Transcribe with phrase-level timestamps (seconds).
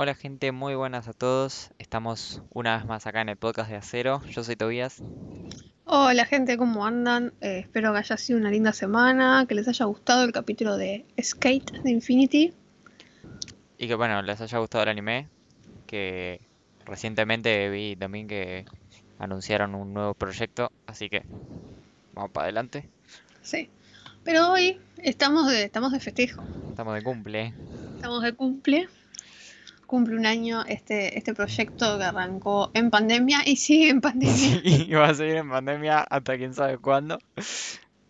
[0.00, 1.72] Hola gente, muy buenas a todos.
[1.80, 4.22] Estamos una vez más acá en el podcast de Acero.
[4.26, 5.02] Yo soy Tobías.
[5.86, 7.32] Hola gente, ¿cómo andan?
[7.40, 11.04] Eh, espero que haya sido una linda semana, que les haya gustado el capítulo de
[11.20, 12.52] Skate de Infinity.
[13.76, 15.26] Y que bueno, les haya gustado el anime.
[15.88, 16.42] Que
[16.86, 18.66] recientemente vi también que
[19.18, 20.70] anunciaron un nuevo proyecto.
[20.86, 21.24] Así que
[22.14, 22.88] vamos para adelante.
[23.42, 23.68] Sí.
[24.22, 26.44] Pero hoy estamos de, estamos de festejo.
[26.68, 27.52] Estamos de cumple.
[27.96, 28.88] Estamos de cumple.
[29.88, 34.60] Cumple un año este, este proyecto que arrancó en pandemia y sigue en pandemia.
[34.64, 37.18] Y va a seguir en pandemia hasta quién sabe cuándo.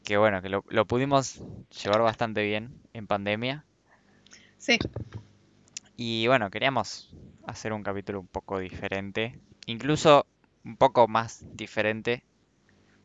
[0.04, 1.40] Que bueno, que lo, lo pudimos
[1.82, 3.66] llevar bastante bien en pandemia.
[4.58, 4.78] Sí,
[5.96, 7.10] Y bueno, queríamos
[7.46, 10.26] hacer un capítulo un poco diferente, incluso
[10.64, 12.24] un poco más diferente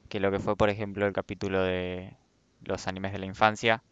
[0.09, 2.17] que lo que fue, por ejemplo, el capítulo de
[2.61, 3.83] los animes de la infancia.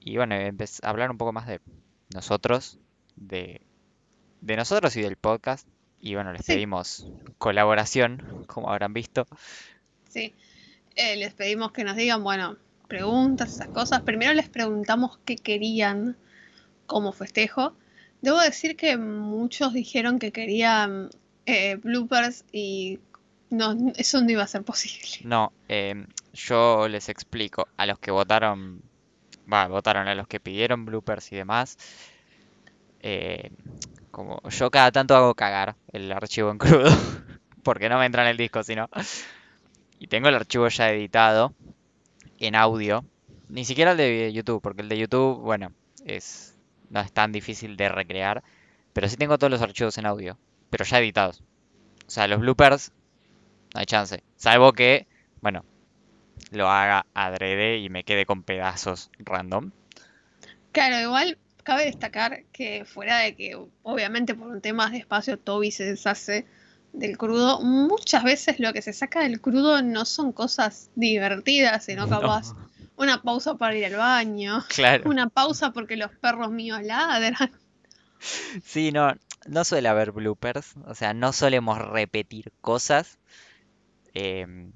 [0.00, 1.60] Y bueno, empe- hablar un poco más de
[2.14, 2.78] nosotros,
[3.16, 3.60] de,
[4.40, 5.68] de nosotros y del podcast.
[6.00, 7.08] Y bueno, les sí, pedimos
[7.38, 9.26] colaboración, como habrán visto.
[10.08, 10.34] sí.
[10.94, 12.56] Eh, les pedimos que nos digan, bueno,
[12.88, 14.02] preguntas, esas cosas.
[14.02, 16.16] Primero les preguntamos qué querían
[16.86, 17.76] como festejo.
[18.22, 21.10] Debo decir que muchos dijeron que querían
[21.44, 22.98] eh, bloopers y
[23.50, 25.06] no, eso no iba a ser posible.
[25.20, 27.68] No, em, yo les explico.
[27.76, 28.82] A los que votaron,
[29.52, 31.76] va, votaron a los que pidieron bloopers y demás.
[33.08, 33.50] Eh,
[34.10, 36.90] como yo cada tanto hago cagar el archivo en crudo,
[37.62, 38.88] porque no me entra en el disco, sino.
[40.00, 41.54] Y tengo el archivo ya editado
[42.40, 43.04] en audio.
[43.48, 45.72] Ni siquiera el de YouTube, porque el de YouTube, bueno,
[46.04, 46.56] es
[46.90, 48.42] no es tan difícil de recrear,
[48.92, 50.36] pero sí tengo todos los archivos en audio,
[50.70, 51.44] pero ya editados.
[52.08, 52.90] O sea, los bloopers
[53.72, 55.06] no hay chance, salvo que,
[55.40, 55.64] bueno,
[56.50, 59.70] lo haga adrede y me quede con pedazos random.
[60.72, 65.72] Claro, igual cabe destacar que fuera de que obviamente por un tema de espacio Toby
[65.72, 66.46] se deshace
[66.92, 72.08] del crudo, muchas veces lo que se saca del crudo no son cosas divertidas, sino
[72.08, 75.10] capaz No, una pausa para ir al baño, claro.
[75.10, 77.50] una pausa porque los perros míos ladran.
[78.64, 79.12] Sí, no,
[79.46, 83.18] no suele haber bloopers, o sea, no solemos repetir cosas.
[84.14, 84.72] Em,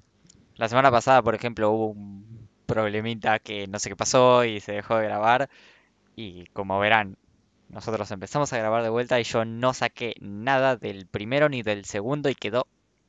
[0.56, 4.72] la semana pasada, por ejemplo, hubo un problemita que no sé qué pasó y se
[4.72, 5.48] dejó de grabar.
[6.16, 7.16] Y como verán,
[7.68, 11.84] nosotros empezamos a grabar de vuelta y yo no saqué nada del primero ni del
[11.84, 12.66] segundo y quedó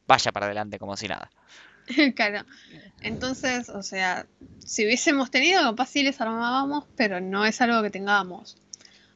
[0.08, 1.30] vaya para adelante como si nada.
[2.16, 2.46] Claro,
[3.02, 4.28] entonces, o sea,
[4.60, 8.56] si hubiésemos tenido, capaz sí les armábamos, pero no es algo que tengamos.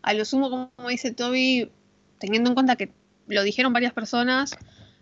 [0.02, 1.72] A lo sumo, como dice Toby,
[2.20, 2.92] teniendo en cuenta que
[3.28, 4.58] lo dijeron varias personas,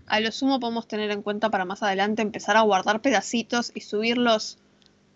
[0.07, 3.81] a lo sumo podemos tener en cuenta para más adelante empezar a guardar pedacitos y
[3.81, 4.57] subirlos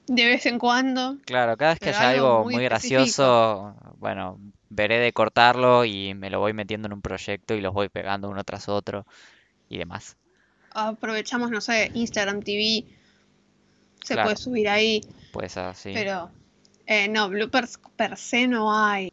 [0.07, 5.00] de vez en cuando, Claro, cada vez que haya algo algo muy gracioso, bueno, veré
[5.00, 8.44] de cortarlo y me lo voy metiendo en un proyecto y los voy pegando uno
[8.44, 9.06] tras otro
[9.69, 10.17] y demás.
[10.72, 12.85] Aprovechamos, no sé, Instagram TV,
[14.03, 15.01] se puede subir ahí,
[15.34, 15.91] pues así.
[15.94, 16.31] pero
[16.85, 19.12] eh, no, bloopers per se no hay.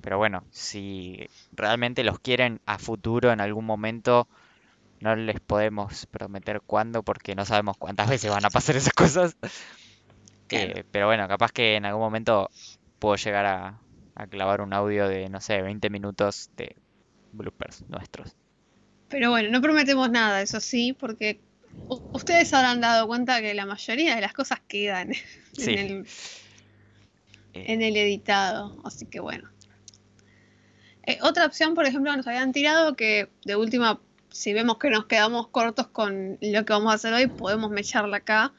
[0.00, 4.26] Pero bueno, si realmente los quieren a futuro en algún momento,
[4.98, 9.36] no les podemos prometer cuándo porque no sabemos cuántas veces van a pasar esas cosas.
[10.54, 10.80] Claro.
[10.80, 12.50] Eh, pero bueno, capaz que en algún momento
[12.98, 13.82] puedo llegar a,
[14.14, 16.76] a clavar un audio de, no sé, 20 minutos de
[17.32, 18.36] bloopers nuestros.
[19.08, 21.40] Pero bueno, no prometemos nada, eso sí, porque
[22.12, 25.12] ustedes habrán dado cuenta que la mayoría de las cosas quedan
[25.56, 26.06] en Sí, el,
[27.52, 28.76] eh, en el editado.
[28.84, 29.50] Así que bueno.
[31.06, 34.00] Eh, otra opción, por ejemplo, nos habían tirado que de última,
[34.30, 38.18] si vemos que nos quedamos cortos con lo que vamos a hacer hoy, podemos mecharla
[38.18, 38.52] acá.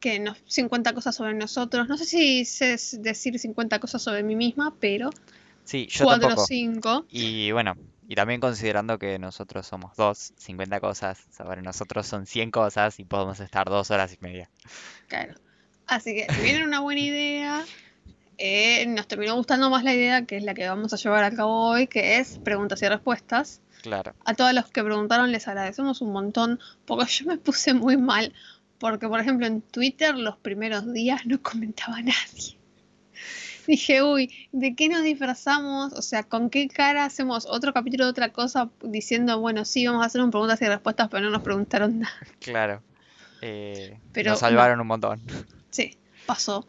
[0.00, 1.88] Que nos 50 cosas sobre nosotros.
[1.88, 5.10] No sé si sé decir 50 cosas sobre mí misma, pero
[5.64, 6.46] sí, yo 4 o tampoco.
[6.46, 7.06] 5.
[7.10, 7.74] Y bueno,
[8.08, 13.04] y también considerando que nosotros somos dos, 50 cosas, sobre nosotros son 100 cosas y
[13.04, 14.48] podemos estar dos horas y media.
[15.08, 15.34] Claro.
[15.86, 17.64] Así que si viene una buena idea,
[18.38, 21.30] eh, nos terminó gustando más la idea, que es la que vamos a llevar a
[21.32, 23.60] cabo hoy, que es preguntas y respuestas.
[23.82, 24.14] Claro.
[24.24, 28.32] A todos los que preguntaron les agradecemos un montón, porque yo me puse muy mal,
[28.78, 32.58] porque por ejemplo en Twitter los primeros días no comentaba nadie.
[33.66, 35.92] Dije, uy, ¿de qué nos disfrazamos?
[35.92, 40.02] O sea, ¿con qué cara hacemos otro capítulo de otra cosa diciendo, bueno, sí, vamos
[40.02, 42.14] a hacer un preguntas y respuestas, pero no nos preguntaron nada?
[42.40, 42.82] Claro.
[43.42, 45.20] Eh, nos Pero no, salvaron un montón.
[45.70, 46.66] sí, pasó.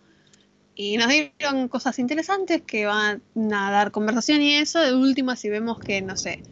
[0.75, 4.81] Y nos dieron cosas interesantes que van a dar conversación y eso.
[4.81, 6.43] De última, si vemos que, no sé,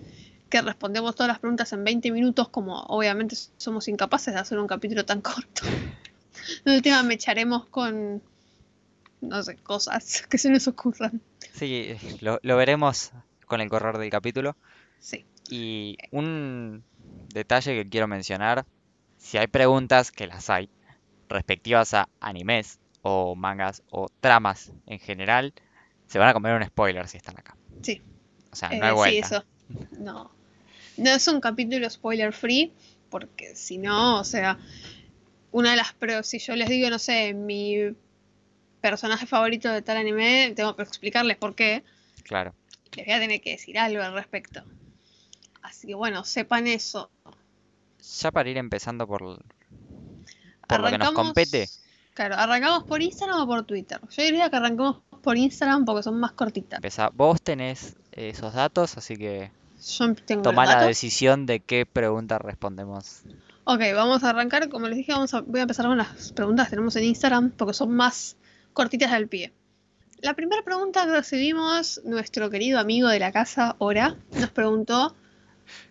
[0.49, 4.67] que respondemos todas las preguntas en 20 minutos, como obviamente somos incapaces de hacer un
[4.67, 5.63] capítulo tan corto.
[6.65, 8.21] De última, me echaremos con,
[9.21, 11.21] no sé, cosas que se nos ocurran.
[11.53, 13.11] Sí, lo, lo veremos
[13.45, 14.55] con el correr del capítulo.
[14.99, 15.25] Sí.
[15.49, 16.83] Y un
[17.33, 18.65] detalle que quiero mencionar,
[19.17, 20.69] si hay preguntas, que las hay,
[21.29, 25.53] respectivas a animes o mangas o tramas en general,
[26.07, 27.57] se van a comer un spoiler si están acá.
[27.81, 28.01] Sí.
[28.51, 29.27] O sea, Eh, no hay sí, vuelta.
[29.27, 29.45] eso.
[29.99, 30.31] No.
[30.97, 32.73] No es un capítulo spoiler free,
[33.09, 34.57] porque si no, o sea,
[35.51, 37.95] una de las pero si yo les digo, no sé, mi
[38.81, 41.83] personaje favorito de tal anime, tengo que explicarles por qué,
[42.23, 42.53] Claro.
[42.95, 44.63] les voy a tener que decir algo al respecto.
[45.61, 47.09] Así que bueno, sepan eso.
[48.21, 49.21] Ya para ir empezando por,
[50.67, 51.67] por lo que nos compete,
[52.13, 53.99] Claro, ¿arrancamos por Instagram o por Twitter?
[54.09, 56.77] Yo diría que arrancamos por Instagram porque son más cortitas.
[56.77, 57.09] empezá.
[57.13, 62.39] Vos tenés esos datos, así que Yo tengo toma los la decisión de qué pregunta
[62.39, 63.21] respondemos.
[63.63, 64.69] Ok, vamos a arrancar.
[64.69, 67.51] Como les dije, vamos a, voy a empezar con las preguntas que tenemos en Instagram
[67.51, 68.38] porque son más
[68.74, 69.53] cortitas del pie.
[70.21, 75.15] La primera pregunta que recibimos, nuestro querido amigo de la casa, Ora, nos preguntó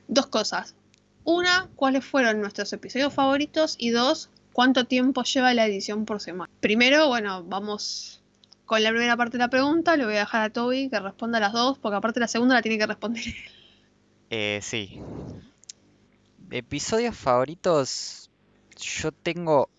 [0.09, 0.75] dos cosas.
[1.23, 3.77] Una, ¿cuáles fueron nuestros episodios favoritos?
[3.79, 6.51] Y dos, ¿cuánto tiempo lleva la edición por semana?
[6.61, 8.23] Primero, bueno, vamos
[8.65, 9.97] con la primera parte de la pregunta.
[9.97, 12.63] Le voy a dejar a Toby que responda las dos, porque aparte la segunda la
[12.63, 13.35] tiene que responder él.
[14.31, 15.01] Eh, sí.
[16.51, 18.31] Episodios favoritos.
[18.77, 19.71] Yo tengo,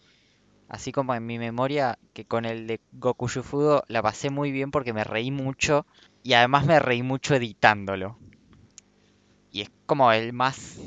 [0.69, 4.71] así como en mi memoria, que con el de Goku Shufudo la pasé muy bien
[4.71, 5.85] porque me reí mucho.
[6.23, 8.17] Y además me reí mucho editándolo.
[9.51, 10.77] Y es como el más.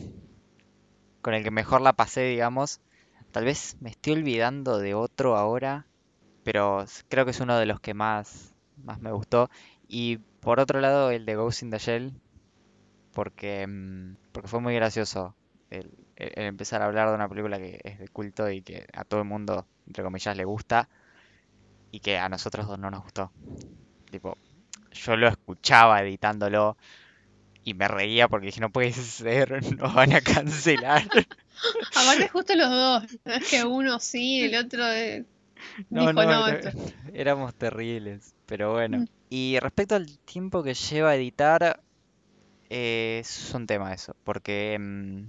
[1.22, 2.80] con el que mejor la pasé, digamos.
[3.32, 5.86] Tal vez me estoy olvidando de otro ahora.
[6.42, 9.50] Pero creo que es uno de los que más, más me gustó.
[9.88, 12.12] Y por otro lado, el de Ghost in the Shell
[13.12, 15.36] porque, mm, porque fue muy gracioso
[15.70, 18.86] el, el- el empezar a hablar de una película que es de culto y que
[18.92, 20.88] a todo el mundo, entre comillas, le gusta
[21.90, 23.32] y que a nosotros dos no nos gustó.
[24.10, 24.38] Tipo,
[24.92, 26.76] yo lo escuchaba editándolo
[27.64, 31.04] y me reía porque dije, no puede ser, nos van a cancelar.
[31.94, 33.18] Aparte, justo los dos.
[33.24, 35.26] No es que uno sí, el otro eh,
[35.88, 36.46] No, dijo no, no.
[36.46, 36.70] era- esto".
[37.12, 38.98] éramos terribles, pero bueno.
[38.98, 39.04] Mm.
[39.28, 41.82] Y respecto al tiempo que lleva a editar,
[42.70, 45.24] eh, es un tema eso, porque mm,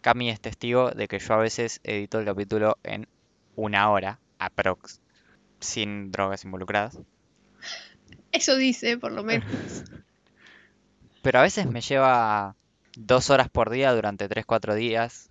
[0.00, 3.06] Cami es testigo de que yo a veces edito el capítulo en
[3.54, 5.00] una hora, aprox,
[5.60, 6.98] sin drogas involucradas.
[8.32, 9.46] Eso dice, por lo menos.
[11.22, 12.56] Pero a veces me lleva
[12.96, 15.30] dos horas por día durante 3-4 días,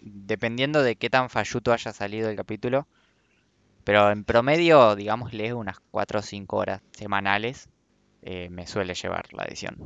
[0.00, 2.86] dependiendo de qué tan falluto haya salido el capítulo.
[3.82, 7.68] Pero en promedio, digamos, leo unas 4 o 5 horas semanales,
[8.22, 9.76] eh, me suele llevar la edición.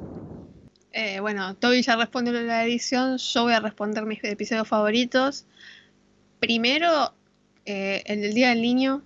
[0.93, 3.19] Eh, bueno, Toby ya respondió la edición.
[3.19, 5.45] Yo voy a responder mis episodios favoritos.
[6.41, 7.13] Primero,
[7.67, 9.03] eh, el del Día del Niño.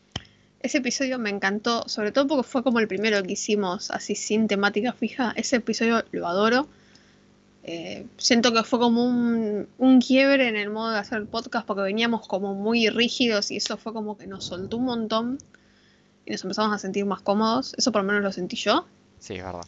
[0.60, 4.46] Ese episodio me encantó, sobre todo porque fue como el primero que hicimos, así sin
[4.46, 5.32] temática fija.
[5.34, 6.68] Ese episodio lo adoro.
[7.62, 12.26] Eh, siento que fue como un, quiebre en el modo de hacer podcast porque veníamos
[12.26, 15.38] como muy rígidos y eso fue como que nos soltó un montón
[16.24, 17.74] y nos empezamos a sentir más cómodos.
[17.76, 18.86] Eso por lo menos lo sentí yo.
[19.20, 19.66] Sí, es verdad.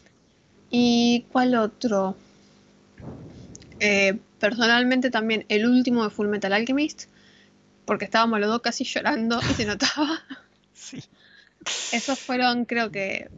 [0.69, 2.17] ¿Y cuál otro?
[3.79, 7.03] Eh, personalmente también el último de Full Metal Alchemist,
[7.85, 10.19] porque estábamos los dos casi llorando y se notaba.
[10.73, 11.01] Sí.
[11.93, 13.29] Esos fueron, creo que,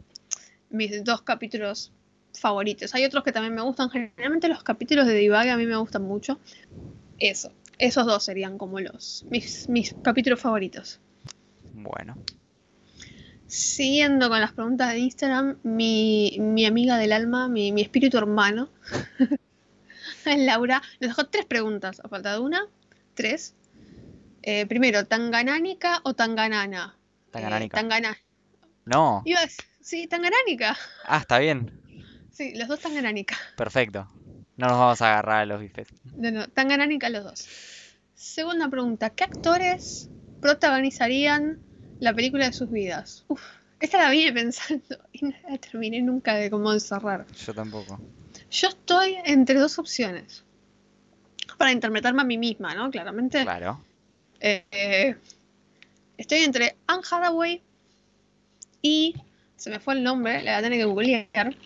[0.70, 1.92] mis dos capítulos
[2.32, 2.94] favoritos.
[2.94, 3.90] Hay otros que también me gustan.
[3.90, 6.38] Generalmente los capítulos de Divague a mí me gustan mucho.
[7.18, 7.52] Eso.
[7.78, 11.00] Esos dos serían como los mis, mis capítulos favoritos.
[11.72, 12.16] Bueno,
[13.46, 18.68] Siguiendo con las preguntas de Instagram, mi, mi amiga del alma, mi, mi espíritu hermano,
[20.24, 22.00] Laura, nos dejó tres preguntas.
[22.02, 22.66] A falta de una,
[23.14, 23.54] tres.
[24.42, 26.96] Eh, primero, ¿tanganánica o tanganana?
[27.30, 27.76] Tanganánica.
[27.78, 28.16] Eh, tangana-
[28.84, 29.22] No.
[29.24, 30.76] Iba a decir- sí, tanganánica.
[31.04, 31.80] Ah, está bien.
[32.32, 33.36] Sí, los dos tanganánica.
[33.56, 34.08] Perfecto.
[34.56, 35.88] No nos vamos a agarrar a los bifes.
[36.16, 37.46] No, no, tanganánica los dos.
[38.14, 40.08] Segunda pregunta, ¿qué actores
[40.40, 41.58] protagonizarían
[42.00, 43.24] la película de sus vidas?
[43.28, 43.40] Uf,
[43.80, 47.26] esta la vine pensando y no la terminé nunca de cómo encerrar.
[47.32, 48.00] Yo tampoco.
[48.50, 50.44] Yo estoy entre dos opciones.
[51.58, 52.90] Para interpretarme a mí misma, ¿no?
[52.90, 53.42] Claramente.
[53.42, 53.82] Claro.
[54.40, 55.16] Eh, eh,
[56.18, 57.62] estoy entre Anne Hathaway
[58.82, 59.14] y.
[59.56, 61.56] Se me fue el nombre, la voy a tener que googlear.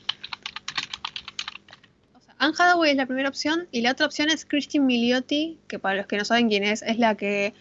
[2.14, 5.58] O sea, Anne Hathaway es la primera opción y la otra opción es Christine Milioti,
[5.66, 7.52] que para los que no saben quién es, es la que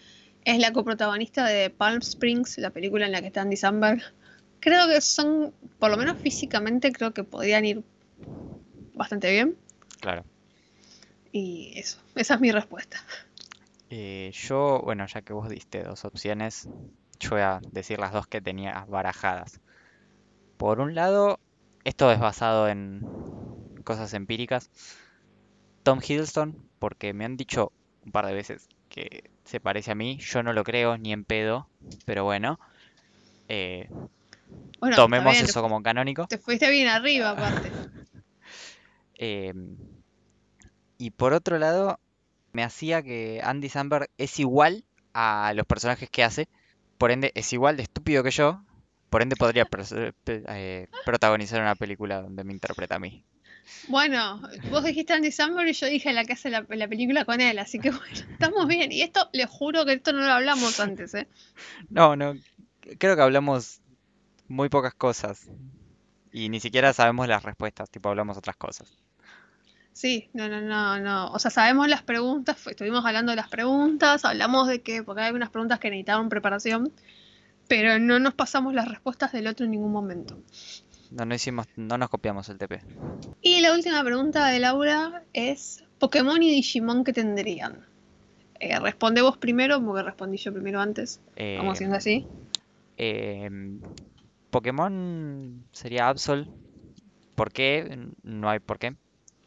[0.44, 4.02] es la coprotagonista de Palm Springs, la película en la que está Andy Samberg.
[4.60, 7.82] Creo que son, por lo menos físicamente, creo que podrían ir
[8.94, 9.56] bastante bien.
[10.00, 10.24] Claro.
[11.32, 12.98] Y eso, esa es mi respuesta.
[13.88, 16.68] Eh, yo, bueno, ya que vos diste dos opciones,
[17.18, 19.60] yo voy a decir las dos que tenía barajadas.
[20.56, 21.40] Por un lado,
[21.84, 23.00] esto es basado en
[23.84, 24.70] cosas empíricas.
[25.82, 27.72] Tom Hiddleston, porque me han dicho
[28.04, 30.18] un par de veces que se parece a mí.
[30.20, 31.68] Yo no lo creo ni en pedo,
[32.04, 32.58] pero bueno.
[33.48, 33.88] eh,
[34.80, 36.26] Bueno, tomemos bien, eso como canónico.
[36.26, 37.70] te, te fuiste bien arriba, aparte.
[39.22, 39.52] Eh,
[40.98, 41.98] y por otro lado,
[42.52, 46.46] me hacía que Andy Samberg es igual a los personajes que hace.
[46.98, 48.60] Por ende, es igual de estúpido que yo.
[49.10, 49.64] Por ende, podría
[50.24, 53.24] pe- eh, protagonizar una película donde me interpreta a mí.
[53.88, 57.40] Bueno, vos dijiste Andy Samberg y yo dije la que hace la, la película con
[57.40, 58.92] él, así que bueno, estamos bien.
[58.92, 61.28] Y esto, les juro que esto no lo hablamos antes, ¿eh?
[61.88, 62.34] No, no.
[62.98, 63.80] Creo que hablamos
[64.48, 65.48] muy pocas cosas.
[66.32, 67.90] Y ni siquiera sabemos las respuestas.
[67.90, 68.96] Tipo, hablamos otras cosas.
[69.92, 71.32] Sí, no, no, no, no.
[71.32, 75.26] O sea, sabemos las preguntas, estuvimos hablando de las preguntas, hablamos de que, porque hay
[75.26, 76.92] algunas preguntas que necesitaban preparación,
[77.68, 80.38] pero no nos pasamos las respuestas del otro en ningún momento.
[81.10, 82.80] No, no hicimos, no nos copiamos el TP.
[83.42, 87.84] Y la última pregunta de Laura es, ¿Pokémon y Digimon qué tendrían?
[88.60, 91.20] Eh, responde vos primero, porque respondí yo primero antes.
[91.36, 92.26] Eh, Vamos haciendo así.
[92.96, 93.80] Em,
[94.50, 96.46] Pokémon sería Absol.
[97.34, 97.98] ¿Por qué?
[98.22, 98.94] No hay por qué.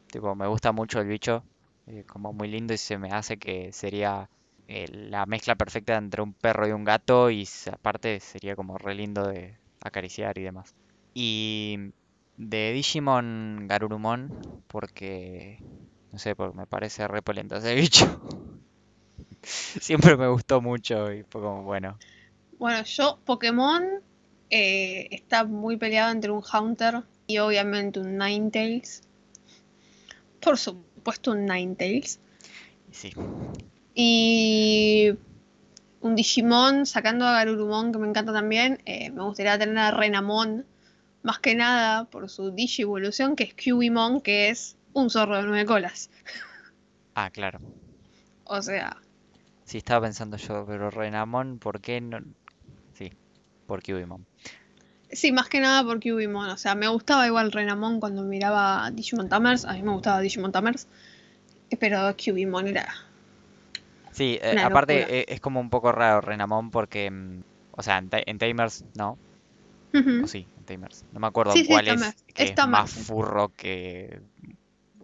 [0.07, 1.43] Tipo, me gusta mucho el bicho.
[1.85, 4.29] eh, como muy lindo y se me hace que sería
[4.67, 7.29] eh, la mezcla perfecta entre un perro y un gato.
[7.29, 10.73] Y aparte sería como re lindo de acariciar y demás.
[11.13, 11.91] Y
[12.37, 14.63] de Digimon Garurumon.
[14.67, 15.59] Porque,
[16.11, 18.21] no sé, porque me parece re polenta ese bicho.
[19.43, 21.97] Siempre me gustó mucho y fue como, bueno.
[22.57, 23.83] Bueno, yo, Pokémon
[24.49, 29.01] eh, está muy peleado entre un Haunter y obviamente un Ninetales.
[30.39, 32.19] Por supuesto, un Ninetales.
[32.91, 33.13] Sí.
[33.95, 35.11] Y
[36.01, 40.65] un Digimon, sacando a Garurumon, que me encanta también, eh, me gustaría tener a Renamon,
[41.23, 45.65] más que nada por su Digivolución, que es Cubimon, que es un zorro de nueve
[45.65, 46.09] colas.
[47.15, 47.59] Ah, claro.
[48.45, 48.97] O sea,
[49.65, 52.19] Sí, estaba pensando yo, pero Renamon, ¿por qué no?
[52.93, 53.11] Sí,
[53.65, 54.25] por Cubimon.
[55.11, 56.49] sí, más que nada por Cubimon.
[56.49, 60.51] O sea, me gustaba igual Renamon cuando miraba Digimon Tamers, a mí me gustaba Digimon
[60.51, 60.87] Tamers,
[61.79, 62.87] pero Cubimon era...
[64.11, 68.09] Sí, eh, aparte eh, es como un poco raro Renamon porque, mm, o sea, en,
[68.11, 69.17] en Tamers no,
[70.23, 71.05] o sí, Tamers.
[71.11, 72.15] No me acuerdo Sí, en sí, cuál Tamers.
[72.15, 74.21] es, que Es es más furro que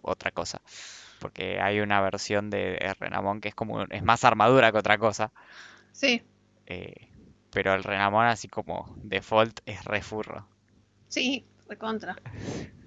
[0.02, 0.60] otra cosa.
[1.18, 5.32] Porque hay una versión de, Renamon que es como, es más armadura que otra cosa.
[5.92, 6.22] Sí,
[6.66, 7.08] eh,
[7.50, 10.46] pero el Renamon así como default es re furro.
[11.08, 12.16] sí, recontra.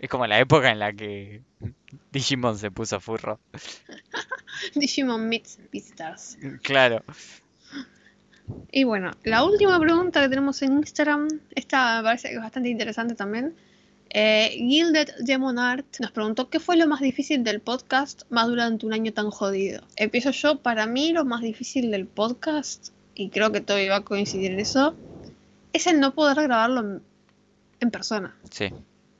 [0.00, 1.42] Es como la época en la que
[2.10, 3.38] Digimon se puso furro.
[4.74, 6.38] Digimon Meets Visitors.
[6.62, 7.04] Claro.
[8.72, 12.68] Y bueno, la última pregunta que tenemos en Instagram, esta me parece que es bastante
[12.68, 13.54] interesante también.
[14.12, 18.86] Eh, Gilded Demon Art nos preguntó qué fue lo más difícil del podcast más durante
[18.86, 19.82] un año tan jodido.
[19.96, 24.00] Empiezo yo, para mí lo más difícil del podcast, y creo que todo iba a
[24.04, 24.94] coincidir en eso,
[25.72, 27.02] es el no poder grabarlo en,
[27.80, 28.36] en persona.
[28.50, 28.70] Sí.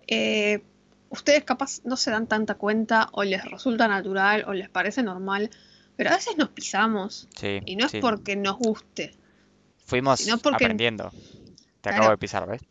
[0.09, 0.63] Eh,
[1.09, 5.51] ustedes capaz no se dan tanta cuenta o les resulta natural o les parece normal,
[5.97, 8.01] pero a veces nos pisamos Sí, y no es sí.
[8.01, 9.13] porque nos guste.
[9.91, 11.11] Fuimos porque- aprendiendo.
[11.81, 11.97] Te Claro.
[11.97, 12.63] acabo de pisar, ¿ves?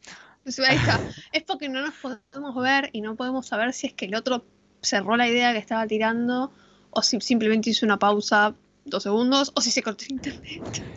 [0.45, 0.99] Sea, ahí está.
[1.31, 4.45] Es porque no nos podemos ver y no podemos saber si es que el otro
[4.81, 6.51] cerró la idea que estaba tirando
[6.91, 10.83] o si simplemente hizo una pausa dos segundos o si se cortó el internet.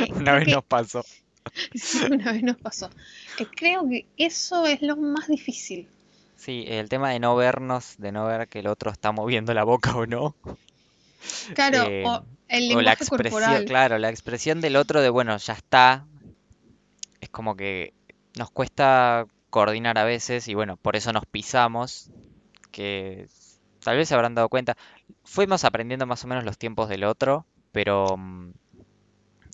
[0.00, 1.02] Eh, Una vez que- nos pasó.
[1.74, 2.90] sí, una vez nos pasó.
[3.38, 5.88] Eh, creo que eso es lo más difícil.
[6.36, 9.64] Sí, el tema de no vernos, de no ver que el otro está moviendo la
[9.64, 10.36] boca o no.
[11.54, 13.64] Claro, Eh, o el O la expresión, corporal.
[13.66, 16.06] claro, la expresión del otro de, bueno, ya está.
[17.20, 17.92] Es como que
[18.36, 22.10] nos cuesta coordinar a veces y bueno, por eso nos pisamos,
[22.70, 23.26] que
[23.82, 24.76] tal vez se habrán dado cuenta.
[25.24, 28.50] Fuimos aprendiendo más o menos los tiempos del otro, pero mm,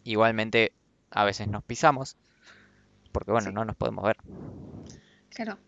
[0.05, 0.73] igualmente
[1.11, 2.17] a veces nos pisamos,
[3.13, 3.55] porque bueno, Sí.
[3.55, 4.17] no nos podemos ver.
[5.31, 5.59] Claro.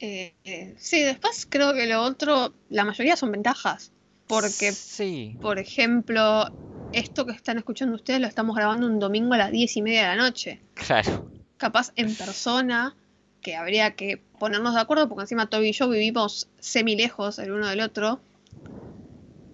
[0.00, 3.92] Eh, eh, sí, después creo que lo otro, la mayoría son ventajas.
[4.28, 6.52] Porque Sí, Por ejemplo,
[6.92, 10.02] esto que están escuchando ustedes lo estamos grabando un domingo a las diez y media
[10.02, 10.60] de la noche.
[10.74, 12.94] claro, Capaz en persona,
[13.40, 17.52] que habría que ponernos de acuerdo, porque encima Toby y yo vivimos semi lejos el
[17.52, 18.20] uno del otro.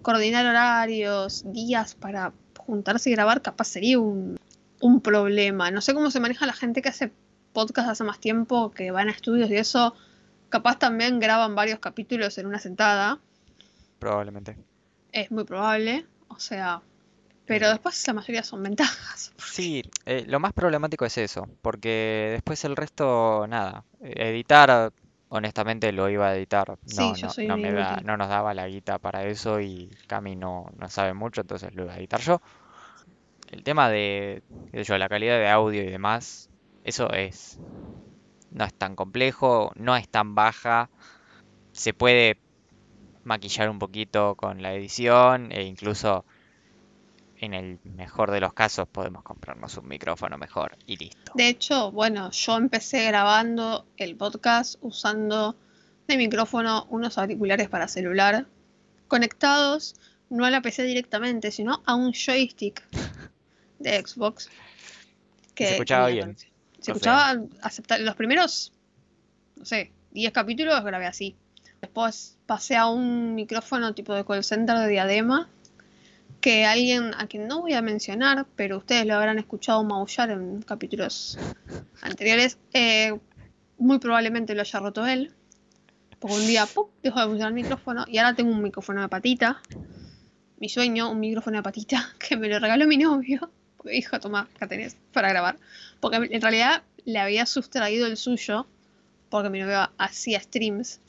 [0.01, 4.37] Coordinar horarios, días para juntarse y grabar, capaz sería un,
[4.81, 5.71] un problema.
[5.71, 7.11] No sé cómo se maneja la gente que hace
[7.53, 9.95] podcast hace más tiempo, que van a estudios y eso.
[10.49, 13.19] Capaz también graban varios capítulos en una sentada
[13.99, 14.57] probablemente.
[15.11, 16.05] es muy probable.
[16.27, 16.81] O sea,
[17.45, 19.31] Pero después la mayoría son ventajas.
[19.55, 24.91] Sí, eh, lo más problemático es eso, porque después el resto, nada, editar,
[25.29, 28.27] honestamente lo iba a editar, Sí, no, yo no, soy no me da, no nos
[28.27, 31.97] daba la guita para eso y Cami no, no sabe mucho, entonces lo iba a
[31.97, 32.41] editar yo.
[33.51, 36.49] El tema de, sé yo, la calidad de audio y demás,
[36.83, 37.57] eso es,
[38.51, 40.89] no es tan complejo, no es tan baja,
[41.73, 42.37] se puede
[43.25, 46.25] maquillar un poquito con la edición e incluso
[47.37, 51.33] en el mejor de los casos podemos comprarnos un micrófono mejor y listo.
[51.35, 55.55] De hecho, bueno, yo empecé grabando el podcast usando
[56.07, 58.45] de micrófono unos auriculares para celular
[59.07, 59.95] conectados
[60.29, 62.83] no a la PC directamente, sino a un joystick
[63.79, 64.49] de Xbox.
[65.55, 66.21] Y se escuchaba bien.
[66.21, 66.51] conexión.
[66.79, 68.73] Se O sea, escuchaba aceptar los primeros,
[69.55, 71.35] no sé, 10 capítulos grabé así.
[71.81, 75.49] Después pasé a un micrófono tipo de call center de diadema
[76.41, 80.61] que alguien a quien no voy a mencionar, pero ustedes lo habrán escuchado maullar en
[80.61, 81.39] capítulos
[82.01, 83.17] anteriores, eh,
[83.79, 85.33] muy probablemente lo haya roto él.
[86.19, 86.87] Porque un día ¡pum!
[87.01, 89.61] dejó de funcionar el micrófono y ahora tengo un micrófono de patita.
[90.59, 93.49] Mi sueño, un micrófono de patita que me lo regaló mi novio.
[93.77, 95.57] Porque dijo, toma, acá tenés para grabar.
[95.99, 98.67] Porque en realidad le había sustraído el suyo
[99.29, 101.01] porque mi novio hacía streams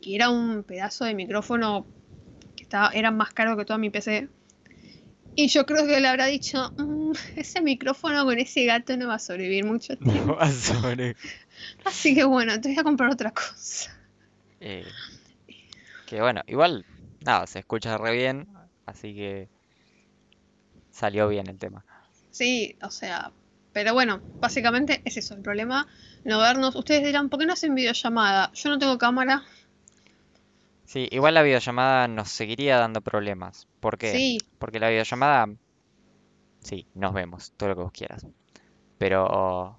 [0.00, 1.86] y era un pedazo de micrófono
[2.56, 4.28] que estaba, era más caro que toda mi PC.
[5.34, 9.14] Y yo creo que le habrá dicho, "Mm, ese micrófono con ese gato no va
[9.14, 10.34] a sobrevivir mucho No tiempo.
[10.36, 11.16] va a sobre-
[11.84, 13.90] Así que bueno, te voy a comprar otra cosa.
[14.60, 14.84] eh,
[16.06, 16.84] que bueno, igual,
[17.20, 18.46] nada, se escucha re bien,
[18.86, 19.48] así que
[20.90, 21.84] salió bien el tema.
[22.30, 23.32] Sí, o sea,
[23.72, 25.86] pero bueno, básicamente es eso el problema.
[26.24, 26.74] No vernos.
[26.76, 28.50] Ustedes dirán, ¿por qué no hacen videollamada?
[28.54, 29.42] Yo no tengo cámara.
[30.90, 33.68] Sí, igual la videollamada nos seguiría dando problemas.
[33.78, 34.10] ¿Por qué?
[34.10, 35.46] Sí, Porque la videollamada,
[36.64, 38.26] sí, nos vemos, todo lo que vos quieras.
[38.98, 39.78] Pero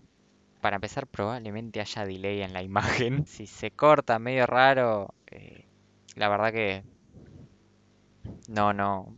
[0.61, 3.25] para empezar, probablemente haya delay en la imagen.
[3.27, 5.65] Si se corta medio raro, eh,
[6.15, 6.81] la verdad que
[8.47, 9.13] no, no,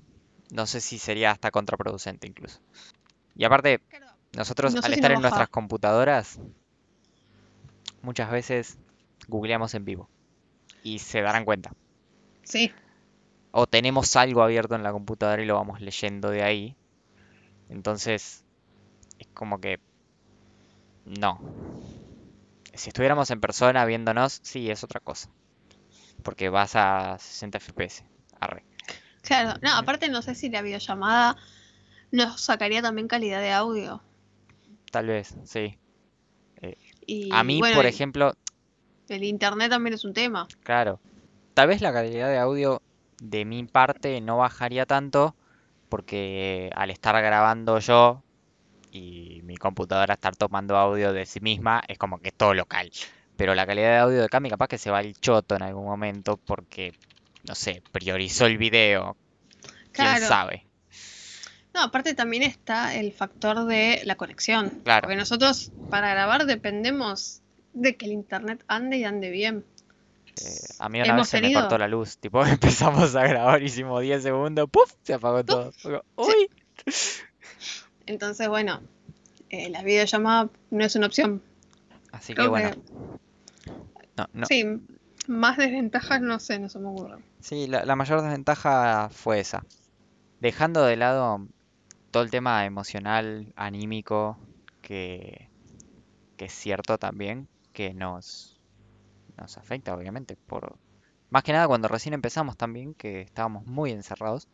[0.50, 2.58] no sé si sería hasta contraproducente incluso.
[3.36, 3.82] Y aparte,
[4.36, 6.40] nosotros No sé al si estar en nuestras computadoras,
[8.02, 8.80] muchas veces
[9.28, 10.10] googleamos en vivo
[10.84, 11.72] y se darán cuenta.
[12.44, 12.72] Sí.
[13.52, 16.76] O tenemos algo abierto en la computadora y lo vamos leyendo de ahí.
[17.70, 18.44] Entonces,
[19.20, 19.80] es como que...
[21.06, 21.40] No.
[22.74, 25.30] Si estuviéramos en persona viéndonos, sí, es otra cosa.
[26.24, 28.04] Porque vas a 60 FPS.
[28.40, 28.64] Arre.
[29.22, 31.38] Claro, no, aparte no sé si la videollamada
[32.12, 34.02] nos sacaría también calidad de audio.
[34.92, 35.78] Tal vez, sí.
[37.06, 38.34] Y A mí, bueno, por ejemplo,
[39.10, 40.48] el internet también es un tema.
[40.64, 41.00] claro.
[41.54, 42.82] Tal vez la calidad de audio
[43.22, 45.36] de mi parte no bajaría tanto.
[45.90, 48.24] Porque al estar grabando yo
[48.92, 52.92] y mi computadora estar tomando audio de sí misma, es como que es todo local.
[53.36, 55.86] Pero la calidad de audio de Cami capaz que se va al choto en algún
[55.86, 56.94] momento porque,
[57.48, 59.16] no sé, priorizó el video.
[59.92, 60.66] ¿Quién sabe?
[61.76, 64.82] No, aparte también está el factor de la conexión.
[64.84, 65.02] Claro.
[65.02, 67.42] Porque nosotros para grabar dependemos
[67.74, 69.64] de que el internet ande y ande bien.
[70.42, 72.18] Eh, a mí una vez se me tenido- cortó la luz.
[72.18, 74.94] Tipo, empezamos a grabar, hicimos 10 segundos, ¡puf!
[75.04, 75.72] Se apagó todo.
[76.16, 76.50] ¡Uy!
[78.06, 78.82] Entonces, bueno,
[79.50, 81.42] eh, la videollamada no es una opción.
[82.12, 82.72] Así que bueno.
[82.72, 83.72] que
[84.18, 84.46] No, no.
[84.46, 84.66] sí,
[85.28, 87.18] más desventajas no sé, no se me ocurre.
[87.40, 89.64] Sí, la, la mayor desventaja fue esa.
[90.40, 91.48] Dejando de lado
[92.12, 94.38] todo el tema emocional, anímico,
[94.82, 95.48] que,
[96.38, 98.53] que es cierto también, que nos,
[99.38, 100.76] nos afecta, obviamente, por
[101.30, 104.48] más que nada cuando recién empezamos también, que estábamos muy encerrados,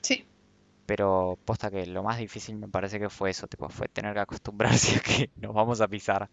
[0.00, 0.24] Sí,
[0.86, 4.20] pero posta que lo más difícil me parece que fue eso, tipo, fue tener que
[4.20, 6.28] acostumbrarse a que nos vamos a pisar.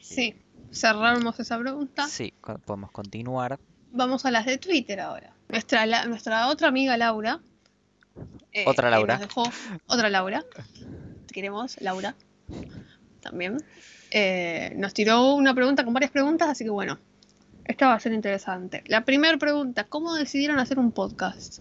[0.00, 0.34] sí.
[0.70, 2.06] Cerramos esa pregunta.
[2.06, 2.32] Sí,
[2.66, 3.58] podemos continuar.
[3.90, 5.32] Vamos a las de Twitter ahora.
[5.48, 7.40] Nuestra, la- nuestra otra amiga Laura.
[8.52, 9.14] eh, Otra Laura.
[9.18, 9.44] nos dejó,
[9.86, 10.44] otra Laura.
[11.26, 12.14] Te queremos, Laura.
[13.20, 13.56] También.
[14.10, 16.98] eh, nos tiró una pregunta con varias preguntas, así que bueno.
[17.68, 18.82] Esta va a ser interesante.
[18.86, 21.58] La primera pregunta, ¿cómo decidieron hacer un podcast?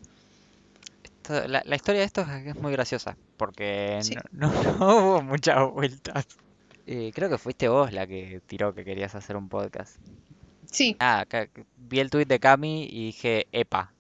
[1.04, 4.16] Esto- la, la historia de esto es, muy graciosa, porque Sí.
[4.32, 6.26] no, no- no hubo muchas vueltas.
[6.86, 9.98] Eh, creo que fuiste vos la que tiró que querías hacer un podcast.
[10.72, 11.26] Sí, Ah,
[11.78, 13.94] vi el tweet de Cami y dije, epa.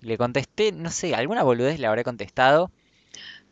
[0.00, 2.70] Le contesté, no sé, alguna boludez le habré contestado.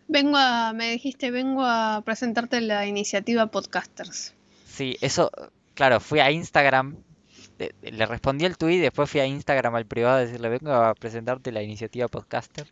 [0.06, 4.34] vengo a, me dijiste, vengo a presentarte la iniciativa Podcasters.
[4.66, 5.30] Sí, eso,
[5.74, 6.96] claro, fui a Instagram,
[7.58, 11.52] le, respondí el tweet, después fui a Instagram al privado a decirle, vengo a presentarte
[11.52, 12.66] la iniciativa podcaster.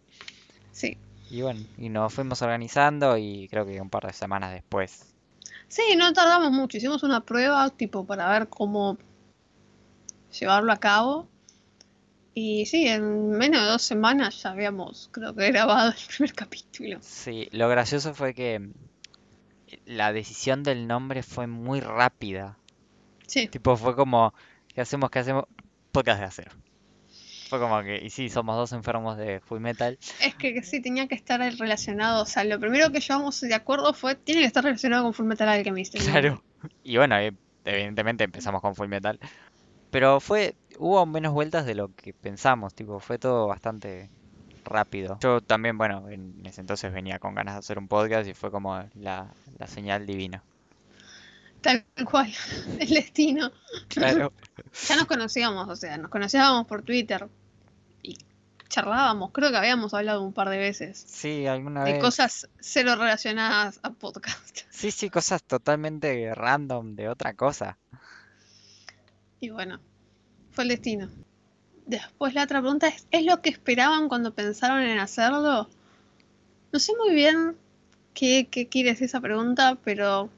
[0.73, 0.99] Sí.
[1.31, 5.15] Y bueno, y nos fuimos organizando y creo que un par de semanas después.
[5.69, 6.77] Sí, no tardamos mucho.
[6.77, 8.99] Hicimos una prueba tipo para ver cómo
[10.39, 11.29] llevarlo a cabo.
[12.35, 16.99] Y sí, en menos de dos semanas ya habíamos, creo que grabado el primer capítulo.
[17.01, 18.71] Sí, lo gracioso fue que
[19.87, 22.59] la decisión del nombre fue muy rápida.
[23.27, 24.35] Sí, Tipo, fue como,
[24.75, 25.11] ¿qué hacemos?
[25.11, 25.45] ¿Qué hacemos?
[25.93, 26.53] Podcast de acero.
[27.49, 29.99] Fue como que, y sí, somos dos enfermos de Full Metal.
[30.23, 32.23] es que sí tenía que estar relacionado.
[32.23, 35.49] O sea, lo primero que llevamos de acuerdo fue, tiene que estar relacionado con Fullmetal
[35.51, 35.95] Alchemist.
[35.97, 36.21] el nombre.
[36.23, 36.43] Claro.
[36.83, 37.35] Y bueno, eh,
[37.67, 39.21] evidentemente empezamos con Full Metal.
[39.91, 44.09] Pero fue, hubo menos vueltas de lo que pensamos, tipo, fue todo bastante
[44.65, 45.19] rápido.
[45.21, 48.51] Yo también, bueno, en ese entonces venía con ganas de hacer un podcast y fue
[48.51, 50.43] como la, la señal divina.
[51.63, 52.33] Tal cual,
[52.81, 53.53] el destino.
[53.89, 54.33] Claro.
[54.89, 57.29] Ya nos conocíamos, o sea, nos conocíamos por Twitter
[58.03, 58.19] y
[58.69, 62.03] charlábamos, creo que habíamos hablado un par de veces Sí, alguna de vez.
[62.03, 64.61] cosas cero relacionadas a podcast.
[64.71, 67.79] Sí, sí, cosas totalmente random de otra cosa.
[69.39, 69.79] Y bueno,
[70.51, 71.09] fue el destino.
[71.87, 75.69] Después la otra pregunta es, ¿es lo que esperaban cuando pensaron en hacerlo?
[76.73, 77.57] No sé muy bien
[78.15, 80.31] qué, qué quiere decir esa pregunta, pero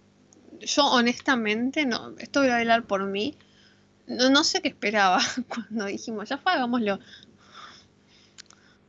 [0.61, 3.37] yo honestamente, no, esto voy a hablar por mí,
[4.07, 6.99] no, no sé qué esperaba cuando dijimos, ya fue, hagámoslo.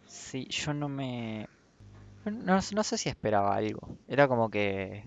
[0.08, 1.48] Sí, yo no me...
[2.26, 3.98] No, no sé si esperaba algo.
[4.08, 5.04] Era como que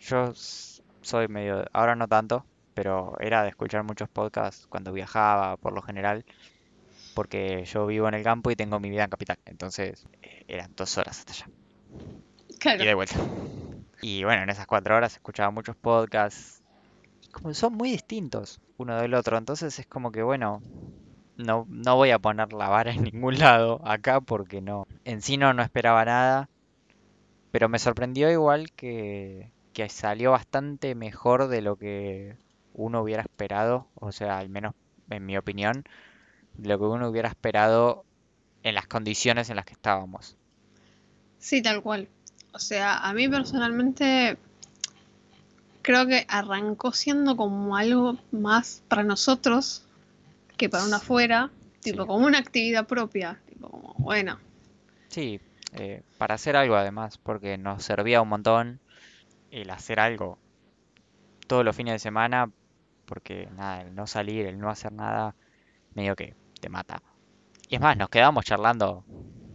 [0.00, 1.64] yo soy medio...
[1.72, 6.24] Ahora no tanto, pero era de escuchar muchos podcasts cuando viajaba, por lo general,
[7.14, 9.38] porque yo vivo en el campo y tengo mi vida en capital.
[9.44, 11.48] Entonces eh, eran dos horas hasta allá.
[12.58, 13.16] Claro, Y de vuelta.
[14.02, 16.62] Y bueno, en esas cuatro horas escuchaba muchos podcasts.
[17.32, 19.38] Como son muy distintos uno del otro.
[19.38, 20.62] Entonces es como que, bueno,
[21.36, 24.84] no, no voy a poner la vara en ningún lado acá porque no.
[25.04, 26.50] En sí no, no esperaba nada.
[27.52, 32.36] Pero me sorprendió igual que, que salió bastante mejor de lo que
[32.72, 33.88] uno hubiera esperado.
[33.94, 34.74] O sea, al menos
[35.10, 35.84] en mi opinión,
[36.54, 38.04] de lo que uno hubiera esperado
[38.64, 40.36] en las condiciones en las que estábamos.
[41.38, 42.08] sí, tal cual.
[42.52, 44.36] O sea, a mí personalmente
[45.82, 49.84] creo que arrancó siendo como algo más para nosotros
[50.56, 52.06] que para una afuera, tipo Sí.
[52.06, 54.38] como una actividad propia, tipo como, bueno,
[55.08, 55.40] Sí,
[55.74, 58.80] eh, para hacer algo además, porque nos servía un montón
[59.50, 60.38] el hacer algo
[61.46, 62.50] todos los fines de semana,
[63.04, 65.34] porque nada, el no salir, el no hacer nada,
[65.94, 67.02] medio que te mata.
[67.68, 69.04] Y es más, nos quedamos charlando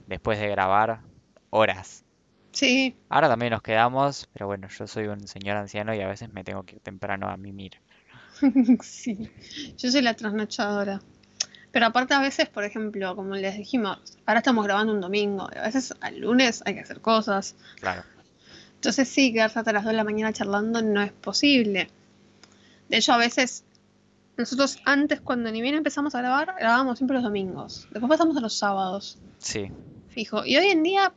[0.07, 1.01] después de grabar
[1.49, 2.03] horas.
[2.51, 6.31] Sí, Ahora también nos quedamos, pero bueno, yo soy un señor anciano y a veces
[6.33, 7.73] me tengo que ir temprano a mimir.
[8.81, 9.29] sí,
[9.77, 10.99] yo soy la trasnochadora.
[11.71, 15.57] Pero aparte a veces, por ejemplo, como les dijimos, ahora estamos grabando un domingo, y
[15.57, 17.55] a veces al lunes hay que hacer cosas.
[17.79, 18.03] Claro,
[18.75, 21.89] Entonces sí, quedarse hasta las 2 de la mañana charlando no es posible.
[22.89, 23.65] De hecho, a veces,
[24.37, 27.87] nosotros antes, cuando ni bien empezamos a grabar, grabábamos siempre los domingos.
[27.91, 29.71] Después pasamos a los sábados, sí.
[30.09, 30.45] fijo.
[30.45, 31.13] Y hoy en día,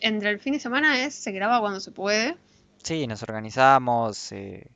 [0.00, 2.36] entre el fin de semana es, se graba cuando se puede.
[2.82, 4.32] Sí, nos organizamos.
[4.32, 4.70] eh,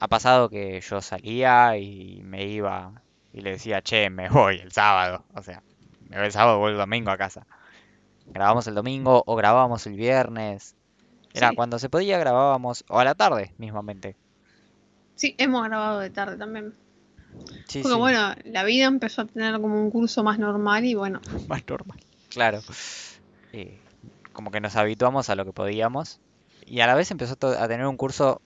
[0.00, 3.02] Ha pasado que yo salía y me iba
[3.32, 5.24] y le decía, che, me voy el sábado.
[5.34, 5.62] O sea,
[6.08, 7.46] me voy el sábado, vuelvo el domingo a casa.
[8.26, 10.74] Grabamos el domingo o grabábamos el viernes.
[11.34, 11.56] Era Sí.
[11.56, 14.16] cuando se podía grabábamos, o a la tarde mismamente.
[15.14, 16.74] Sí, hemos grabado de tarde también.
[17.68, 20.94] Sí, Porque sí, bueno, la vida empezó a tener como un curso más normal y
[20.94, 21.98] bueno, más normal.
[22.30, 22.60] Claro.
[23.56, 23.78] Eh,
[24.32, 26.20] como que nos habituamos a lo que podíamos.
[26.66, 28.40] Y a la vez empezó a tener un curso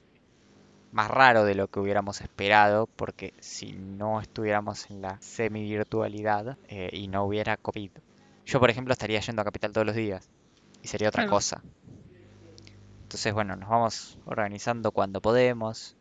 [0.92, 6.90] más raro de lo que hubiéramos esperado, porque si no estuviéramos en la semi-virtualidad eh,
[6.92, 7.90] y no hubiera COVID,
[8.46, 10.28] yo por ejemplo estaría yendo a Capital todos los días
[10.82, 11.36] y sería otra Claro.
[11.36, 11.62] cosa.
[13.02, 15.96] Entonces, bueno, nos vamos organizando cuando podemos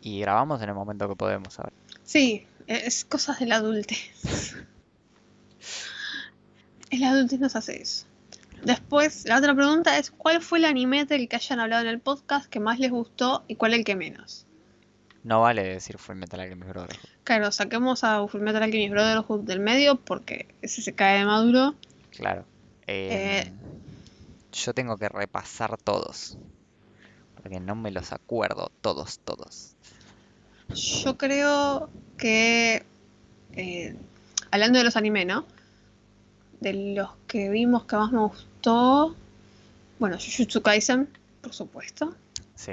[0.00, 1.72] y grabamos en el momento que podemos ahora.
[2.04, 4.56] sí, es cosas de la adultez.
[6.94, 8.06] El adultez nos hace eso.
[8.62, 11.98] Después, la otra pregunta es, ¿cuál fue el anime del que hayan hablado en el
[11.98, 14.46] podcast que más les gustó y cuál el que menos?
[15.24, 17.08] No vale decir Fullmetal Alchemist Brotherhood.
[17.24, 21.74] Claro, saquemos a Fullmetal Alchemist Brotherhood del medio porque ese se cae de maduro.
[22.10, 22.44] Claro.
[22.86, 23.42] Eh.
[23.44, 23.54] Em,
[24.52, 26.38] yo tengo que repasar todos.
[27.34, 29.74] Porque no me los acuerdo todos, todos.
[30.68, 32.84] Yo creo que,
[33.54, 33.96] eh,
[34.52, 35.44] hablando de los anime, ¿no?
[36.64, 39.14] De los que vimos que más me gustó,
[39.98, 41.10] bueno, Jujutsu Kaisen,
[41.42, 42.14] por supuesto.
[42.54, 42.72] Sí.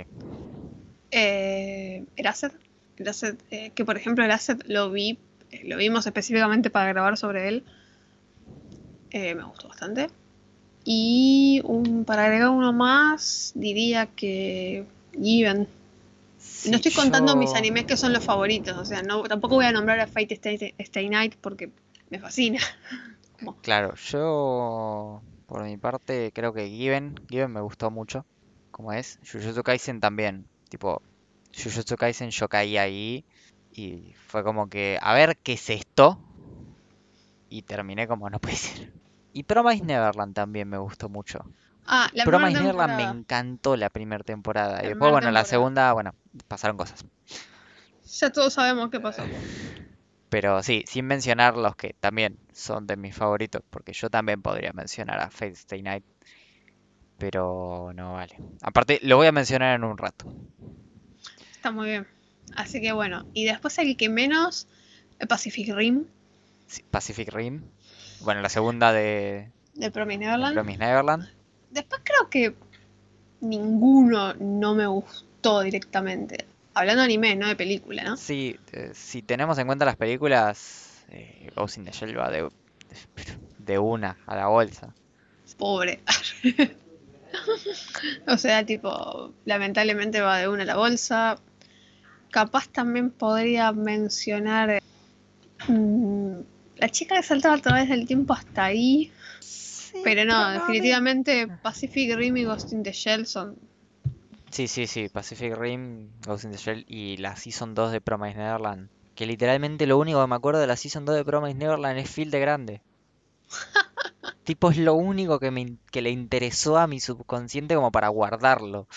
[1.11, 2.53] Eh, Erased,
[2.95, 5.19] Erased, eh, que por ejemplo Erased lo vi,
[5.51, 7.65] eh, lo vimos específicamente para grabar sobre él.
[9.11, 10.07] Me gustó bastante.
[10.85, 14.85] Y un, para agregar uno más, diría que
[15.21, 15.67] Given.
[16.39, 19.65] Sí, No estoy contando mis animes que son los favoritos, o sea, no, tampoco voy
[19.65, 21.71] a nombrar a Fate Stay, Stay Night porque
[22.09, 22.61] me fascina.
[23.61, 28.25] Claro, yo por mi parte creo que Given, Given me gustó mucho,
[28.71, 29.17] como es.
[29.29, 31.01] Jujutsu Kaisen también, tipo,
[31.55, 33.25] Jujutsu Kaisen yo caí ahí
[33.71, 36.19] y fue como que, a ver, ¿qué es esto?
[37.49, 38.91] Y terminé como, no puede ser.
[39.33, 41.39] Y Promise Neverland también me gustó mucho.
[41.85, 44.83] Ah, la Promise Neverland me encantó la primera temporada.
[44.83, 46.11] Y después, bueno, la segunda, bueno,
[46.47, 47.03] pasaron cosas.
[48.19, 49.23] Ya todos sabemos qué pasó.
[50.31, 54.71] Pero sí, sin mencionar los que también son de mis favoritos, porque yo también podría
[54.71, 56.05] mencionar a Fate Stay Night,
[57.17, 58.37] pero no vale.
[58.61, 60.33] Aparte, lo voy a mencionar en un rato.
[61.53, 62.07] Está muy bien.
[62.55, 64.69] Así que bueno, y después el que menos,
[65.19, 66.05] el Pacific Rim
[66.65, 67.63] Sí, Pacific Rim,
[68.21, 70.53] bueno, la segunda de, de Promise de Neverland.
[70.53, 71.29] Promise Neverland.
[71.71, 72.55] Después creo que
[73.41, 76.45] ninguno no me gustó directamente.
[76.73, 78.17] Hablando de anime, no de película, ¿no?
[78.17, 82.47] Sí, eh, si tenemos en cuenta las películas, eh, Ghost in the Shell va de,
[83.57, 84.93] de una a la bolsa.
[85.57, 85.99] Pobre.
[88.27, 91.39] o sea, tipo, lamentablemente va de una a la bolsa.
[92.29, 94.81] Capaz también podría mencionar eh,
[95.67, 96.39] mm,
[96.77, 99.11] la chica que saltaba a través del tiempo hasta ahí.
[100.03, 103.57] Pero no, definitivamente Pacific Rim y Ghost in the Shell son.
[104.51, 108.37] Sí, sí, sí, Pacific Rim, Ghost in the Shell y la Season 2 de Promise
[108.37, 108.89] Neverland.
[109.15, 112.09] Que literalmente lo único que me acuerdo de la Season 2 de Promise Neverland es
[112.09, 112.81] Phil de grande.
[114.43, 118.87] Tipo, es lo único que, me, que le interesó a mi subconsciente como para guardarlo.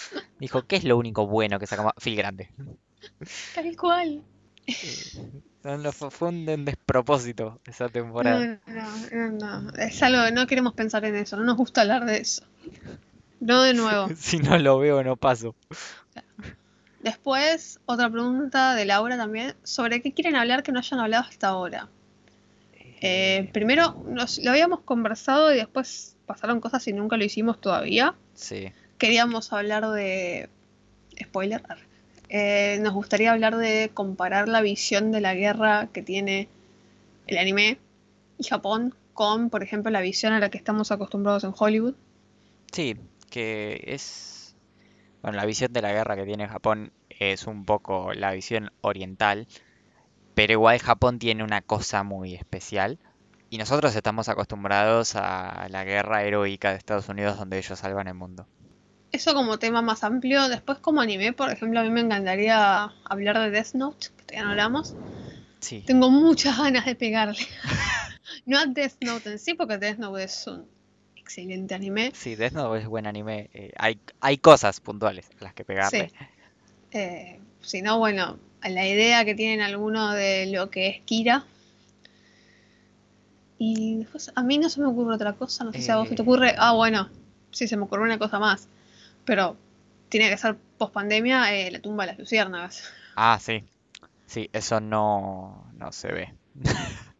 [0.40, 1.93] Dijo, ¿qué es lo único bueno que sacamos?
[1.99, 2.51] Phil grande.
[3.55, 4.23] Tal cual.
[5.64, 8.61] No, no, fue, un despropósito esa temporada.
[8.67, 9.71] No, no, no, no.
[9.79, 12.43] Es algo, no queremos pensar en eso, no nos gusta hablar de eso.
[13.40, 14.09] No de nuevo.
[14.16, 15.55] Si no lo veo, no paso.
[17.03, 19.55] Después, otra pregunta de Laura también.
[19.62, 21.88] ¿Sobre qué quieren hablar que no hayan hablado hasta ahora?
[23.03, 28.14] Eh, primero, nos, lo habíamos conversado y después pasaron cosas y nunca lo hicimos todavía.
[28.35, 28.73] Sí.
[28.97, 30.49] Queríamos hablar de...
[31.23, 31.62] Spoiler.
[32.31, 36.49] Eh, nos gustaría hablar de comparar la visión de la guerra que tiene
[37.27, 37.79] el anime
[38.38, 41.94] y Japón con, por ejemplo, la visión a la que estamos acostumbrados en Hollywood.
[42.73, 42.97] Sí,
[43.35, 44.55] que es...
[45.20, 49.49] Bueno, la visión de la guerra que tiene Japón es un poco la visión oriental,
[50.37, 53.01] pero igual Japón tiene una cosa muy especial.
[53.51, 58.14] Y nosotros estamos acostumbrados a la guerra heroica de Estados Unidos donde ellos salvan el
[58.14, 58.47] mundo.
[59.11, 60.49] Eso como tema más amplio.
[60.49, 64.44] Después como anime, por ejemplo, a mí me encantaría hablar de Death Note, que todavía
[64.44, 64.94] no hablamos.
[65.59, 67.47] Sí, Tengo muchas ganas de pegarle.
[68.47, 70.73] no a Death Note en sí, porque Death Note es un
[71.24, 72.12] excelente anime.
[72.14, 73.50] sí, Death Note es buen anime.
[73.54, 76.10] eh, hay, hay cosas puntuales a las que pegarle.
[76.10, 76.16] Sí.
[76.92, 81.44] Eh, si no, bueno, la idea que tienen algunos de lo que es Kira.
[83.58, 86.08] Y después, a mí no se me ocurre otra cosa, no sé si a vos
[86.08, 86.24] se te Eh.
[86.24, 86.54] ocurre.
[86.58, 87.08] Ah, bueno,
[87.50, 88.68] sí, se me ocurre una cosa más.
[89.24, 89.56] Pero
[90.08, 92.84] tiene que ser post pandemia la tumba de las luciérnagas.
[93.16, 93.64] Ah, sí.
[94.26, 96.34] Sí, eso no, no se ve.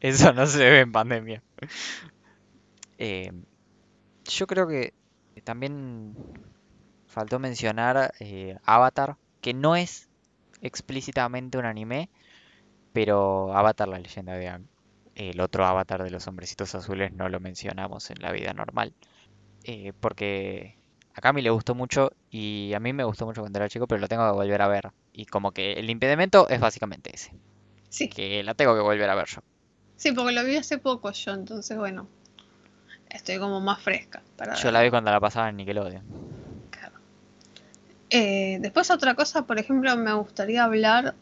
[0.00, 1.42] Eso no se ve en pandemia.
[2.98, 3.32] Eh,
[4.26, 4.94] yo creo que
[5.44, 6.14] también
[7.06, 10.08] faltó mencionar eh, Avatar, que no es
[10.60, 12.10] explícitamente un anime,
[12.92, 14.60] pero Avatar, la leyenda de
[15.14, 18.94] el otro Avatar de los hombrecitos azules, no lo mencionamos en la vida normal.
[19.64, 20.76] Eh, porque
[21.14, 24.00] a Cami le gustó mucho y a mí me gustó mucho cuando era chico, pero
[24.00, 24.90] lo tengo que volver a ver.
[25.12, 27.32] Y como que el impedimento es básicamente ese,
[27.90, 29.40] Sí, que la tengo que volver a ver yo.
[29.96, 32.08] sí, porque lo vi hace poco yo, entonces bueno,
[33.10, 36.02] estoy como más fresca para Yo la vi cuando la pasaba en Nickelodeon.
[36.70, 36.94] Claro.
[38.10, 41.14] Eh, después otra cosa, por ejemplo, me gustaría hablar.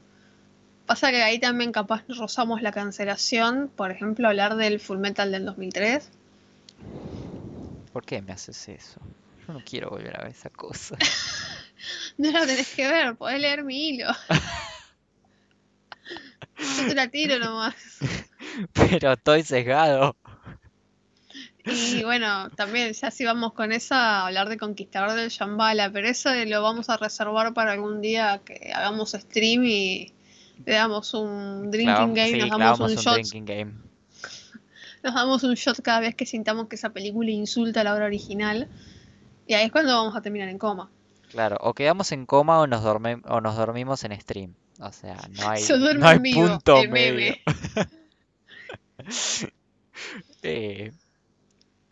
[0.86, 3.70] Pasa que ahí también capaz rozamos la cancelación.
[3.74, 6.10] Por ejemplo, hablar del Full Metal del 2003.
[7.92, 9.00] ¿Por qué me haces eso?
[9.46, 10.96] Yo no quiero volver a ver esa cosa.
[12.18, 14.08] No la tenés que ver, podés leer mi hilo.
[16.58, 17.74] Yo te la tiro nomás.
[18.72, 20.16] Pero estoy sesgado.
[21.66, 26.30] Y bueno, también ya si vamos con esa, hablar de Conquistador del Shambhala, pero eso
[26.46, 30.12] lo vamos a reservar para algún día que hagamos stream y
[30.64, 33.72] le damos un drinking game, sí, nos damos un un shot drinking game.
[35.02, 38.06] Nos damos un shot cada vez que sintamos que esa película insulta a la obra
[38.06, 38.68] original.
[39.46, 40.90] Y ahí es cuando vamos a terminar en coma.
[41.30, 44.54] Claro, o quedamos en coma o nos, dorme- o nos dormimos en stream.
[44.80, 45.62] O sea, no hay,
[45.98, 47.34] no hay vivo, punto medio.
[50.42, 50.92] Eh,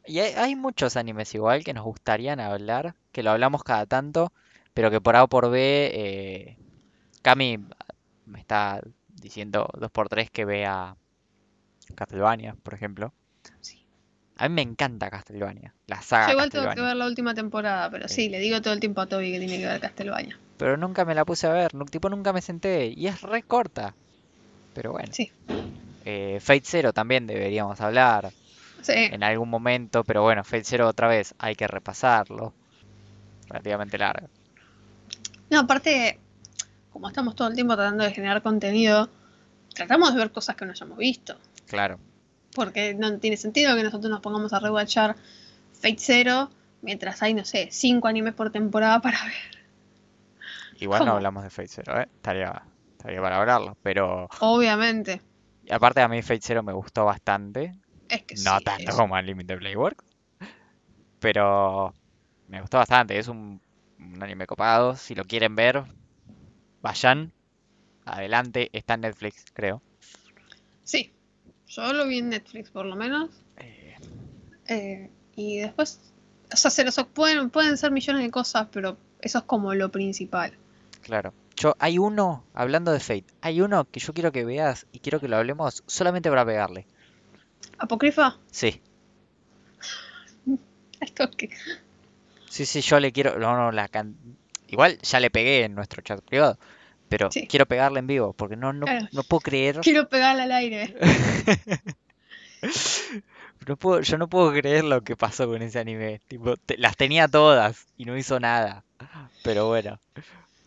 [0.06, 4.32] Y hay, hay muchos animes igual que nos gustarían hablar, que lo hablamos cada tanto,
[4.74, 6.58] pero que por A o por B, eh,
[7.22, 7.58] Cami
[8.26, 10.96] me está diciendo dos por tres que vea
[11.96, 13.14] Castlevania, por ejemplo.
[13.60, 13.78] Sí.
[14.36, 17.90] A mí me encanta Castlevania, la Yo saga igual tengo que ver la última temporada,
[17.90, 18.14] pero Sí.
[18.14, 20.40] sí, le digo todo el tiempo a Toby que tiene que ver Castlevania.
[20.56, 23.42] pero nunca me la puse a ver, nu- tipo nunca me senté y es re
[23.42, 23.96] corta.
[24.74, 25.30] Pero bueno, Sí,
[26.02, 28.34] eh, Fate Zero también deberíamos hablar
[28.84, 32.52] sí, en algún momento, pero bueno, Fate Zero otra vez hay que repasarlo.
[33.48, 34.28] Relativamente largo.
[35.50, 36.18] No, aparte,
[36.92, 39.08] como estamos todo el tiempo tratando de generar contenido,
[39.74, 41.36] tratamos de ver cosas que no hayamos visto.
[41.66, 41.98] Claro.
[42.54, 45.16] Porque no tiene sentido que nosotros nos pongamos a rewatchar
[45.72, 46.50] Fate Zero
[46.82, 49.64] mientras hay, no sé, cinco animes por temporada para ver.
[50.80, 52.08] Igual no hablamos de Fate Zero, ¿eh?
[52.14, 55.20] Estaría, estaría para hablarlo, pero Obviamente.
[55.64, 57.74] y aparte a mí Fate Zero me gustó bastante,
[58.08, 60.04] Es que no sí, tanto es- como Unlimited Blade Works,
[61.18, 61.94] pero
[62.48, 63.60] me gustó bastante, es un,
[63.98, 65.84] un anime copado, si lo quieren ver,
[66.82, 67.32] vayan,
[68.06, 69.82] adelante, está en Netflix, creo.
[70.84, 71.12] Sí,
[71.68, 73.30] yo lo vi en Netflix por lo menos.
[73.56, 73.94] Eh,
[74.68, 76.00] eh, y después,
[76.52, 79.90] o sea, se los pueden, pueden ser millones de cosas, pero eso es como lo
[79.90, 80.52] principal.
[81.00, 81.34] claro.
[81.56, 85.20] Yo, hay uno, hablando de Fate, hay uno que yo quiero que veas y quiero
[85.20, 86.88] que lo hablemos solamente para pegarle.
[87.78, 88.38] ¿Apócrifa?
[88.50, 88.80] Sí,
[91.00, 91.50] Esto que.
[92.48, 93.38] Sí, sí, yo le quiero.
[93.38, 94.16] No, no, la can-
[94.68, 96.58] Igual ya le pegué en nuestro chat privado.
[97.08, 97.46] Pero Sí.
[97.46, 98.32] quiero pegarle en vivo.
[98.32, 99.06] Porque no, no, Claro.
[99.12, 99.80] no puedo creer.
[99.80, 100.94] Quiero pegarle al aire.
[103.66, 106.20] No puedo, yo no puedo creer lo que pasó con ese anime.
[106.28, 108.84] Tipo, te- las tenía todas y no hizo nada.
[109.42, 109.98] Pero bueno.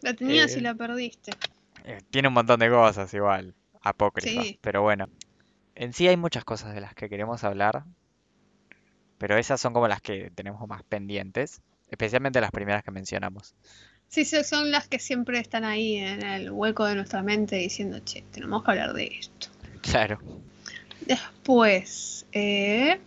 [0.01, 0.59] La tenías Eh.
[0.59, 1.31] y la perdiste.
[1.85, 3.53] eh, tiene un montón de cosas igual.
[3.81, 4.45] Apócrifas.
[4.47, 4.57] Sí.
[4.61, 5.09] Pero bueno.
[5.79, 7.83] En sí hay muchas cosas de las que queremos hablar.
[9.19, 11.61] Pero esas son como las que tenemos más pendientes.
[11.89, 13.55] Especialmente las primeras que mencionamos.
[14.09, 18.23] Sí, son las que siempre están ahí en el hueco de nuestra mente diciendo, che,
[18.31, 19.47] tenemos que hablar de esto.
[19.81, 20.19] Claro.
[21.05, 22.99] Después, eh,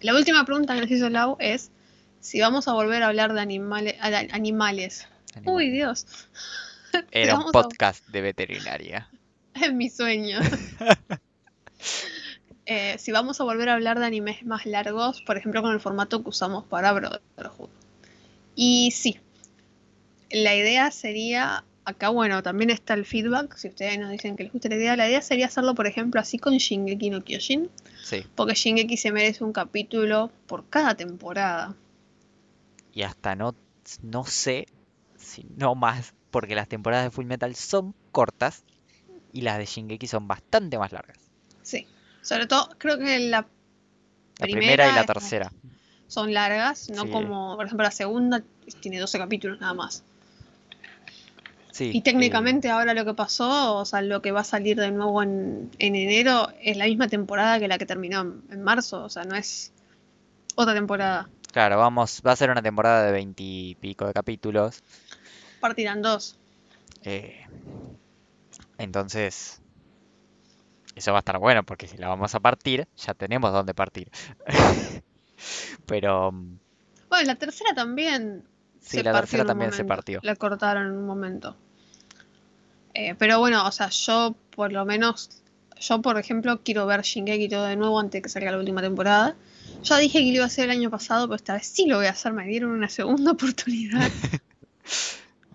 [0.00, 1.70] la última pregunta que nos hizo Lau es
[2.20, 3.94] si vamos a volver a hablar de animales.
[4.00, 5.06] animales.
[5.34, 5.54] Animal.
[5.54, 6.06] Uy, Dios,
[7.10, 9.08] Era un a- podcast de veterinaria.
[9.54, 10.38] es mi sueño.
[12.66, 15.80] Eh, si vamos a volver a hablar de animes más largos, por ejemplo, con el
[15.80, 17.70] formato que usamos para Brotherhood.
[18.54, 19.18] Y sí,
[20.30, 24.52] la idea sería, acá bueno, también está el feedback, si ustedes nos dicen que les
[24.52, 27.70] gusta la idea, la idea sería hacerlo, por ejemplo, así con Shingeki no Kyojin,
[28.02, 28.24] Sí.
[28.34, 31.74] porque Shingeki se merece un capítulo por cada temporada.
[32.92, 33.54] Y hasta no,
[34.02, 34.66] no sé
[35.16, 38.64] si no más, porque las temporadas de Full Metal son cortas
[39.32, 41.16] y las de Shingeki son bastante más largas.
[41.68, 41.86] Sí,
[42.22, 43.46] sobre todo creo que la La
[44.46, 45.52] Primera primera y la tercera.
[46.06, 47.10] son largas, no Sí.
[47.10, 48.42] como, por ejemplo, la segunda
[48.80, 50.02] tiene 12 capítulos nada más.
[51.72, 51.90] Sí.
[51.92, 54.90] Y eh, técnicamente ahora lo que pasó, o sea, lo que va a salir de
[54.90, 59.04] nuevo en, en enero es la misma temporada que la que terminó en, en marzo,
[59.04, 59.72] o sea, no es
[60.56, 61.28] otra temporada.
[61.52, 64.82] claro, vamos, va a ser una temporada de veintipico de capítulos.
[65.60, 66.36] Partirán dos.
[67.02, 67.44] eh,
[68.78, 69.60] entonces,
[70.98, 74.10] eso va a estar bueno, porque si la vamos a partir, ya tenemos dónde partir.
[75.86, 76.58] Pero mm,
[77.08, 78.44] Bueno, la tercera también
[78.80, 80.20] sí, se la partió tercera también se partió.
[80.22, 81.56] La cortaron en un momento.
[82.94, 85.42] Eh, pero bueno, o sea, yo por lo menos,
[85.78, 88.82] yo por ejemplo quiero ver Shingeki todo de nuevo antes de que salga la última
[88.82, 89.36] temporada.
[89.82, 91.96] Ya dije que lo iba a hacer el año pasado, pero esta vez sí lo
[91.98, 94.10] voy a hacer, me dieron una segunda oportunidad.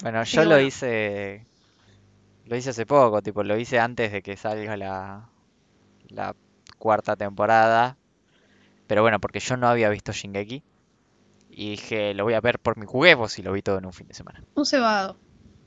[0.01, 0.67] Bueno, yo lo bueno.
[0.67, 1.47] hice.
[2.45, 5.29] Lo hice hace poco, tipo, lo hice antes de que salga la,
[6.13, 6.35] la
[6.77, 7.97] cuarta temporada.
[8.87, 10.63] Pero bueno, porque yo no había visto Shingeki.
[11.49, 13.93] Y dije, lo voy a ver por mis huevos y lo vi todo en un
[13.93, 14.43] fin de semana.
[14.55, 15.17] Un cebado.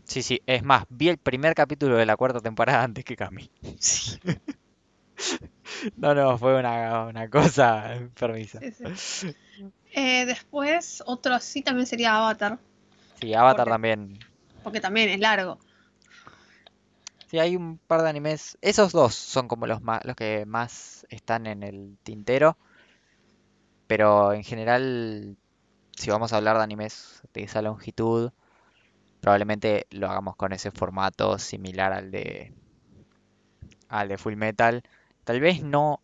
[0.05, 3.51] Sí, sí, es más, vi el primer capítulo de la cuarta temporada antes que Cami.
[3.79, 4.19] Sí,
[5.97, 8.61] No, no, fue una, una cosa enfermiza.
[8.61, 9.35] sí, sí.
[9.93, 12.59] Eh, después, otro así también sería Avatar,
[13.21, 14.19] Sí, Avatar Porque- también.
[14.63, 15.59] porque también es largo.
[17.27, 18.57] Sí, hay un par de animes.
[18.61, 22.57] Esos dos son como los más, los que más están en el tintero.
[23.87, 25.37] Pero en general,
[25.97, 28.33] si vamos a hablar de animes de esa longitud,
[29.21, 32.55] probablemente lo hagamos con ese formato similar al de
[33.89, 34.83] al de Full Metal.
[35.25, 36.01] Tal vez no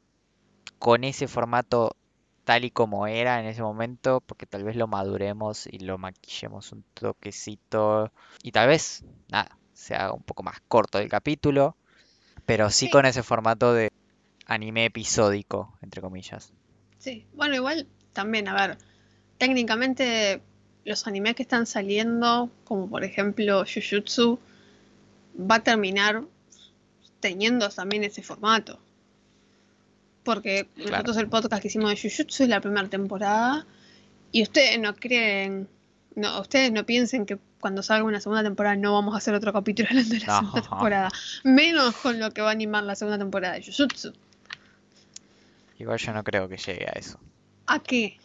[0.78, 1.96] con ese formato
[2.44, 6.72] tal y como era en ese momento, porque tal vez lo maduremos y lo maquillemos
[6.72, 8.12] un toquecito.
[8.42, 11.76] Y tal vez, nada, se haga un poco más corto el capítulo,
[12.46, 12.90] pero sí Sí.
[12.92, 13.90] con ese formato de
[14.46, 16.52] anime episódico, entre comillas.
[16.98, 18.78] Sí, bueno, igual también, a ver,
[19.38, 20.40] técnicamente
[20.84, 24.38] los animes que están saliendo, como por ejemplo Jujutsu,
[25.36, 26.22] va a terminar
[27.18, 28.78] teniendo también ese formato.
[30.22, 30.90] Porque Claro.
[30.92, 33.66] nosotros el podcast que hicimos de Jujutsu es la primera temporada
[34.30, 35.68] y ustedes no creen,
[36.14, 39.52] no, ustedes no piensen que cuando salga una segunda temporada no vamos a hacer otro
[39.52, 40.38] capítulo hablando de la No.
[40.40, 41.08] segunda temporada.
[41.44, 44.12] Menos con lo que va a animar la segunda temporada de Jujutsu.
[45.78, 47.18] Igual yo no creo que llegue a eso.
[47.66, 48.18] ¿A qué?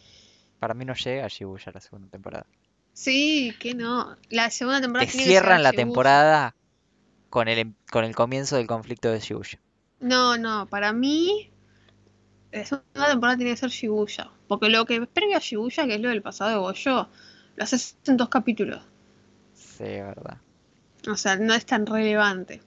[0.58, 2.46] Para mí no llega a Shibuya la segunda temporada.
[2.92, 4.16] Sí, que no.
[4.28, 5.84] La segunda temporada Te tiene que cierran a la Shibuya.
[5.86, 6.54] temporada
[7.30, 9.60] con el, em- con el comienzo del conflicto de Shibuya.
[10.00, 11.50] No, no, para mí
[12.50, 14.30] la segunda temporada tiene que ser Shibuya.
[14.48, 17.08] Porque lo que previo a Shibuya, que es lo del pasado de Goyo,
[17.56, 18.82] lo haces en dos capítulos.
[19.78, 20.38] Sí, verdad.
[21.08, 22.60] O sea, no es tan relevante.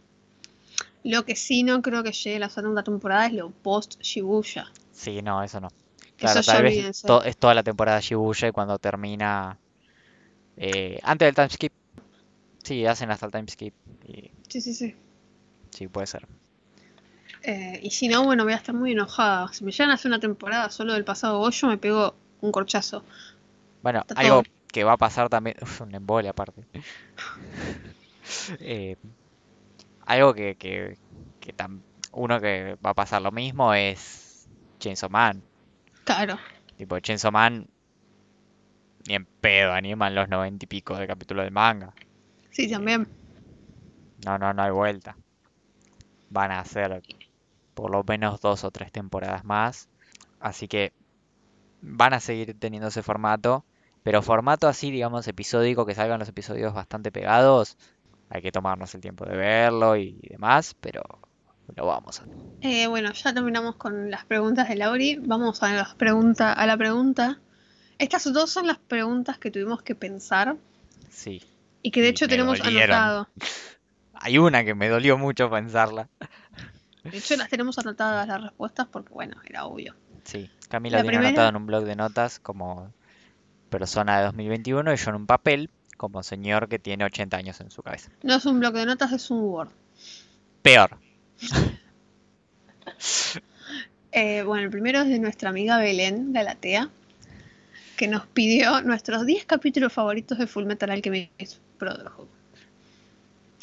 [1.03, 4.71] Lo que sí no creo que llegue la segunda temporada es lo post Shibuya.
[4.91, 5.69] Sí, no, eso no.
[6.17, 9.57] Claro, Eso tal vez to- es toda la temporada Shibuya y cuando termina
[10.57, 11.73] eh, antes del time skip.
[12.63, 13.73] Sí, hacen hasta el time skip.
[14.05, 14.95] Y Sí, sí, sí.
[15.71, 16.27] sí, puede ser.
[17.43, 19.51] Eh, y si no, bueno, voy a estar muy enojada.
[19.53, 23.03] Si me llegan a hacer una temporada solo del pasado Goyo, me pego un corchazo.
[23.81, 24.51] Bueno, Está algo todo.
[24.71, 25.55] Que va a pasar también.
[25.61, 26.67] Uf, un embole aparte.
[28.59, 28.95] Eh,
[30.05, 30.97] algo que, que,
[31.39, 34.49] que tam- uno que va a pasar lo mismo es
[34.79, 35.43] Chainsaw Man.
[36.05, 36.37] Claro.
[36.77, 37.67] Tipo, Chainsaw Man
[39.07, 41.93] ni en pedo animan los noventa y pico de capítulo del manga.
[42.51, 43.07] Sí, también.
[44.25, 45.17] No, no, no hay vuelta.
[46.29, 47.03] Van a hacer
[47.75, 49.89] por lo menos dos o tres temporadas más.
[50.39, 50.93] Así que
[51.81, 53.65] van a seguir teniendo ese formato.
[54.03, 57.77] Pero formato así, digamos, episódico, que salgan los episodios bastante pegados.
[58.29, 61.03] Hay que tomarnos el tiempo de verlo y demás, pero
[61.75, 62.33] lo vamos a hacer.
[62.61, 65.17] Eh, bueno, ya terminamos con las preguntas de Lauri.
[65.21, 67.39] Vamos a, las pregunta, a la pregunta.
[67.99, 70.55] Estas dos son las preguntas que tuvimos que pensar
[71.09, 71.43] Sí.
[71.83, 72.95] y que de Y hecho tenemos dolieron.
[72.95, 73.27] anotado.
[74.13, 76.09] Hay una que me dolió mucho pensarla.
[77.03, 79.95] De hecho, las tenemos anotadas las respuestas porque, bueno, era obvio.
[80.23, 82.93] Sí, Camila La tiene primera- anotado en un blog de notas como
[83.71, 87.71] persona de 2021 y yo en un papel como señor que tiene 80 años en
[87.71, 88.11] su cabeza.
[88.21, 89.69] No es un bloc de notas, es un Word.
[90.61, 90.97] Peor.
[94.13, 96.89] Eh, bueno, el primero es de nuestra amiga Belén Galatea,
[97.95, 102.27] que nos pidió nuestros 10 capítulos favoritos de Full Metal Alchemist Brotherhood.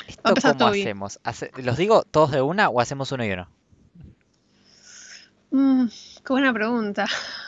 [0.07, 0.81] ¿Esto cómo Toby.
[0.81, 1.21] hacemos?
[1.23, 3.47] Hace- ¿Los digo todos de una o hacemos uno y uno?
[5.51, 5.87] Mm,
[6.25, 7.07] qué buena pregunta.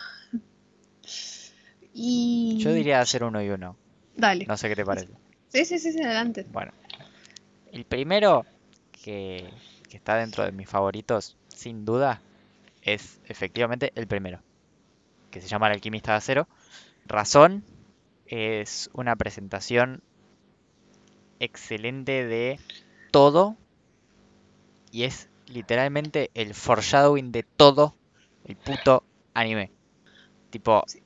[1.93, 2.59] Y...
[2.59, 3.77] Yo diría hacer uno y uno.
[4.17, 4.47] Dale.
[4.47, 5.09] No sé qué te parece.
[5.49, 6.47] Sí, sí, sí, sí, adelante.
[6.53, 6.73] Bueno,
[7.73, 8.45] el primero
[8.93, 9.51] que,
[9.89, 12.23] que está dentro de mis favoritos, sin duda,
[12.83, 14.41] es efectivamente el primero,
[15.31, 16.49] que se llama El alquimista de acero.
[17.07, 17.65] Razón
[18.27, 20.03] es una presentación
[21.41, 22.61] excelente de
[23.11, 23.57] todo
[24.93, 27.95] y es literalmente el foreshadowing de todo
[28.45, 29.73] el puto anime.
[30.51, 31.00] Tipo, Sí.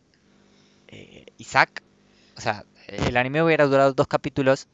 [0.95, 1.83] Eh, Isaac,
[2.37, 4.69] o sea, el anime hubiera durado dos capítulos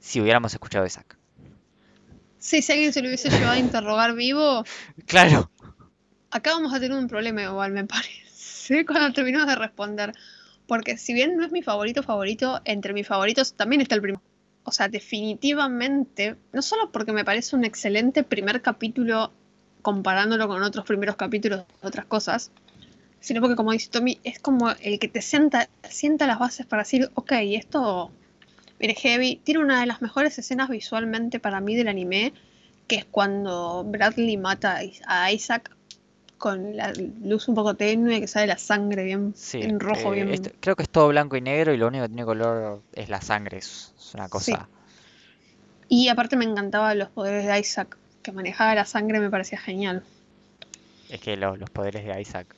[0.00, 1.16] si hubiéramos escuchado a Isaac.
[2.38, 4.64] Sí, si alguien se lo hubiese llevado a interrogar vivo,
[5.06, 5.50] Claro,
[6.30, 10.12] acá vamos a tener un problema igual, me parece, cuando terminemos de responder.
[10.66, 14.22] Porque si bien no es mi favorito favorito, entre mis favoritos también está el primero.
[14.64, 19.30] O sea, definitivamente, no solo porque me parece un excelente primer capítulo
[19.82, 22.50] comparándolo con otros primeros capítulos de otras cosas,
[23.24, 26.82] sino porque como dice Tommy, es como el que te sienta, sienta las bases para
[26.82, 28.10] decir, ok, esto
[28.78, 29.36] viene heavy.
[29.42, 32.34] Tiene una de las mejores escenas visualmente para mí del anime,
[32.86, 35.70] que es cuando Bradley mata a Is- a Isaac
[36.36, 39.62] con la luz un poco tenue, que sale la sangre bien sí.
[39.62, 40.28] en rojo, eh, bien...
[40.34, 43.08] esto- creo que es todo blanco y negro y lo único que tiene color es
[43.08, 43.56] la sangre.
[43.56, 44.68] Es, es una cosa.
[45.88, 50.02] Y aparte me encantaban los poderes de Isaac, que manejaba la sangre me parecía genial.
[51.08, 52.54] Es que lo- los poderes de Isaac.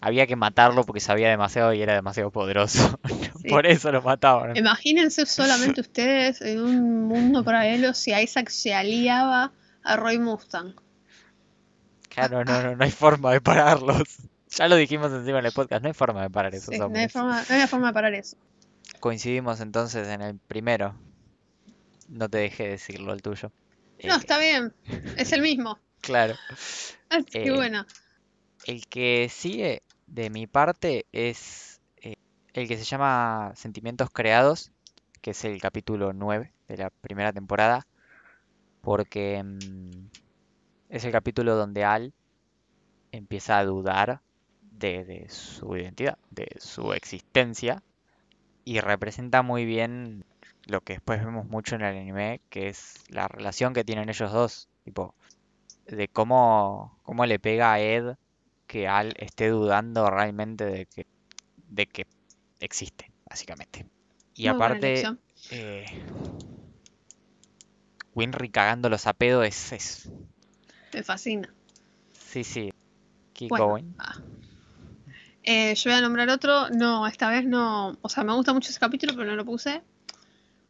[0.00, 2.98] Había que matarlo porque sabía demasiado y era demasiado poderoso.
[3.40, 3.48] Sí.
[3.50, 4.56] Por eso lo mataban.
[4.56, 9.52] Imagínense solamente ustedes en un mundo paralelo si Isaac se aliaba
[9.84, 10.74] a Roy Mustang.
[12.08, 14.02] Claro, no, no, no hay forma de pararlos.
[14.50, 16.90] Ya lo dijimos encima en el podcast, no hay forma de parar esos Sí, no,
[16.92, 18.36] hay forma, no hay forma de parar eso.
[18.98, 20.96] Coincidimos entonces en el primero.
[22.08, 23.52] No te dejé decirlo el tuyo.
[24.02, 24.72] No, Eh, está bien,
[25.16, 25.78] es el mismo.
[26.00, 26.34] Claro.
[27.10, 27.84] Así que Eh, bueno.
[28.64, 32.16] El que sigue de mi parte es eh,
[32.54, 34.72] el que se llama Sentimientos Creados,
[35.20, 37.86] que es el capítulo 9 de la primera temporada,
[38.80, 40.08] porque mm,
[40.88, 42.12] es el capítulo donde Al
[43.12, 44.20] empieza a dudar
[44.62, 47.82] de, su identidad, de su existencia,
[48.64, 50.24] y representa muy bien
[50.66, 54.30] lo que después vemos mucho en el anime, que es la relación que tienen ellos
[54.30, 55.14] dos, tipo,
[55.86, 58.16] de cómo, cómo le pega a Ed
[58.68, 61.06] que Al esté dudando realmente de que,
[61.68, 62.06] de que
[62.60, 63.86] existe, básicamente.
[64.34, 65.04] Y Muy aparte,
[65.50, 65.86] eh,
[68.14, 70.08] Winry cagándolo a pedo es, es...
[70.92, 71.52] Me fascina.
[72.12, 72.70] Sí, sí.
[73.32, 73.94] Keep Bueno, going.
[73.98, 74.20] ah.
[75.42, 76.68] Eh, yo voy a nombrar otro.
[76.70, 77.96] No, esta vez no.
[78.02, 79.82] O sea, me gusta mucho ese capítulo, pero no lo puse.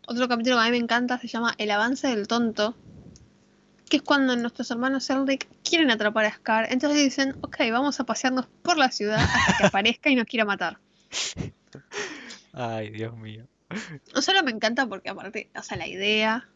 [0.06, 2.76] Otro capítulo que a mí me encanta se llama El avance del tonto.
[3.88, 6.66] Que es cuando nuestros hermanos Elric quieren atrapar a Scar.
[6.70, 10.44] Entonces dicen, ok, vamos a pasearnos por la ciudad hasta que aparezca y nos quiera
[10.44, 10.78] matar.
[12.52, 13.46] Ay, Dios mío.
[14.14, 16.48] No solo me encanta porque aparte, o sea, la idea,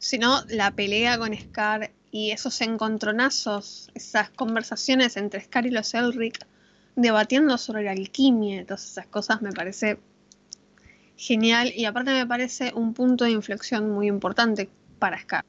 [0.00, 6.46] sino la pelea con Scar y esos encontronazos, esas conversaciones entre Scar y los Elric
[6.96, 9.98] debatiendo sobre la alquimia y todas esas cosas me parece
[11.16, 15.44] genial y aparte me parece un punto de inflexión muy importante para Scar.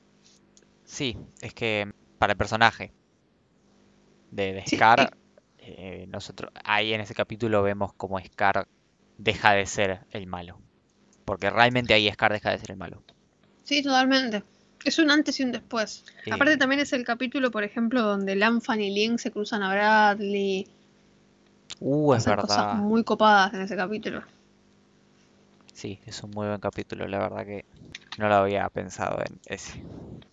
[0.87, 2.91] Sí, es que para el personaje
[4.31, 5.17] de, de Sí, Scar,
[5.57, 8.67] eh, nosotros ahí en ese capítulo vemos como Scar
[9.17, 10.61] deja de ser el malo.
[11.25, 13.03] Porque realmente ahí Scar deja de ser el malo.
[13.63, 14.43] Sí, totalmente.
[14.83, 16.03] Es un antes y un después.
[16.29, 19.71] Aparte Eh, también es el capítulo, por ejemplo, donde Lanfan y Link se cruzan a
[19.73, 20.67] Bradley.
[21.79, 22.73] Uh, es Pasan cosas verdad.
[22.73, 24.21] muy copadas en ese capítulo.
[25.73, 27.65] Sí, es un muy buen capítulo, la verdad que
[28.17, 29.85] no lo había pensado en ese.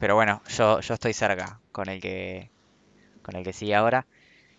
[0.05, 2.51] Pero bueno, yo, yo estoy cerca con el que
[3.23, 4.07] con el que sigue ahora,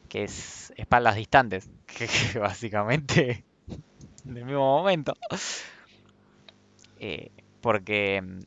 [0.09, 3.45] que es Espaldas Distantes, que, que básicamente
[4.23, 5.13] del mismo momento.
[6.99, 7.29] Eh,
[7.61, 8.39] porque mm,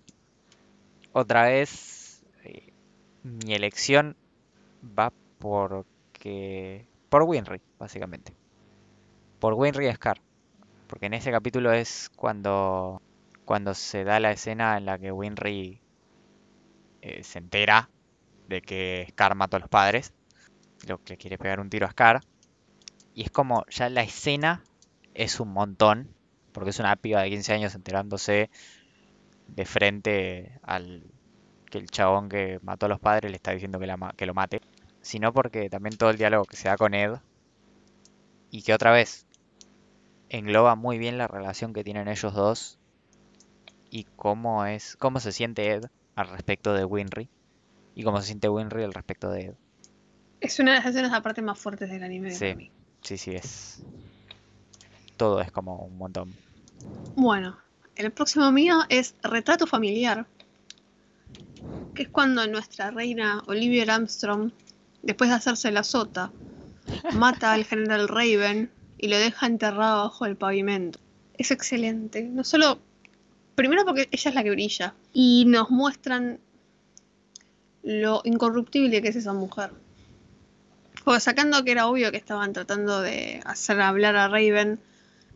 [1.12, 2.72] otra vez eh,
[3.22, 4.16] mi elección
[4.82, 8.34] va porque por Winry, básicamente.
[9.38, 10.20] Por Winry Scar.
[10.88, 13.00] Porque en ese capítulo es cuando,
[13.44, 15.80] cuando se da la escena en la que Winry
[17.02, 17.88] eh, se entera
[18.48, 20.12] de que Scar mató a los padres.
[20.86, 22.20] Lo que quiere pegar un tiro a Scar.
[23.14, 24.62] Y es como ya la escena
[25.14, 26.14] es un montón.
[26.52, 28.50] Porque es una piba de 15 años enterándose
[29.46, 31.04] de frente al
[31.70, 34.60] que el chabón que mató a los padres le está diciendo que, que lo mate.
[35.02, 37.14] Sino porque también todo el diálogo que se da con Ed.
[38.50, 39.26] Y que otra vez
[40.30, 42.78] engloba muy bien la relación que tienen ellos dos
[43.90, 45.84] y cómo es, cómo se siente Ed
[46.18, 47.28] al respecto de Winry
[47.94, 49.54] y cómo se siente Winry al respecto de Ed.
[50.40, 52.40] Es una de las escenas aparte más fuertes del anime Sí.
[52.46, 52.70] para mí.
[53.02, 53.82] Sí, sí, es.
[55.16, 56.34] Todo es como un montón.
[57.14, 57.56] Bueno,
[57.94, 60.26] el próximo mío es Retrato Familiar.
[61.94, 64.50] Que es cuando nuestra reina Olivia Armstrong,
[65.02, 66.32] después de hacerse la sota,
[67.14, 70.98] mata al general Raven y lo deja enterrado bajo el pavimento.
[71.36, 72.24] Es excelente.
[72.24, 72.80] No solo.
[73.58, 74.94] Primero porque ella es la que brilla.
[75.12, 76.38] Y nos muestran
[77.82, 79.72] lo incorruptible que es esa mujer.
[81.04, 84.78] Porque sacando que era obvio que estaban tratando de hacer hablar a Raven,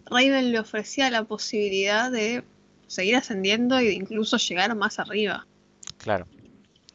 [0.06, 2.44] Raven le ofrecía la posibilidad de
[2.86, 5.44] seguir ascendiendo e incluso llegar más arriba.
[5.96, 6.28] Claro.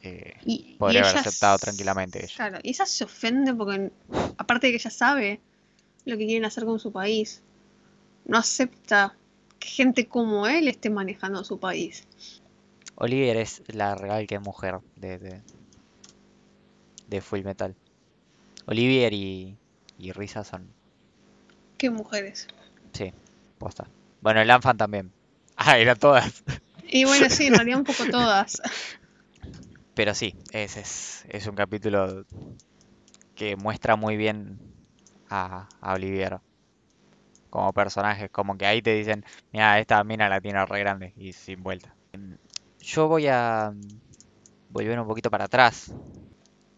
[0.04, 2.34] Eh, Y, y podría haber aceptado tranquilamente ella.
[2.38, 3.92] Claro, y ella se ofende porque,
[4.38, 5.42] aparte de que ella sabe
[6.06, 7.42] lo que quieren hacer con su país,
[8.24, 9.17] no acepta
[9.60, 12.06] gente como él esté manejando su país.
[12.96, 15.42] Oliver es la real que mujer de, de,
[17.08, 17.76] de Full Metal.
[18.66, 19.56] Olivier y,
[20.00, 20.68] y Risa son.
[21.78, 22.48] ¿Qué mujeres?
[22.94, 23.14] Sí,
[23.60, 23.88] posta.
[24.22, 25.12] Bueno, el Anfan también.
[25.60, 26.44] Ah, eran todas.
[26.88, 28.62] Y bueno, sí, en realidad un poco todas.
[29.96, 32.26] Pero sí, ese es, es un capítulo
[33.34, 34.60] que muestra muy bien
[35.32, 36.40] a, a Olivier
[37.50, 38.30] como personaje.
[38.30, 41.96] Como que ahí te dicen, mira, esta mina la tiene re grande y sin vuelta.
[42.80, 43.74] Yo voy a
[44.70, 45.94] volver un poquito para atrás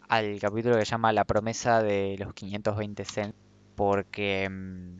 [0.08, 3.36] al capítulo que se llama La promesa de los 520 cents.
[3.74, 4.98] Porque mm,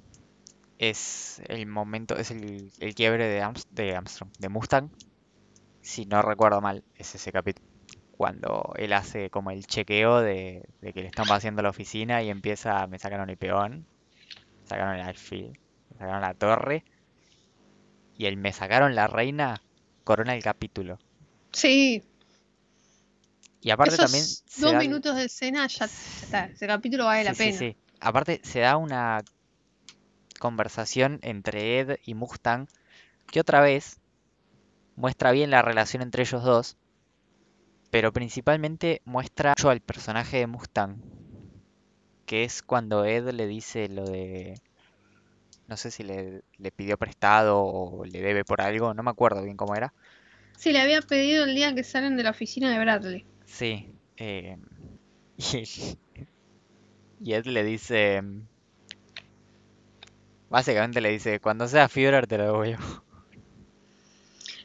[0.79, 4.91] es el momento, es el, el quiebre de, de Armstrong, de Mustang.
[5.83, 7.66] Si no recuerdo mal, es ese capítulo
[8.12, 12.31] cuando él hace como el chequeo de, de que le están vaciando la oficina y
[12.31, 13.87] empieza, me sacaron el peón,
[14.71, 15.53] sacaron el alfil,
[15.91, 16.85] me sacaron la torre
[18.16, 19.64] y el me sacaron la reina
[20.05, 21.01] corona el capítulo.
[21.53, 22.03] Sí,
[23.62, 26.47] Y aparte esos también dos da- minutos de escena ya, está.
[26.47, 27.53] Ese capítulo vale la sí, sí, pena.
[27.53, 27.77] sí.
[28.01, 29.25] Aparte se da una
[30.41, 32.66] conversación entre Ed y Mustang
[33.31, 34.01] que otra vez
[34.97, 36.77] muestra bien la relación entre ellos dos,
[37.91, 40.97] pero principalmente muestra mucho al personaje de Mustang,
[42.31, 44.55] que es cuando Ed le dice lo de...
[45.66, 49.43] No sé si le, le pidió prestado o le debe por algo, no me acuerdo
[49.43, 49.93] bien cómo era.
[50.57, 53.26] Sí, le había pedido el día que salen de la oficina de Bradley.
[53.47, 53.93] Sí.
[54.16, 54.57] eh,
[55.39, 55.64] y,
[57.20, 58.22] y Ed le dice...
[60.51, 63.05] Básicamente le dice, cuando sea Führer te lo devuelvo.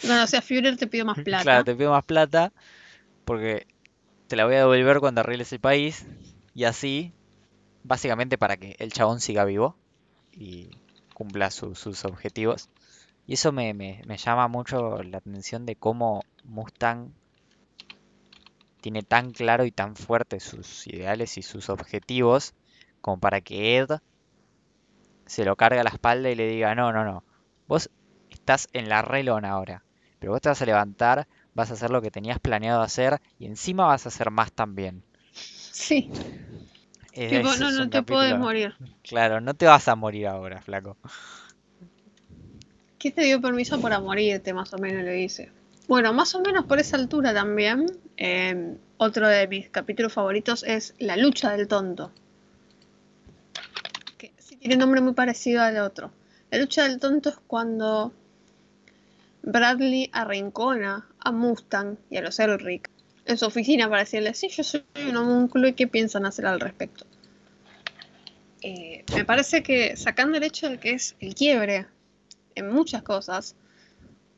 [0.02, 1.42] Cuando sea Führer te pido más plata.
[1.42, 2.54] Claro, te pido más plata
[3.26, 3.66] porque
[4.28, 6.06] te la voy a devolver cuando arregles el país
[6.54, 7.15] y así,
[7.88, 9.80] básicamente para que el chabón siga vivo
[10.32, 10.82] y
[11.14, 12.70] cumpla su- sus objetivos.
[13.28, 17.14] Y eso me, me- llama mucho la atención de cómo Mustang
[18.80, 22.54] tiene tan claro y tan fuerte sus ideales y sus objetivos
[23.02, 23.90] como para que Ed
[25.26, 27.26] se lo cargue a la espalda y le diga, no, no, no,
[27.68, 27.90] vos
[28.30, 29.86] estás en la relona ahora,
[30.20, 33.46] pero vos te vas a levantar, vas a hacer lo que tenías planeado hacer y
[33.46, 35.04] encima vas a hacer más también.
[35.72, 36.12] Sí,
[37.16, 38.74] Es- tipo, es no, un no te puedes morir.
[39.04, 40.98] Claro, no te vas a morir ahora, flaco.
[43.00, 44.54] ¿Qué te dio permiso para morirte?
[44.54, 45.52] Más o menos le dice.
[45.88, 47.86] Bueno, más o menos por esa altura también.
[48.18, 52.12] eh, otro de mis capítulos favoritos es La lucha del tonto.
[54.18, 56.12] Que sí tiene nombre muy parecido al otro.
[56.52, 58.14] La lucha del tonto es cuando
[59.44, 62.90] Bradley arrincona a Mustang y a los Elric
[63.26, 66.60] en su oficina para decirle, sí, yo soy un homúnculo y qué piensan hacer al
[66.60, 67.06] respecto.
[68.62, 71.88] Eh, me parece que sacando el hecho de que es el quiebre
[72.56, 73.56] en muchas cosas,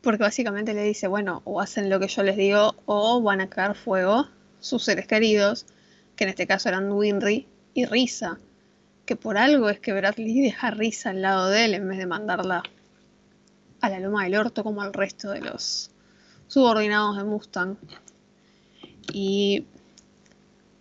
[0.01, 3.49] porque básicamente le dice, bueno, o hacen lo que yo les digo o van a
[3.49, 4.27] caer fuego
[4.59, 5.65] sus seres queridos,
[6.15, 8.39] que en este caso eran Winry y Risa,
[9.05, 11.97] que por algo es que Bradley deja a Risa al lado de él en vez
[11.97, 12.63] de mandarla
[13.81, 15.91] a la loma del orto como al resto de los
[16.47, 17.77] subordinados de Mustang.
[19.19, 19.65] Y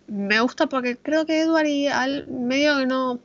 [0.05, 3.19] me gusta porque creo que Edward y Al medio que no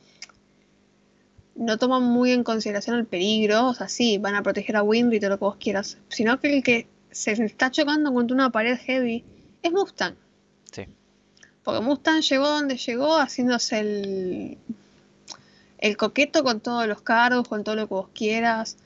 [1.55, 5.17] no toman muy en consideración el peligro, o sea, sí, van a proteger a Winry
[5.17, 8.49] y todo lo que vos quieras, sino que el que se está chocando contra una
[8.49, 9.23] pared heavy
[9.61, 10.15] es Mustang.
[10.71, 10.87] Sí.
[11.61, 14.57] Porque Mustang llegó donde llegó haciéndose el,
[15.77, 18.77] el coqueto con todos los cargos, con todo lo que vos quieras,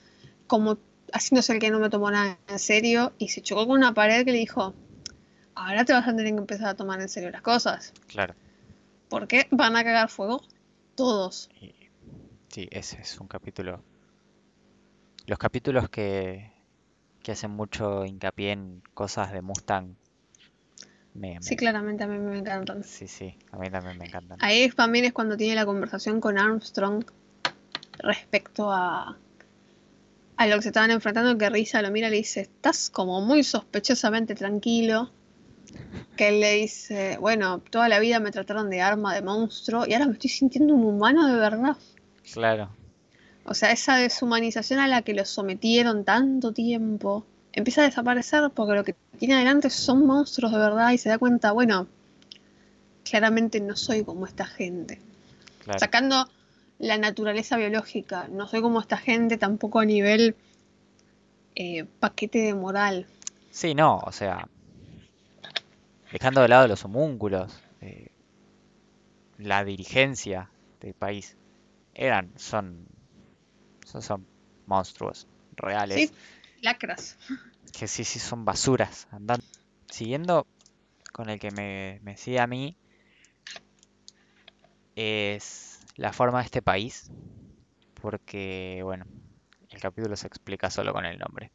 [0.45, 0.78] como
[1.13, 4.25] haciéndose el que no me tomó nada en serio, y se chocó con una pared
[4.25, 4.73] que le dijo,
[5.57, 8.35] ahora te vas a tener que empezar a tomar en serio las cosas, Claro.
[9.09, 10.41] porque van a cagar fuego
[10.95, 11.49] todos.
[12.49, 13.83] Sí, ese es un capítulo.
[15.25, 16.51] Los capítulos que,
[17.21, 19.95] que hacen mucho hincapié en cosas de Mustang.
[21.13, 22.83] Me, Sí, me- claramente a mí me encantan.
[22.83, 24.37] sí, sí, a mí también me encantan.
[24.41, 27.03] Ahí también es cuando tiene la conversación con Armstrong
[27.99, 29.17] respecto a,
[30.37, 33.21] a lo que se estaban enfrentando, que Risa lo mira y le dice, estás como
[33.21, 35.11] muy sospechosamente tranquilo.
[36.15, 39.93] Que él le dice, bueno, toda la vida me trataron de arma, de monstruo, y
[39.93, 41.78] ahora me estoy sintiendo un humano de verdad.
[42.34, 42.70] Claro,
[43.45, 48.74] O sea, esa deshumanización a la que los sometieron tanto tiempo empieza a desaparecer porque
[48.76, 51.88] lo que tiene adelante son monstruos de verdad y se da cuenta, bueno,
[53.03, 54.99] claramente no soy como esta gente.
[55.63, 55.80] claro.
[55.80, 56.28] Sacando
[56.80, 60.36] la naturaleza biológica, no soy como esta gente tampoco a nivel
[61.55, 63.07] eh, paquete de moral.
[63.49, 64.47] Sí, no, o sea,
[66.11, 68.07] dejando de lado los homúnculos, eh,
[69.37, 70.49] la dirigencia
[70.79, 71.37] del país,
[71.93, 72.87] eran, son,
[73.85, 74.27] son, son
[74.65, 76.15] monstruos reales, Sí,
[76.61, 77.17] lacras.
[77.71, 79.43] que sí, sí son basuras andando.
[79.89, 80.45] Siguiendo
[81.13, 82.75] con el que me, me sigue a mí,
[84.95, 87.09] es la forma de este país,
[88.01, 89.05] porque, bueno,
[89.69, 91.51] el capítulo se explica solo con el nombre.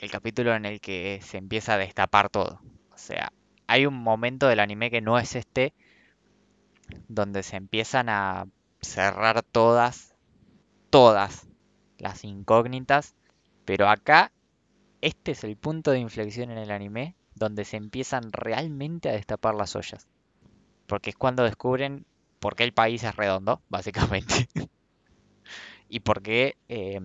[0.00, 2.60] El capítulo en el que se empieza a destapar todo.
[2.92, 3.32] O sea,
[3.68, 5.74] hay un momento del anime que no es este,
[7.06, 8.46] donde se empiezan a
[8.80, 10.14] cerrar todas,
[10.90, 11.46] todas
[11.98, 13.14] las incógnitas,
[13.66, 14.32] pero acá
[15.02, 19.54] este es el punto de inflexión en el anime donde se empiezan realmente a destapar
[19.54, 20.08] las ollas.
[20.86, 22.06] Porque es cuando descubren
[22.40, 24.48] por qué el país es redondo, básicamente.
[25.90, 27.00] y por qué eh,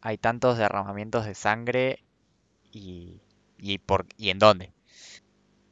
[0.00, 2.04] hay tantos derramamientos de sangre
[2.70, 3.20] y,
[3.58, 4.75] y, por, y en dónde.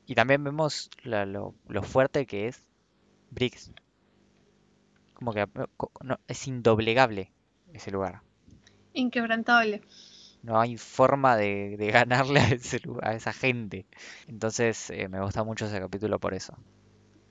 [0.07, 2.63] Y también vemos la- lo, lo fuerte que es
[3.31, 3.73] Briggs.
[5.15, 5.49] Como que eh,
[6.03, 7.33] no, es indoblegable
[7.73, 8.21] ese lugar.
[8.93, 9.81] Inquebrantable.
[10.43, 13.87] No hay forma de, de ganarle a, ese a esa gente.
[14.29, 16.57] Entonces eh, me gusta mucho ese capítulo por eso.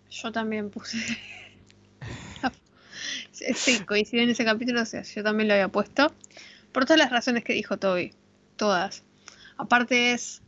[0.09, 0.97] Yo también puse.
[3.31, 6.13] Sí, coincide en ese capítulo, o sea, yo también lo había puesto.
[6.71, 8.13] Por todas las razones que dijo Toby.
[8.55, 9.03] Todas.
[9.57, 10.42] Aparte es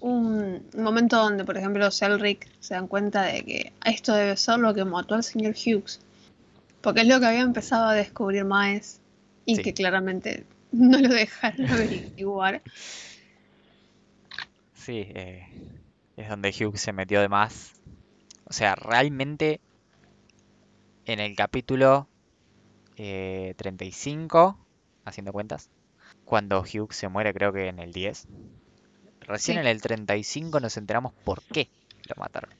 [0.00, 4.74] un momento donde, por ejemplo, Selric se dan cuenta de que esto debe ser lo
[4.74, 6.00] que mató al señor Hughes.
[6.80, 9.00] Porque es lo que había empezado a descubrir Maes
[9.44, 9.62] y Sí.
[9.62, 12.62] que claramente no lo dejaron averiguar.
[14.74, 15.46] Sí, eh,
[16.16, 17.72] es donde Hugh se metió de más.
[18.44, 19.60] O sea, realmente
[21.04, 22.08] en el capítulo
[22.96, 24.58] eh, 35,
[25.04, 25.68] haciendo cuentas,
[26.24, 28.26] cuando Hugh se muere, creo que en el 10,
[29.28, 29.60] recién Sí.
[29.60, 31.68] en el 35 nos enteramos por qué
[32.08, 32.50] lo mataron.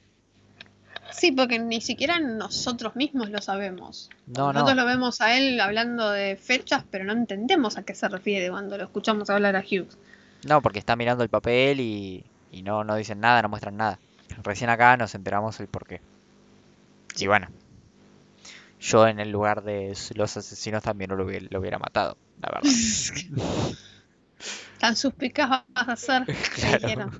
[1.11, 4.09] Sí, porque ni siquiera nosotros mismos lo sabemos.
[4.27, 7.95] No, Nosotros no, lo vemos a él hablando de fechas, pero no entendemos a qué
[7.95, 9.97] se refiere cuando lo escuchamos hablar a Hughes.
[10.47, 13.99] no, porque está mirando el papel y, y no, no dicen nada, no muestran nada.
[14.43, 15.99] Recién acá nos enteramos el por qué.
[17.17, 17.47] Y bueno,
[18.79, 22.69] yo en el lugar de los asesinos también lo hubiera, lo hubiera matado, la verdad.
[24.79, 26.25] Tan suspicaz vas a ser.
[26.55, 27.11] Claro.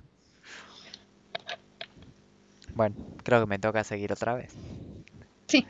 [2.74, 4.54] Bueno, creo que me toca seguir otra vez.
[5.48, 5.66] Sí.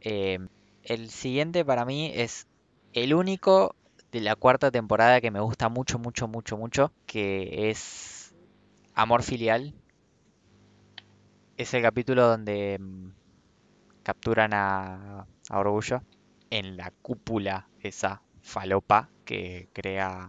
[0.00, 0.38] Eh,
[0.82, 2.46] el siguiente para mí es
[2.92, 3.74] el único
[4.12, 8.34] de la cuarta temporada que me gusta mucho, mucho, mucho, mucho, que es
[8.94, 9.74] Amor Filial.
[11.56, 13.10] Es el capítulo donde mm,
[14.02, 16.02] capturan a, a Orgullo
[16.50, 20.28] en la cúpula esa falopa que crea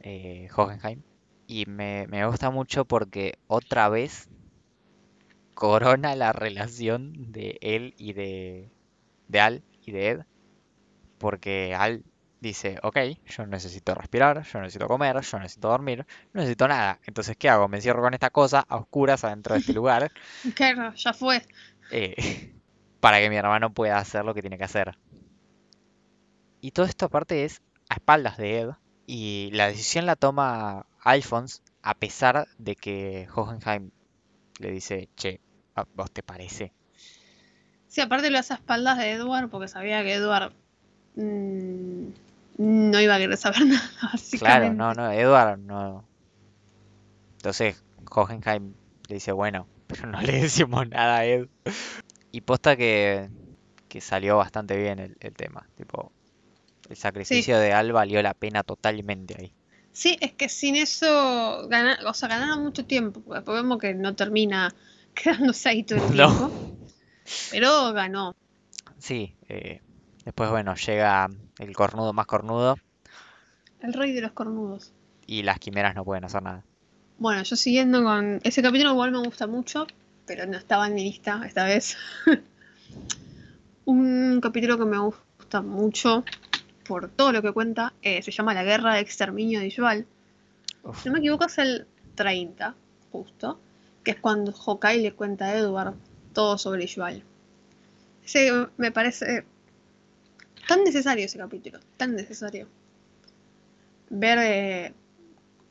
[0.00, 1.02] eh, Hohenheim.
[1.46, 4.30] Y me, me gusta mucho porque otra vez
[5.54, 8.72] corona la relación de él y de,
[9.28, 10.20] de Al y de Ed.
[11.18, 12.04] Porque Al
[12.40, 17.00] dice, ok, yo necesito respirar, yo necesito comer, yo necesito dormir, no necesito nada.
[17.06, 17.68] Entonces, ¿qué hago?
[17.68, 20.12] Me encierro con esta cosa a oscuras adentro de este lugar
[20.54, 21.42] Claro, ya fue.
[21.90, 22.14] eh,
[23.00, 24.96] para que mi hermano pueda hacer lo que tiene que hacer.
[26.62, 28.70] Y todo esto aparte es a espaldas de Ed.
[29.12, 33.90] Y la decisión la toma Alphonse a pesar de que Hohenheim
[34.60, 35.40] le dice, che,
[35.74, 36.72] ¿a vos te parece?
[37.88, 40.52] Sí, aparte lo hace a espaldas de Edward porque sabía que Edward
[41.16, 42.04] mm,
[42.58, 43.90] no iba a querer saber nada,
[44.38, 46.04] Claro, no, no, Edward no.
[47.32, 47.82] Entonces
[48.12, 48.74] Hohenheim
[49.08, 51.48] le dice, bueno, pero no le decimos nada a Ed.
[52.30, 53.28] Y posta que,
[53.88, 55.68] que salió bastante bien el, el tema.
[55.76, 56.12] Tipo,
[56.90, 59.52] el sacrificio de Al valió la pena totalmente ahí.
[59.92, 63.94] Sí, es que sin eso gana, o sea, ganaron mucho tiempo, porque después vemos que
[63.94, 64.72] no termina
[65.14, 66.28] quedándose ahí todo el No.
[66.28, 66.52] tiempo.
[67.50, 68.34] Pero ganó.
[68.98, 69.80] Sí, eh,
[70.24, 71.28] después bueno, llega
[71.58, 72.76] el cornudo más cornudo
[73.80, 74.92] El rey de los cornudos.
[75.26, 76.64] y las quimeras no pueden hacer nada.
[77.18, 78.40] Bueno, yo siguiendo con.
[78.44, 79.86] Ese capítulo igual me gusta mucho,
[80.26, 81.96] pero no estaba en mi lista esta vez.
[83.84, 86.24] Un capítulo que me gusta mucho
[86.90, 89.60] por todo lo que cuenta eh, se llama La Guerra de Exterminio.
[90.82, 91.86] Uf, Si no me equivoco, es el
[92.16, 92.74] 30,
[93.12, 93.60] justo,
[94.02, 95.94] que es cuando Hawkeye le cuenta a Edward
[96.32, 97.22] todo sobre Yuval.
[98.24, 99.44] Ese me parece
[100.66, 102.66] tan necesario ese capítulo, tan necesario.
[104.08, 104.94] Ver eh,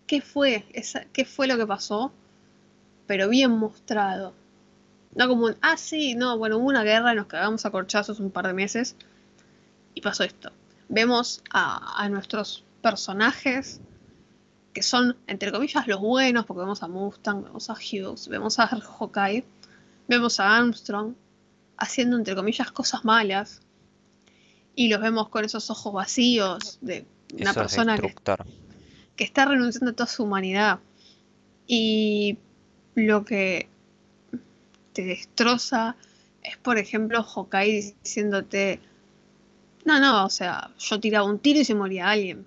[0.08, 2.14] qué fue, esa, qué fue lo que pasó,
[3.08, 4.34] pero bien mostrado.
[5.16, 8.22] No como un, ah, sí, no, bueno, hubo una guerra y nos cagamos a corchazos
[8.22, 8.96] un par de meses
[9.94, 10.54] y pasó esto.
[10.90, 13.80] Vemos a, a nuestros personajes
[14.74, 18.68] que son, entre comillas, los buenos, porque vemos a Mustang, vemos a Hughes, vemos a
[18.68, 19.44] Hawkeye,
[20.08, 21.14] vemos a Armstrong
[21.78, 23.62] haciendo, entre comillas, cosas malas.
[24.76, 28.14] Y los vemos con esos ojos vacíos de una eso persona que,
[29.16, 30.80] que está renunciando a toda su humanidad.
[31.68, 32.38] Y
[32.96, 33.68] lo que
[34.94, 35.96] te destroza
[36.44, 38.80] es, por ejemplo, Hawkeye diciéndote,
[39.90, 42.46] no, no, o sea, yo tiraba un tiro y se moría alguien.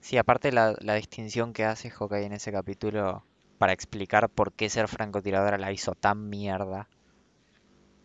[0.00, 3.24] Sí, aparte la, la distinción que hace Hawkeye en ese capítulo
[3.58, 6.88] para explicar por qué ser francotiradora la hizo tan mierda.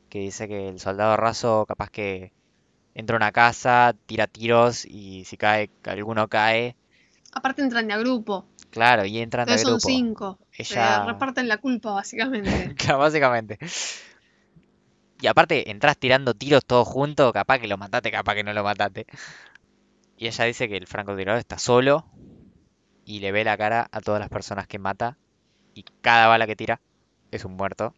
[0.10, 2.34] Que dice que el soldado raso capaz que
[2.96, 6.76] entra a una casa, tira tiros y si cae, alguno cae.
[7.34, 9.88] Aparte entran de a grupo, Claro, y entran de entonces son grupo.
[9.88, 10.40] cinco.
[10.58, 12.74] Ella- reparten la culpa, básicamente.
[12.78, 13.58] Claro, básicamente.
[15.22, 18.64] Y aparte, entras tirando tiros todos juntos, capaz que lo mataste, capaz que no lo
[18.64, 19.06] mataste.
[20.18, 22.06] Y ella dice que el francotirador está solo
[23.06, 25.18] y le ve la cara a todas las personas que mata
[25.74, 26.80] y cada bala que tira
[27.32, 27.94] es un muerto.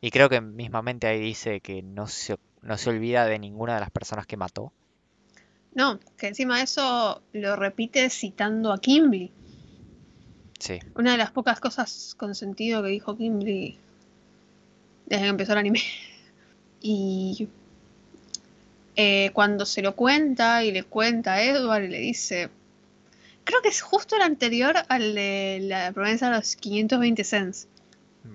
[0.00, 3.80] Y creo que mismamente ahí dice que no se, no se olvida de ninguna de
[3.80, 4.72] las personas que mató.
[5.74, 9.32] No, que encima de eso lo repite citando a Kimberly.
[10.58, 13.78] Sí, Una de las pocas cosas con sentido que dijo Kimberly
[15.06, 15.80] desde que empezó el anime.
[16.80, 17.48] Y
[18.96, 22.50] eh, cuando se lo cuenta y le cuenta a Edward y le dice,
[23.48, 27.66] Creo que es justo el anterior al de la promesa de los 520 cents.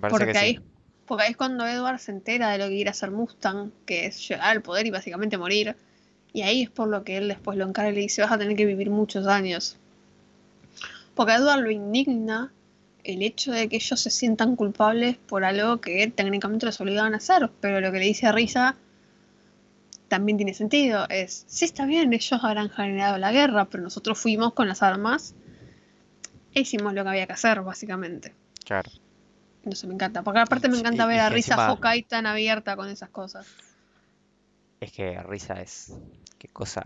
[0.00, 0.62] Porque que ahí, sí.
[1.06, 4.28] porque ahí es cuando Edward se entera de lo que quiere hacer Mustang, que es
[4.28, 5.76] llegar al poder y básicamente morir.
[6.32, 8.38] Y ahí es por lo que él después lo encara y le dice, vas a
[8.38, 9.76] tener que vivir muchos años.
[11.14, 12.52] Porque a Edward lo indigna
[13.04, 17.18] el hecho de que ellos se sientan culpables por algo que técnicamente los obligaban a
[17.18, 17.50] hacer.
[17.60, 18.76] Pero lo que le dice a Risa
[20.08, 21.06] también tiene sentido.
[21.08, 25.34] Es, sí está bien, ellos habrán generado la guerra, pero nosotros fuimos con las armas
[26.54, 28.34] e hicimos lo que había que hacer, básicamente.
[28.64, 28.90] Claro.
[29.64, 30.22] Entonces me encanta.
[30.22, 33.46] Porque aparte me encanta y ver a Risa encima- Hawkeye tan abierta con esas cosas.
[34.80, 35.94] Es que Risa es.
[36.38, 36.82] Qué cosa.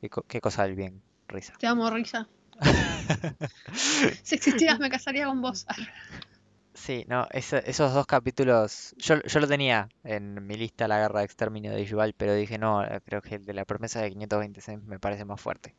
[0.00, 1.52] Qué, co- qué cosa del bien, Risa.
[1.58, 2.26] Te amo, Risa.
[4.22, 5.66] si existieras me casaría con vos.
[6.74, 8.94] Sí, no, esos dos capítulos.
[8.96, 12.58] Yo, yo lo tenía en mi lista, La Guerra de Exterminio de Yuval, pero dije,
[12.58, 15.74] no, eh, creo que el de la promesa de 520 cents me parece más fuerte.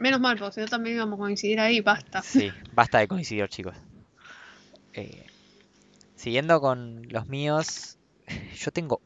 [0.00, 2.22] Menos mal, porque si no también íbamos a coincidir ahí, basta.
[2.22, 3.76] Sí, basta de coincidir, chicos.
[4.94, 5.26] Eh,
[6.16, 7.98] siguiendo con los míos,
[8.56, 9.02] yo tengo.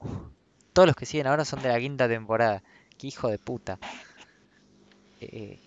[0.72, 2.62] Todos los que siguen ahora son de la quinta temporada.
[2.96, 3.78] Qué hijo de puta.
[5.20, 5.58] Eh,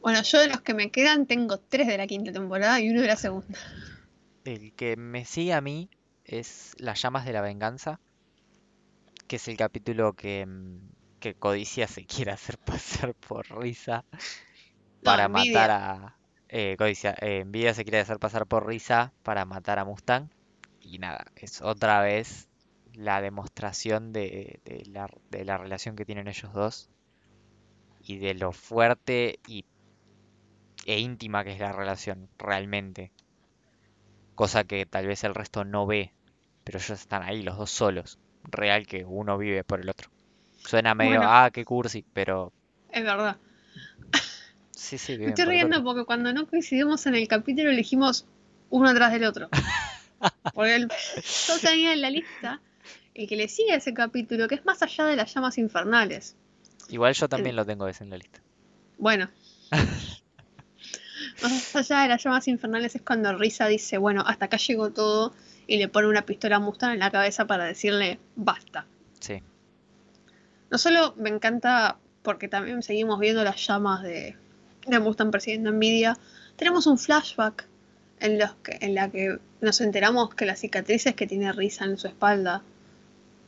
[0.00, 3.02] Bueno, yo de los que me quedan tengo tres de la quinta temporada y uno
[3.02, 3.58] de la segunda.
[4.44, 5.90] el que me sigue a mí
[6.24, 8.00] es Las llamas de la venganza,
[9.26, 10.78] que es el capítulo que, mm,
[11.20, 14.04] que Codicia se quiere hacer pasar por Risa
[15.02, 16.16] para matar a.
[16.48, 20.30] Eh, Codicia, eh, Envidia se quiere hacer pasar por Risa para matar a Mustang.
[20.80, 22.48] Y nada, es otra vez
[22.94, 26.90] la demostración de, de la, de la relación que tienen ellos dos
[28.02, 29.64] y de lo fuerte y,
[30.86, 33.10] e íntima que es la relación realmente.
[34.34, 36.12] Cosa que tal vez el resto no ve,
[36.64, 38.18] pero ellos están ahí, los dos solos.
[38.44, 40.08] Real que uno vive por el otro.
[40.64, 41.32] Suena medio, Bueno.
[41.32, 42.52] ah, qué cursi, pero
[42.90, 43.36] Es verdad.
[44.72, 48.26] sí, sí, Me estoy por riendo porque cuando no coincidimos en el capítulo elegimos
[48.70, 49.48] uno atrás del otro.
[50.54, 52.60] Porque el- yo tenía en la lista
[53.14, 56.36] el que le sigue a ese capítulo, que es más allá de las llamas infernales.
[56.88, 58.40] Igual yo también lo tengo ese en la lista.
[58.98, 59.28] Bueno.
[61.42, 65.32] Más allá de las llamas infernales es cuando Risa dice, bueno, hasta acá llegó todo
[65.66, 68.86] y le pone una pistola a Mustang en la cabeza para decirle, basta.
[69.20, 69.42] Sí,
[70.70, 74.36] No solo me encanta porque también seguimos viendo las llamas de,
[74.86, 76.18] de Mustang persiguiendo a Nvidia,
[76.56, 77.66] tenemos un flashback
[78.18, 81.96] en, los que, en la que nos enteramos que las cicatrices que tiene Risa en
[81.96, 82.62] su espalda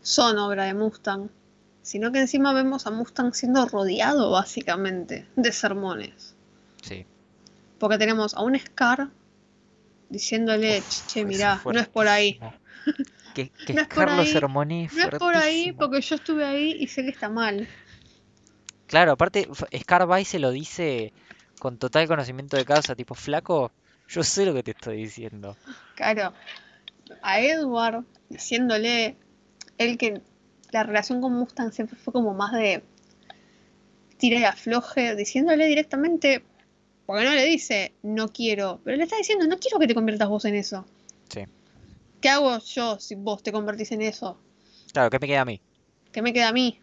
[0.01, 1.28] son obra de Mustang,
[1.82, 6.34] sino que encima vemos a Mustang siendo rodeado básicamente de sermones.
[6.82, 7.05] sí.
[7.83, 9.09] Porque tenemos a un Scar
[10.09, 12.39] diciéndole, Uf, che, mirá, no es por ahí.
[13.35, 14.35] Que, que No es por ahí,
[14.97, 17.66] No es por ahí porque yo estuve ahí y sé que está mal.
[18.87, 21.12] Claro, aparte, F- Scarby se lo dice
[21.59, 23.72] con total conocimiento de causa, tipo, flaco,
[24.07, 25.57] yo sé lo que te estoy diciendo.
[25.97, 26.35] Claro,
[27.20, 29.16] a Edward diciéndole
[29.78, 30.20] él que
[30.70, 32.85] la relación con Mustang siempre fue como más de
[34.18, 36.45] tira y afloje, diciéndole directamente,
[37.07, 40.29] porque no le dice no quiero, pero le está diciendo no quiero que te conviertas
[40.29, 40.85] vos en eso.
[41.29, 41.45] Sí.
[42.21, 44.39] ¿Qué hago yo si vos te convertís en eso?
[44.93, 45.61] Claro, ¿qué me queda a mí?
[46.13, 46.79] ¿Qué me queda a mí?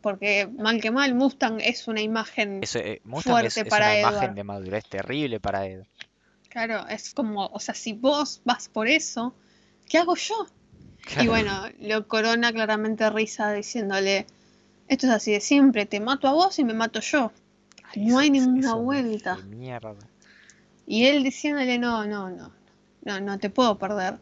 [0.00, 3.86] Porque mal que mal, Mustang es una imagen, Eso, eh, Mustang es, Fuerte es para
[3.86, 5.82] una imagen de madurez terrible para Ed.
[6.48, 9.34] claro, es como, o sea, si vos vas por eso,
[9.88, 10.46] ¿qué hago yo?
[10.98, 11.30] Y Claro.
[11.30, 14.26] bueno, lo corona claramente Risa diciéndole,
[14.88, 17.32] esto es así de simple, te mato a vos y me mato yo.
[17.96, 19.36] No hay ninguna vuelta.
[19.48, 19.94] mierda.
[20.86, 22.52] Y él diciéndole, no, no, no,
[23.04, 24.18] no, no te puedo perder.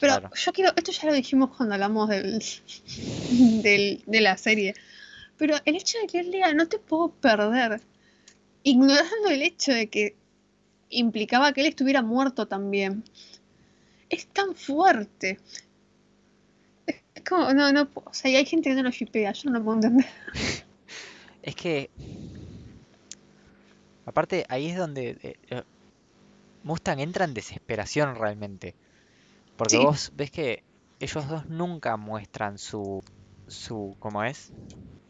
[0.00, 0.30] Pero Claro.
[0.34, 2.42] yo quiero, esto ya lo dijimos cuando hablamos del,
[3.62, 4.74] del- de la serie,
[5.36, 7.80] pero el hecho de que él diga, no te puedo perder,
[8.62, 10.16] ignorando el hecho de que
[10.90, 13.02] implicaba que él estuviera muerto también,
[14.08, 15.38] es tan fuerte.
[17.14, 19.58] Es como, no, no, o sea, y hay gente que no lo shipea, yo no
[19.58, 20.06] lo puedo entender.
[21.42, 21.90] Es que.
[24.08, 25.62] Aparte, ahí es donde eh, eh,
[26.62, 28.76] Mustang entra en desesperación realmente.
[29.56, 29.78] Porque Sí.
[29.78, 30.64] vos ves que
[31.00, 33.02] ellos dos nunca muestran su.
[33.46, 34.52] su ¿cómo es?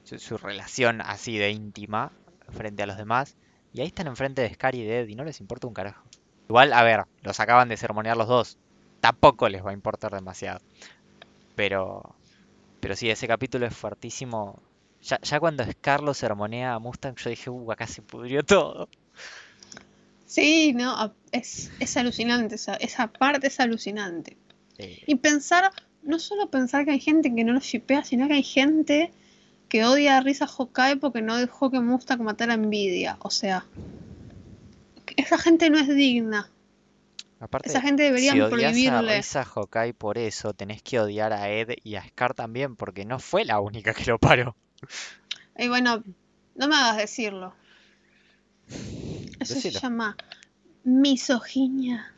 [0.05, 2.13] Su, su relación así de íntima
[2.51, 3.37] frente a los demás.
[3.73, 6.09] Y ahí están enfrente de Scar y de Ed y no les importa un carajo.
[6.49, 8.59] Igual, a ver, los acaban de sermonear los dos.
[9.01, 10.61] Tampoco les va a importar demasiado.
[11.55, 12.17] Pero.
[12.81, 14.63] Pero sí, ese capítulo es fuertísimo.
[15.03, 18.89] Ya, ya cuando Scar lo sermonea a Mustang, yo dije, uh, acá se pudrió todo.
[20.27, 24.37] Sí, no, es, es alucinante, esa, esa parte es alucinante.
[24.79, 25.73] Y pensar,
[26.03, 29.11] no solo pensar que hay gente que no lo shipea, sino que hay gente
[29.69, 33.17] que odia a Risa Hawkeye porque no dejó que Mustang matara a Nvidia.
[33.21, 33.65] O sea,
[35.17, 36.51] Esa gente no es digna.
[37.41, 39.17] Aparte, Esa gente deberían si odias a prohibirle.
[39.17, 43.19] Risa Hawkeye por eso, tenés que odiar a Ed y a Scar también, porque no
[43.19, 44.57] fue la única que lo paró.
[45.57, 46.03] Y bueno,
[46.55, 47.55] no me hagas decirlo.
[49.41, 49.61] Eso Decilo.
[49.61, 50.17] se llama
[50.85, 52.13] misoginia.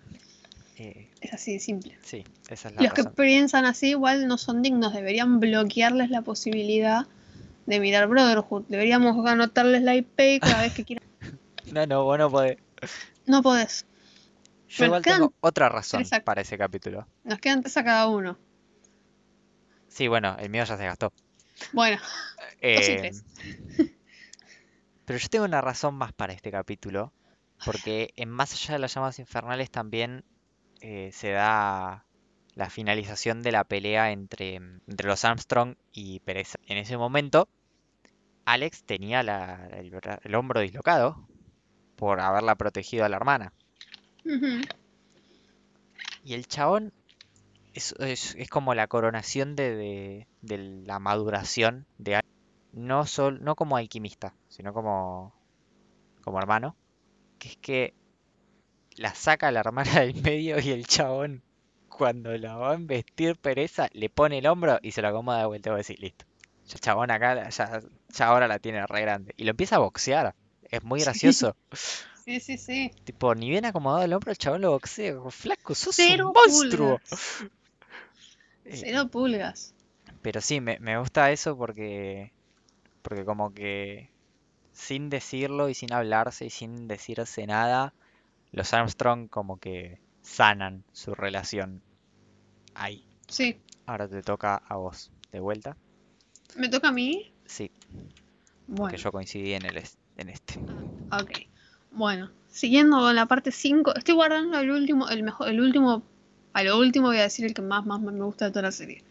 [0.77, 1.99] Eh, Es así de simple.
[2.03, 6.23] sí, esa es la Los que piensan así igual no son dignos, deberían bloquearles la
[6.23, 7.07] posibilidad
[7.67, 8.65] de mirar Brotherhood.
[8.69, 11.09] Deberíamos anotarles la IP cada vez que quieran.
[11.73, 12.57] No, no, vos no podés.
[13.27, 13.87] No podés.
[14.69, 17.07] Yo igual tengo otra razón para ese capítulo.
[17.23, 18.39] Nos quedan tres a cada uno.
[19.87, 21.13] Sí, bueno, el mío ya se gastó.
[21.73, 21.99] Bueno,
[22.61, 23.11] Eh,
[25.05, 27.13] pero yo tengo una razón más para este capítulo,
[27.65, 30.25] porque en Más allá de las llamas infernales también
[30.81, 32.07] eh, se da
[32.55, 36.59] la finalización de la pelea entre, entre los Armstrong y Pereza.
[36.67, 37.49] En ese momento,
[38.45, 41.29] Alex tenía la- el, hombro dislocado
[41.97, 43.53] por haberla protegido a la hermana.
[46.25, 46.93] Y el chabón
[47.81, 52.20] es, es- es como la coronación de, de- de la maduración de.
[52.72, 55.35] No, sol, no como alquimista, sino como,
[56.22, 56.76] como hermano.
[57.39, 57.95] Que es que
[58.97, 61.43] la saca la hermana del medio y el chabón,
[61.89, 65.47] cuando la va a investir pereza, le pone el hombro y se lo acomoda de
[65.47, 65.70] vuelta.
[65.72, 66.24] Y decís, listo.
[66.66, 69.35] Ya el chabón acá, ya, ya ahora la tiene re grande.
[69.37, 70.35] Y lo empieza a boxear.
[70.62, 71.57] Es muy gracioso.
[72.24, 72.93] sí, sí, sí.
[73.03, 75.16] Tipo, ni bien acomodado el hombro, el chabón lo boxea.
[75.31, 76.99] Flaco, sos Cero un monstruo.
[77.01, 77.45] pulgas.
[78.71, 79.75] Eh, Cero pulgas.
[80.23, 82.33] Pero sí, me, me gusta eso porque,
[83.03, 84.11] porque como que
[84.73, 87.93] sin decirlo y sin hablarse y sin decirse nada,
[88.53, 91.83] los Armstrong como que sanan su relación
[92.75, 93.05] ahí.
[93.29, 93.61] Sí.
[93.87, 95.77] Ahora te toca a vos, de vuelta.
[96.57, 97.33] ¿Me toca a mí?
[97.47, 97.71] Sí,
[98.66, 98.83] Bueno.
[98.83, 99.83] porque yo coincidí en el
[100.16, 100.61] en este.
[101.12, 101.47] Ok.
[101.93, 106.03] Bueno, siguiendo con la parte 5, estoy guardando el último, el mejor, el último,
[106.53, 108.73] a lo último voy a decir el que más, más me gusta de toda la
[108.73, 109.03] serie.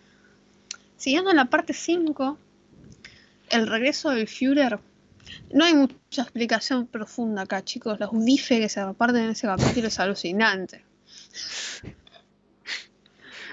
[0.97, 2.37] Siguiendo en la parte 5,
[3.49, 4.79] el regreso del Führer.
[5.53, 7.99] No hay mucha explicación profunda acá, chicos.
[7.99, 10.83] Los bifes que se reparten en ese capítulo es alucinante.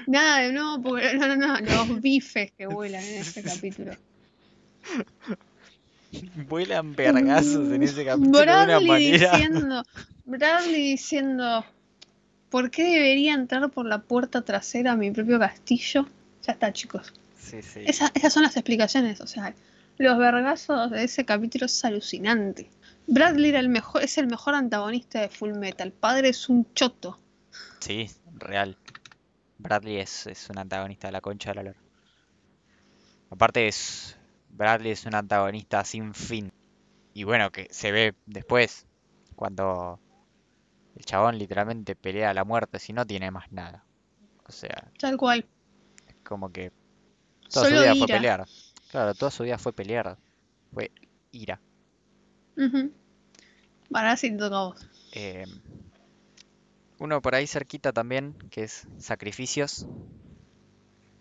[0.06, 3.92] Nada de no, porque no, no, no, los bifes que vuelan en ese capítulo.
[6.48, 9.32] Vuelan vergazos en ese capítulo de una Bradley manera.
[9.32, 9.82] diciendo,
[10.24, 11.64] Bradley diciendo,
[12.50, 16.06] ¿por qué debería entrar por la puerta trasera a mi propio castillo?
[16.42, 17.12] Ya está, chicos.
[17.38, 17.80] Sí, sí.
[17.86, 19.54] Esa- esas son las explicaciones, o sea,
[19.98, 22.70] los vergazos de ese capítulo es alucinante.
[23.06, 25.92] Bradley era el mejor, es el mejor antagonista de Full Metal.
[25.92, 27.18] Padre es un choto.
[27.80, 28.76] Sí, real.
[29.58, 31.78] Bradley es, es un antagonista de la concha de la lora.
[33.30, 34.16] Aparte es.
[34.50, 36.52] Bradley es un antagonista sin fin.
[37.14, 38.86] Y bueno, que se ve después.
[39.36, 40.00] Cuando
[40.96, 43.84] el chabón literalmente pelea a la muerte si no tiene más nada.
[44.48, 45.44] O sea, Tal cual.
[46.08, 46.72] es como que
[47.52, 48.46] toda su vida fue pelear.
[48.90, 50.16] Claro, toda su vida fue pelear.
[50.72, 50.90] Fue
[51.32, 51.60] ira.
[52.56, 52.92] Ujú.
[53.92, 54.86] Ahora sí te toca a vos.
[55.12, 55.46] Eh,
[56.98, 59.86] uno por ahí cerquita también, que es Sacrificios.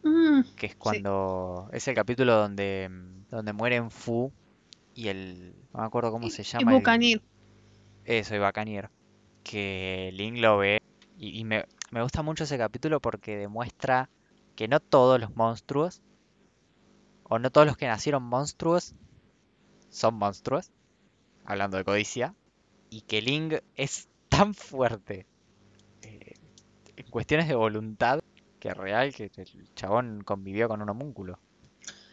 [0.03, 0.77] Mm, que es Sí.
[0.77, 2.89] cuando es el capítulo donde,
[3.29, 4.31] donde mueren Fu
[4.93, 7.21] y el no me acuerdo cómo y, se y llama el, Buccaneer.
[8.05, 8.89] eso, Bacanier,
[9.45, 10.81] que Link lo ve
[11.17, 14.09] y, y me, me gusta mucho ese capítulo porque demuestra
[14.55, 16.01] que no todos los monstruos
[17.23, 18.95] o no todos los que nacieron monstruos
[19.89, 20.71] son monstruos,
[21.45, 22.35] hablando de codicia,
[22.89, 25.25] y que Link es tan fuerte
[26.01, 26.33] eh,
[26.97, 28.19] en cuestiones de voluntad
[28.59, 31.39] que real que el chabón convivió con un homúnculo.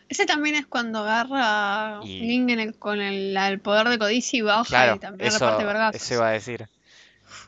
[0.08, 4.38] Ese también es cuando agarra Y- Link en el- con el, el poder de codicia
[4.38, 6.02] y baja Claro, y también eso, reparte vergazos.
[6.02, 6.68] eso iba a decir.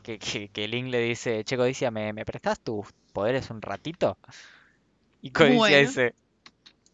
[0.03, 4.17] Que, que, que Link le dice, che, Codicia, ¿me, me prestas tus poderes un ratito?
[5.21, 5.79] Y Codicia Bueno.
[5.79, 6.15] dice,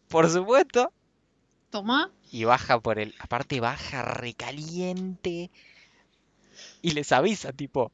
[0.08, 0.92] por supuesto.
[1.70, 2.10] Toma.
[2.32, 5.52] Y baja por el, aparte baja recaliente.
[6.82, 7.92] Y les avisa, tipo,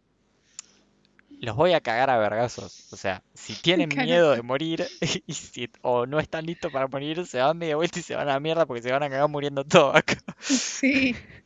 [1.41, 2.87] los voy a cagar a vergazos.
[2.91, 4.91] O sea, si tienen miedo de morir
[5.27, 8.29] y si- o no están listos para morir, se van media vuelta y se van
[8.29, 10.17] a la mierda porque se van a cagar muriendo todos acá.
[10.49, 11.15] Sí.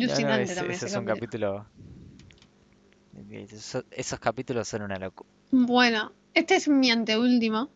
[0.00, 1.66] No, no, Alucinante ese, también ese es un capítulo.
[3.30, 5.28] Esos, esos capítulos son una locura.
[5.50, 7.70] Bueno, este es mi anteúltimo.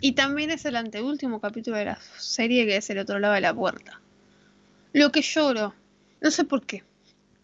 [0.00, 3.42] Y también es el anteúltimo capítulo de la serie que es el otro lado de
[3.42, 4.00] la puerta.
[4.92, 5.74] Lo que lloro.
[6.20, 6.84] No sé por qué.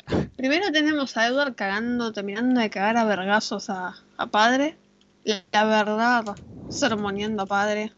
[0.36, 4.76] Primero tenemos a Edward cagando, terminando de cagar a vergazos a, a padre.
[5.24, 6.36] La, la verdad,
[6.68, 7.92] sermoneando a padre.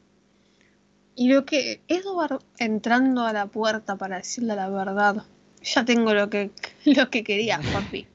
[1.14, 5.24] Y lo que Edward entrando a la puerta para decirle la verdad.
[5.62, 6.50] Ya tengo lo que,
[6.84, 8.06] lo que quería, papi.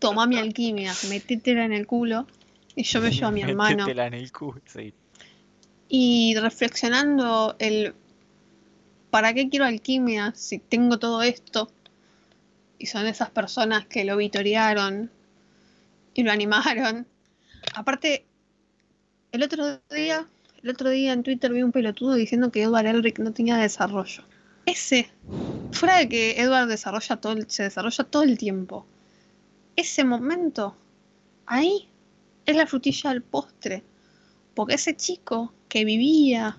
[0.00, 2.26] Toma mi alquimia, metétela en el culo
[2.74, 3.88] y yo me llevo a mi hermano.
[3.88, 4.92] En el culo, sí.
[5.88, 7.94] Y reflexionando el
[9.10, 11.70] ¿para qué quiero alquimia si tengo todo esto?
[12.78, 15.10] Y son esas personas que lo vitorearon
[16.14, 17.06] y lo animaron.
[17.74, 18.24] Aparte,
[19.32, 20.26] el otro día,
[20.62, 24.24] el otro día en Twitter vi un pelotudo diciendo que Edward Elric no tenía desarrollo.
[24.64, 25.10] Ese,
[25.72, 28.86] fuera de que Edward desarrolla todo se desarrolla todo el tiempo.
[29.80, 30.76] Ese momento,
[31.46, 31.88] ahí,
[32.44, 33.82] es la frutilla del postre.
[34.52, 36.58] Porque ese chico que vivía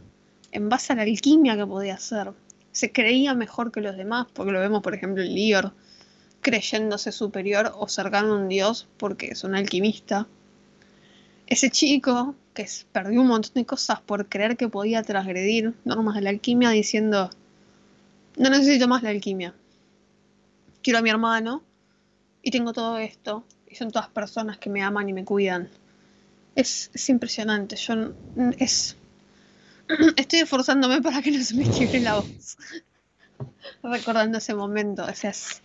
[0.51, 2.33] en base a la alquimia que podía hacer,
[2.71, 5.71] se creía mejor que los demás, porque lo vemos, por ejemplo, en Lior,
[6.41, 10.25] creyéndose superior o cercano a un dios porque es un alquimista.
[11.45, 16.21] Ese chico que perdió un montón de cosas por creer que podía transgredir normas de
[16.21, 17.29] la alquimia diciendo,
[18.37, 19.53] no necesito más la alquimia.
[20.81, 21.61] Quiero a mi hermano
[22.41, 25.69] y tengo todo esto y son todas personas que me aman y me cuidan.
[26.55, 27.75] Es, es impresionante.
[27.77, 28.13] Yo
[28.59, 28.97] es
[30.17, 32.57] estoy esforzándome para que no se me quiebre la voz.
[33.83, 35.07] Recordando ese momento.
[35.07, 35.61] Es-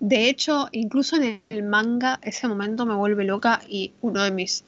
[0.00, 4.64] De hecho, incluso en el manga, ese momento me vuelve loca y uno de mis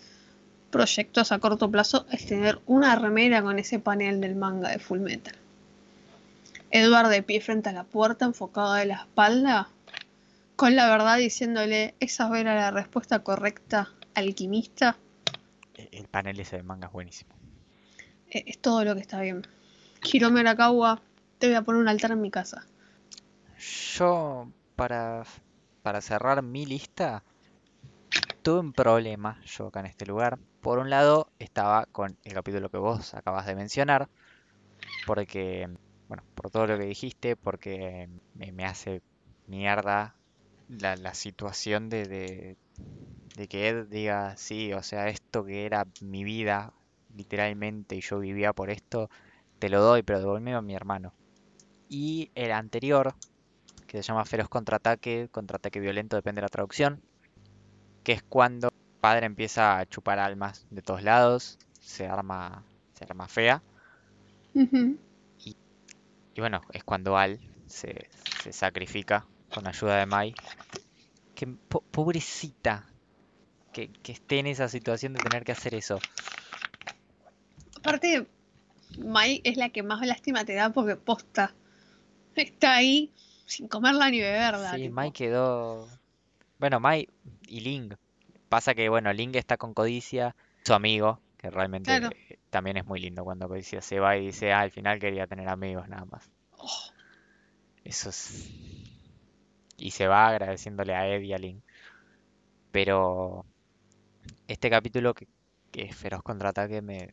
[0.71, 5.01] proyectos a corto plazo es tener una remera con ese panel del manga de Full
[5.01, 5.35] Metal.
[6.71, 9.71] Edward de pie frente a la puerta, enfocado de la espalda,
[10.57, 14.97] con la verdad diciéndole, esa era la respuesta correcta, alquimista,
[15.73, 17.37] E- El panel ese de manga es buenísimo.
[18.31, 19.47] Eh, es todo lo que está bien.
[20.03, 21.01] Hirome Arakawa,
[21.39, 22.67] te voy a poner un altar en mi casa.
[23.97, 25.25] Yo, para,
[25.83, 27.25] para cerrar mi lista,
[28.43, 30.39] tuve un problema yo acá en este lugar.
[30.61, 34.09] Por un lado, estaba con el capítulo que vos acabas de mencionar,
[35.05, 35.69] porque,
[36.09, 39.03] bueno, por todo lo que dijiste, porque me, me hace
[39.47, 40.19] mierda
[40.69, 42.57] la, la situación de, de,
[43.37, 46.73] de que Ed diga, sí, o sea, esto que era mi vida,
[47.17, 49.11] literalmente, y yo vivía por esto,
[49.59, 51.13] te lo doy, pero devuélveme a mi hermano.
[51.89, 53.15] Y el anterior,
[53.87, 57.01] que se llama Feroz Contraataque, Contraataque Violento, depende de la traducción,
[58.03, 63.05] que es cuando el padre empieza a chupar almas de todos lados, se arma, se
[63.05, 63.63] arma fea,
[66.35, 68.09] y bueno, es cuando Al se,
[68.43, 70.35] se sacrifica con ayuda de Mai.
[71.35, 72.87] Que po- pobrecita
[73.73, 75.99] que, que esté en esa situación de tener que hacer eso.
[77.79, 78.27] Aparte,
[78.99, 81.55] Mai es la que más lástima te da porque posta.
[82.35, 83.13] Está ahí
[83.47, 84.71] sin comerla ni beberla.
[84.73, 84.95] Sí, tipo.
[84.95, 85.89] Mai quedó.
[86.59, 87.09] Bueno, Mai
[87.47, 87.95] y Ling.
[88.49, 90.35] Pasa que, bueno, Ling está con Codicia,
[90.65, 92.11] su amigo, que realmente Claro.
[92.51, 95.49] también es muy lindo cuando Codicia se va y dice, ah, al final quería tener
[95.49, 96.31] amigos nada más.
[96.59, 96.71] Oh,
[97.85, 98.49] Eso es.
[99.77, 101.61] Y se va agradeciéndole a Ed y a Ling.
[102.71, 103.45] Pero
[104.49, 105.29] este capítulo que,
[105.71, 107.11] que es Feroz Contraataque me,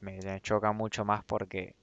[0.00, 1.74] me, choca mucho más porque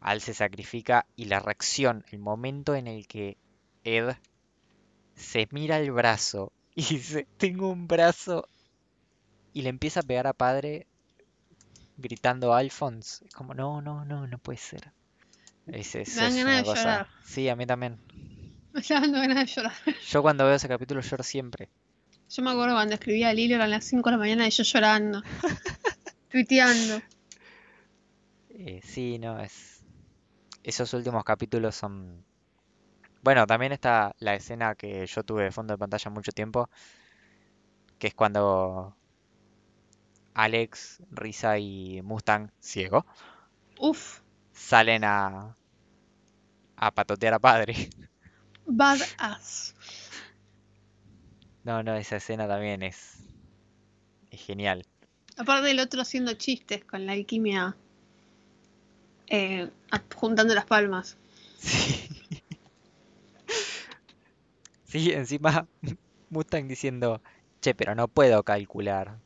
[0.00, 3.36] Al se sacrifica y la reacción, el momento en el que
[3.84, 4.16] Ed
[5.14, 8.48] se mira el brazo y dice, tengo un brazo
[9.52, 10.86] y le empieza a pegar a padre
[11.96, 14.92] gritando Alphonse, es como, no, no, no, no puede ser.
[15.66, 17.08] Es, es ganas una cosa-.
[17.24, 17.98] Sí, a mí también.
[18.80, 19.72] me está dando ganas de llorar.
[20.08, 21.70] Yo cuando veo ese capítulo lloro siempre.
[22.28, 24.64] Yo me acuerdo cuando escribía a Lilo eran las 5 de la mañana y yo
[24.64, 25.22] llorando.
[26.30, 27.00] tuiteando.
[28.50, 29.82] Eh, sí, no, es...
[30.62, 32.24] Esos últimos capítulos son...
[33.22, 36.68] Bueno, también está la escena que yo tuve de fondo de pantalla mucho tiempo,
[37.98, 38.94] que es cuando
[40.34, 43.06] Alex, Risa y Mustang, ciego,
[43.78, 44.20] Uf,
[44.52, 45.56] salen a,
[46.76, 47.74] a patotear a padre.
[48.66, 49.74] Badass.
[51.64, 53.18] No, no, esa escena también es,
[54.30, 54.84] es genial.
[55.38, 57.74] Aparte del otro haciendo chistes con la alquimia.
[59.28, 59.70] eh,
[60.14, 61.16] juntando las palmas.
[61.58, 62.08] Sí.
[64.84, 65.68] Sí, encima
[66.30, 67.22] Mustang diciendo,
[67.60, 69.18] che, pero no puedo calcular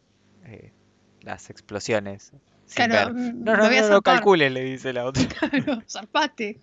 [0.44, 0.72] eh,
[1.20, 2.32] las explosiones.
[2.74, 3.14] Claro, ver".
[3.14, 4.02] mm, No, no, a no, no zarpar.
[4.02, 5.22] calcules, le dice la otra.
[5.50, 6.60] Claro, zarpate.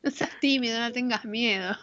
[0.02, 1.76] No seas tímido, no tengas miedo.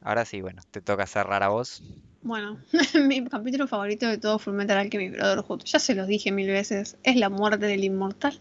[0.00, 1.82] Ahora sí, bueno, te toca cerrar a vos.
[2.22, 2.58] Bueno,
[3.06, 7.16] mi capítulo favorito de todo Fullmetal Alchemist Brotherhood, ya se los dije mil veces, es
[7.16, 8.38] la muerte del inmortal,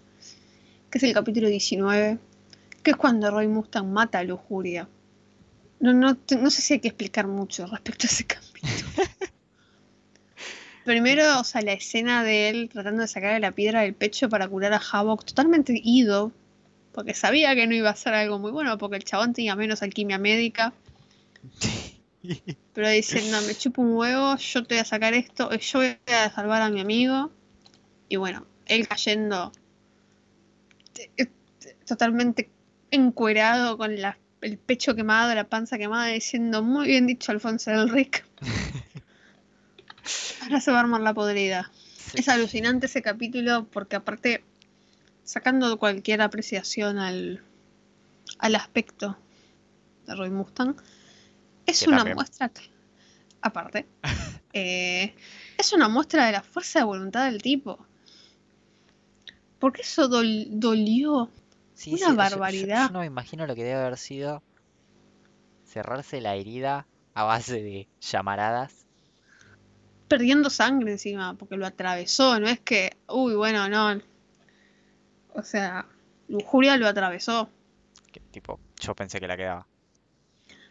[0.90, 2.18] que es el capítulo 19,
[2.82, 4.88] que es cuando Roy Mustang mata a Lujuria.
[5.80, 8.90] No, no, no sé si hay que explicar mucho respecto a ese capítulo.
[10.86, 14.48] Primero, o sea, la escena de él tratando de sacarle la piedra del pecho para
[14.48, 16.34] curar a Havok, totalmente ido,
[16.94, 19.82] porque sabía que no iba a ser algo muy bueno, porque el chabón tenía menos
[19.82, 20.74] alquimia médica.
[22.74, 25.80] Pero dice, no, me chupo un huevo, yo te voy a sacar esto, eh, yo
[25.80, 27.32] voy a salvar a mi amigo.
[28.10, 29.52] Y bueno, él cayendo
[30.94, 32.50] t- t- totalmente
[32.92, 37.90] encuerado con la- el pecho quemado, la panza quemada, diciendo, muy bien dicho Alfonso del
[37.90, 38.26] Rick.
[40.42, 41.72] Ahora se va a armar la podrida.
[42.14, 44.44] Es alucinante ese capítulo porque aparte,
[45.24, 47.44] sacando cualquier apreciación al,
[48.40, 49.18] al aspecto
[50.06, 50.76] de Roy Mustang,
[51.66, 52.16] es Que una también.
[52.18, 52.70] muestra, que-
[53.42, 53.86] aparte,
[54.54, 55.16] eh,
[55.58, 57.86] es una muestra de la fuerza de voluntad del tipo.
[59.60, 61.30] Porque eso dol- dolió.
[61.74, 62.88] Sí, Una sí, yo- yo- barbaridad.
[62.88, 64.44] Yo, no me imagino lo que debe haber sido
[65.66, 68.86] cerrarse la herida a base de llamaradas.
[70.10, 74.00] perdiendo sangre encima, porque lo atravesó, no es que, uy, bueno, no.
[75.36, 75.86] O sea,
[76.28, 77.50] Lujuria lo atravesó.
[78.12, 79.68] Que, tipo, yo pensé que la quedaba.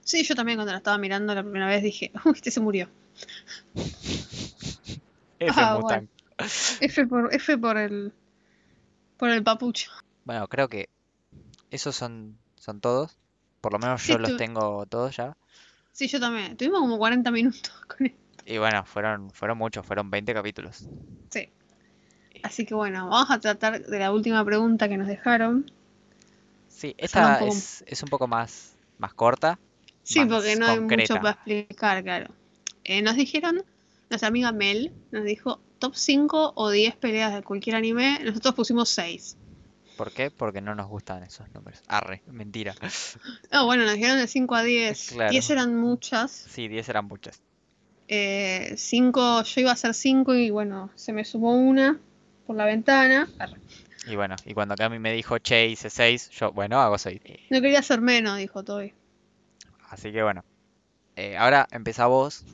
[0.01, 2.89] Sí, yo también cuando la estaba mirando la primera vez dije, uy, este se murió.
[5.39, 6.09] F Ah, Mustang.
[6.80, 8.12] F por, F por el.
[9.16, 9.90] por el papucho.
[10.24, 10.89] Bueno, creo que
[11.70, 13.16] esos son, son todos.
[13.60, 15.36] Por lo menos Sí, yo los tengo todos ya.
[15.93, 16.56] Sí, yo también.
[16.56, 18.16] Tuvimos como 40 minutos con él.
[18.44, 20.89] Y bueno, fueron, fueron muchos, fueron 20 capítulos.
[21.30, 21.48] Sí.
[22.43, 25.70] Así que bueno, vamos a tratar de la última pregunta que nos dejaron.
[26.69, 27.52] Sí, un esta poco-
[27.86, 29.59] es, un poco más, más corta.
[30.02, 32.35] Sí, Más porque no hay mucho para explicar, claro.
[32.85, 33.62] Eh, nos dijeron,
[34.10, 38.19] nuestra amiga Mel nos dijo top 5 o 10 peleas de cualquier anime.
[38.24, 39.36] Nosotros pusimos 6.
[39.97, 40.31] ¿Por qué?
[40.32, 41.82] Porque no nos gustan esos números.
[41.86, 42.74] Arre, mentira.
[43.52, 45.10] Ah, bueno, nos dijeron de 5 a 10.
[45.12, 45.31] Claro.
[45.31, 46.32] 10 eran muchas.
[46.32, 47.40] Sí, 10 eran muchas.
[48.77, 51.98] 5, yo iba a hacer 5 y bueno, se me sumó una
[52.47, 53.28] por la ventana.
[54.06, 57.20] Y bueno, y cuando Cami me dijo, che, hice 6, yo, bueno, hago 6.
[57.51, 58.93] No quería hacer menos, dijo Toby.
[59.90, 60.44] Así que bueno.
[61.16, 62.44] Eh, ahora empezá vos.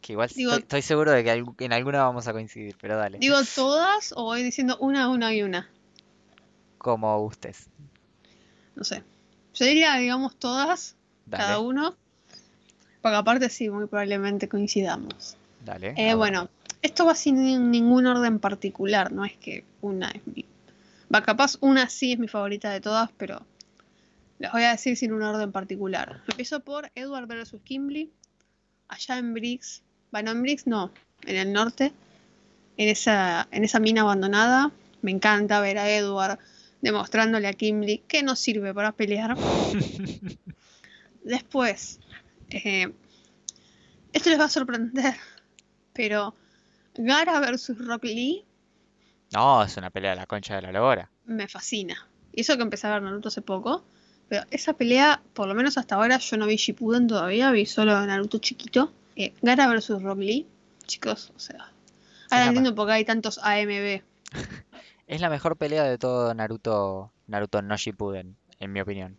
[0.00, 3.18] Que igual Digo- estoy, estoy seguro de que en alguna vamos a coincidir, pero dale.
[3.18, 5.68] ¿Digo todas o voy diciendo una, una y una?
[6.78, 7.68] Como gustes.
[8.74, 9.02] No sé.
[9.54, 10.96] Yo diría, digamos, todas,
[11.30, 11.94] cada uno.
[13.02, 15.36] Porque aparte sí, muy probablemente coincidamos.
[15.64, 15.94] dale.
[15.96, 16.48] Eh, bueno,
[16.82, 20.44] esto va sin ningún orden particular, no es que una es mi...
[21.14, 23.46] Va, capaz una sí es mi favorita de todas, pero
[24.38, 26.22] las voy a decir sin un orden particular.
[26.28, 27.54] Empiezo por Edward vs.
[27.62, 28.10] Kimberly,
[28.88, 29.82] allá en Briggs.
[30.10, 30.90] Bueno, en Briggs no,
[31.24, 31.92] en el norte,
[32.76, 34.72] en esa, en esa mina abandonada.
[35.02, 36.38] Me encanta ver a Edward
[36.80, 39.36] demostrándole a Kimberly que no sirve para pelear.
[41.24, 42.00] Después,
[42.50, 42.92] eh,
[44.12, 45.14] esto les va a sorprender,
[45.92, 46.34] pero
[46.94, 48.44] Gara versus Rock Lee
[49.32, 51.10] No, es una pelea de la concha de la lora.
[51.24, 52.06] me fascina.
[52.32, 53.84] Y eso que empecé a ver Naruto hace poco,
[54.28, 57.98] pero esa pelea, por lo menos hasta ahora, yo no vi Shippuden todavía, vi solo
[58.06, 58.92] Naruto chiquito.
[59.16, 60.46] Eh, Gara versus Rock Lee,
[60.86, 61.70] chicos, o sea,
[62.30, 64.02] ahora entiendo por qué hay tantos AMB.
[65.06, 69.18] Es la mejor pelea de todo Naruto, Naruto no Shippuden, en mi opinión.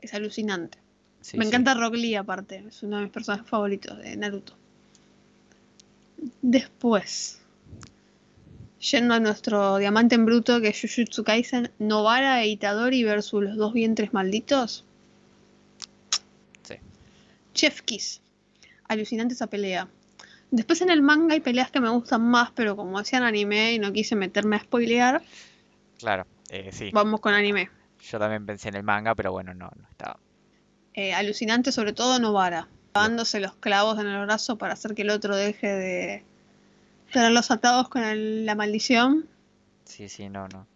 [0.00, 0.76] Es alucinante.
[1.22, 1.48] Sí, Me sí.
[1.48, 4.58] encanta Rock Lee aparte, es uno de mis personajes favoritos de Naruto.
[6.42, 7.40] Después,
[8.78, 13.56] yendo a nuestro diamante en bruto que es Jujutsu Kaisen, Novara e Itadori versus los
[13.56, 14.84] dos vientres malditos.
[16.62, 16.74] Sí.
[17.54, 18.20] Chef Kiss.
[18.88, 19.88] Alucinante esa pelea.
[20.50, 23.78] Después en el manga hay peleas que me gustan más, pero como hacían anime y
[23.78, 25.22] no quise meterme a spoilear,
[25.98, 26.90] Claro, eh, sí.
[26.92, 27.70] vamos con anime.
[28.10, 30.18] Yo también pensé en el manga, pero bueno, no, no estaba.
[30.92, 32.68] Eh, alucinante sobre todo Novara,
[32.98, 36.24] dándose los clavos en el brazo para hacer que el otro deje de
[37.12, 39.28] tenerlos atados con el- la maldición.
[39.84, 40.66] Sí, sí, no, no.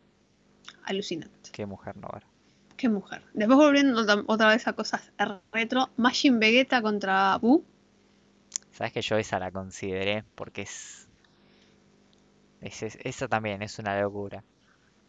[0.85, 1.51] Alucinante.
[1.53, 2.27] Qué mujer no era.
[2.77, 3.23] Qué mujer.
[3.35, 5.13] Después volviendo otra- vez a cosas
[5.53, 7.65] retro, Majin Vegeta contra Buu.
[8.73, 11.07] Sabes que yo esa la consideré porque es,
[12.61, 14.43] es, es- esa también es una locura.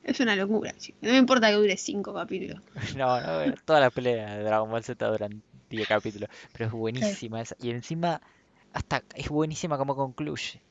[0.03, 1.01] Es una locura, chicos.
[1.03, 2.61] No me importa que dure cinco capítulos.
[2.97, 7.41] No, no, todas las peleas de Dragon Ball Z duran 10 capítulos, pero es buenísima
[7.41, 7.55] esa.
[7.59, 8.21] Y encima,
[8.73, 10.61] hasta es buenísima como concluye.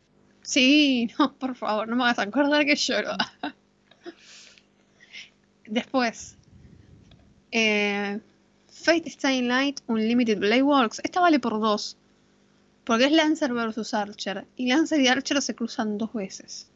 [0.42, 3.12] Sí, no, por favor, no me hagas acordar que lloro.
[5.66, 6.36] Después,
[7.50, 8.20] eh,
[8.68, 11.00] Fate Stay Night Unlimited Blade Works.
[11.04, 11.96] Esta vale por dos.
[12.84, 14.46] Porque es Lancer versus Archer.
[14.56, 16.70] Y Lancer y Archer se cruzan dos veces.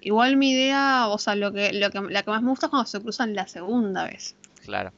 [0.00, 2.70] Igual mi idea, o sea, lo que, lo que, la que más me gusta es
[2.70, 4.34] cuando se cruzan la segunda vez.
[4.64, 4.92] Claro.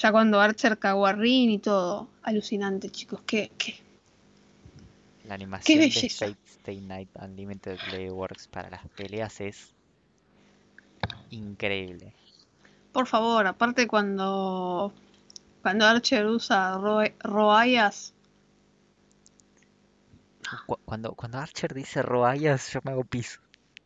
[0.00, 2.08] Ya cuando Archer cagó a Rin y todo.
[2.22, 3.20] Alucinante, chicos.
[3.26, 3.80] Qué, qué,
[5.24, 6.26] La animación de belleza.
[6.26, 9.74] Fate Stay Night Unlimited Blade Works para las peleas es
[11.30, 12.12] increíble.
[12.92, 14.92] Por favor, aparte cuando,
[15.62, 18.14] Cuando Archer usa Ro Roayas.
[20.66, 23.40] Cu- Cuando, cuando Archer dice Roayas, yo me hago piso.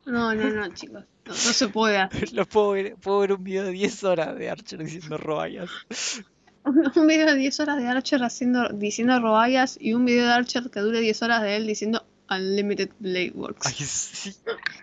[0.05, 1.05] No, no, no, chicos.
[1.25, 2.33] No, no se puede hacer.
[2.35, 5.71] Lo puedo ver, puedo ver un video de 10 horas de Archer diciendo Roayas.
[6.65, 10.71] Un video de 10 horas de Archer haciendo, diciendo Roayas y un video de Archer
[10.71, 13.67] que dure 10 horas de él diciendo Unlimited Blade Works.
[13.67, 14.33] Ay, sí.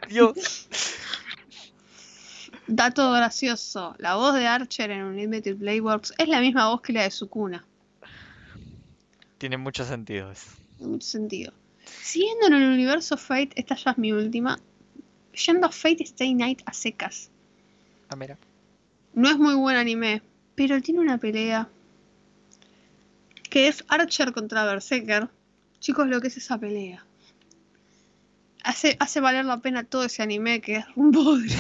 [0.10, 0.68] Dios.
[2.68, 6.92] Dato gracioso, la voz de Archer en Unlimited Blade Works es la misma voz que
[6.94, 7.66] la de Sukuna,
[9.38, 10.50] Tiene mucho sentido eso.
[10.82, 11.54] en mucho sentido.
[12.04, 14.60] Siguiendo en el universo Fate, esta ya es mi última,
[15.40, 17.30] yendo a Fate Stay Night a secas.
[18.10, 18.38] Ah, mira.
[19.14, 20.22] No es muy buen anime,
[20.56, 21.68] pero tiene una pelea
[23.50, 25.30] que es Archer contra Berserker.
[25.80, 27.04] Chicos, lo que es esa pelea.
[28.64, 31.56] Hace, hace valer la pena todo ese anime que es un bodre.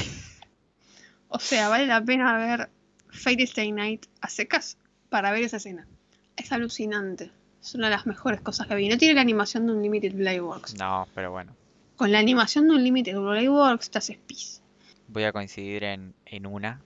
[1.29, 2.69] O sea, vale la pena ver
[3.09, 4.77] Fate Stay Night a secas
[5.09, 5.87] para ver esa escena.
[6.35, 7.31] Es alucinante.
[7.61, 8.89] Es una de las mejores cosas que vi.
[8.89, 10.75] No tiene la animación de Unlimited Blade Works.
[10.75, 11.55] No, pero bueno.
[11.99, 14.63] Con la animación de Unlimited Blade Works haces pis.
[15.09, 16.81] Voy a coincidir en, en una,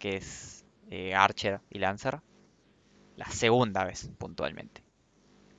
[0.00, 2.20] que es eh, Archer y Lancer.
[3.14, 4.82] La segunda vez, puntualmente.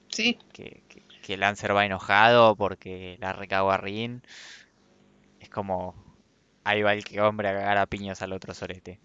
[0.09, 4.21] Sí, Que, que, que Lancer va enojado porque la recagó a Rin.
[5.39, 5.95] Es como,
[6.65, 8.99] ahí va el que hombre a cagar a piños al otro sorete.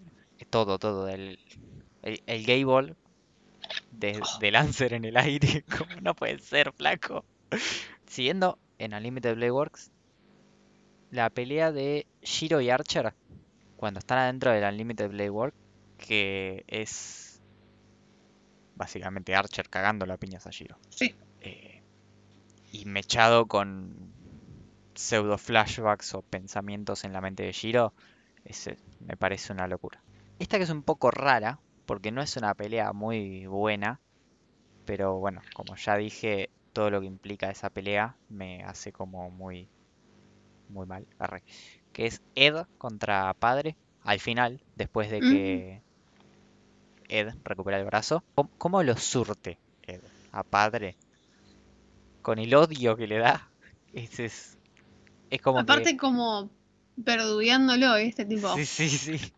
[0.50, 1.08] Todo, todo.
[1.08, 1.38] El,
[2.02, 2.96] el, el gay ball
[3.92, 5.64] de, de Lancer en el aire.
[5.78, 7.24] Como no puede ser, flaco.
[8.06, 9.90] Siguiendo en Unlimited Blade Works,
[11.10, 13.12] la pelea de Shiro y Archer
[13.76, 15.56] cuando están adentro del Unlimited Blade Works,
[15.98, 17.40] que es
[18.74, 20.78] básicamente Archer cagando la piñas a Shiro.
[20.88, 21.14] sí.
[21.42, 21.82] Eh,
[22.72, 23.94] y mechado con
[24.94, 27.92] pseudo flashbacks o pensamientos en la mente de Shiro,
[28.44, 30.00] ese me parece una locura.
[30.38, 34.00] Esta que es un poco rara, porque no es una pelea muy buena,
[34.86, 39.68] pero bueno, como ya dije, todo lo que implica esa pelea me hace como muy,
[40.68, 41.06] muy mal.
[41.18, 41.42] arre.
[41.92, 45.82] Que es Ed contra Padre, al final, después de que
[47.08, 48.22] Ed recupera el brazo.
[48.34, 50.00] ¿Cómo, cómo lo surte Ed
[50.32, 50.96] a Padre?
[52.22, 53.50] Con el odio que le da.
[53.92, 54.58] Ese es,
[55.30, 56.50] es como que- Aparte como
[56.96, 58.54] verdugueándolo, este tipo.
[58.56, 59.32] Sí, sí, sí.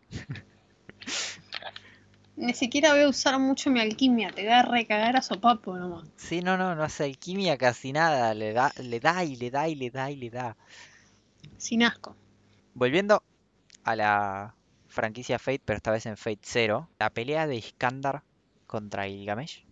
[2.35, 6.07] Ni siquiera voy a usar mucho mi alquimia, te voy a recagar a sopapo nomás.
[6.17, 8.33] Sí, no, no, no hace alquimia casi nada.
[8.33, 10.57] Le da, le da y le da y le da y le da.
[11.57, 12.15] Sin asco.
[12.73, 13.23] Volviendo
[13.83, 14.55] a la
[14.87, 18.23] franquicia Fate, pero esta vez en Fate Zero, la pelea de Iskandar
[18.65, 19.65] contra Gilgamesh.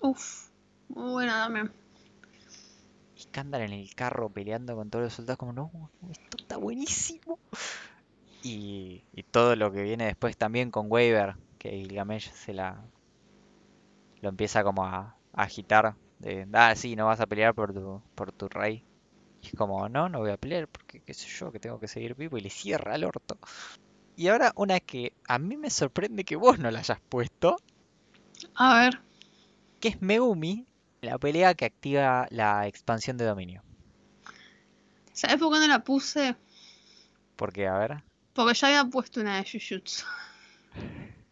[0.00, 0.50] Uf,
[0.88, 1.70] muy buena, dame.
[3.16, 7.38] Iskandar en el carro peleando con todos los soldados, como no, esto está buenísimo.
[8.42, 11.34] Y, y todo lo que viene después también con Waver,
[11.64, 12.84] que Gilgamesh se la
[14.20, 18.02] lo empieza como a, a agitar de, ah, sí, no vas a pelear por tu,
[18.14, 18.84] por tu rey.
[19.42, 21.88] Y es como, no, no voy a pelear porque qué sé yo, que tengo que
[21.88, 23.38] seguir vivo y le cierra el orto.
[24.16, 27.56] Y ahora una que a mí me sorprende que vos no la hayas puesto,
[28.54, 29.00] A ver,
[29.80, 30.66] que es Megumi,
[31.00, 33.62] la pelea que activa la expansión de dominio.
[35.12, 36.36] ¿sabes por qué no la puse?
[37.36, 38.02] Porque, a ver,
[38.34, 40.04] Porque ya había puesto una de Jujutsu.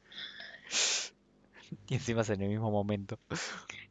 [1.89, 3.19] y encima es en el mismo momento.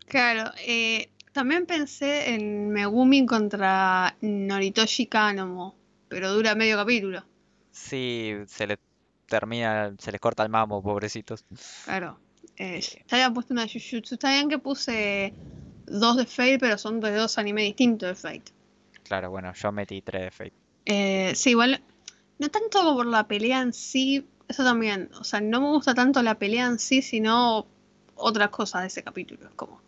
[0.07, 5.75] Claro, eh, también pensé en Megumi contra Noritoshi Kanomo,
[6.09, 7.23] pero dura medio capítulo.
[7.71, 8.77] Sí, se les
[9.27, 11.45] termina, se les corta el mamo, pobrecitos.
[11.85, 12.19] Claro.
[12.57, 14.15] Eh, ya había puesto una Jujutsu.
[14.15, 15.33] Está bien que puse
[15.85, 18.51] dos de Fate, pero son de dos animes distintos de Fate.
[19.03, 20.53] Claro, bueno, yo metí 3 de Fate.
[20.85, 21.81] Eh, sí, igual,
[22.39, 26.21] no tanto por la pelea en sí, eso también, o sea, no me gusta tanto
[26.21, 27.65] la pelea en sí, sino
[28.15, 29.81] otras cosas de ese capítulo, es como,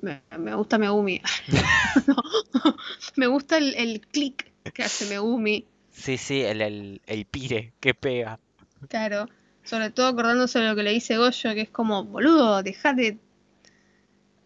[0.00, 1.20] me, me gusta Megumi,
[2.06, 2.16] No,
[3.16, 7.92] me gusta el, el click que hace Megumi, Sí, sí, el, el, el pire que
[7.94, 8.38] pega.
[8.88, 9.28] claro,
[9.64, 13.18] sobre todo acordándose de lo que le dice Goyo, que es como, boludo, deja de,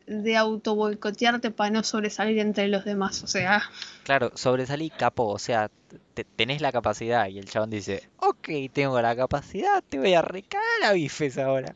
[0.06, 3.62] de auto boicotearte para no sobresalir entre los demás, o sea,
[4.04, 5.68] Claro, sobresalí capo, o sea,
[6.14, 10.22] te- tenés la capacidad y el chabón dice, ok, tengo la capacidad, te voy a
[10.22, 11.74] recagar a bifes ahora.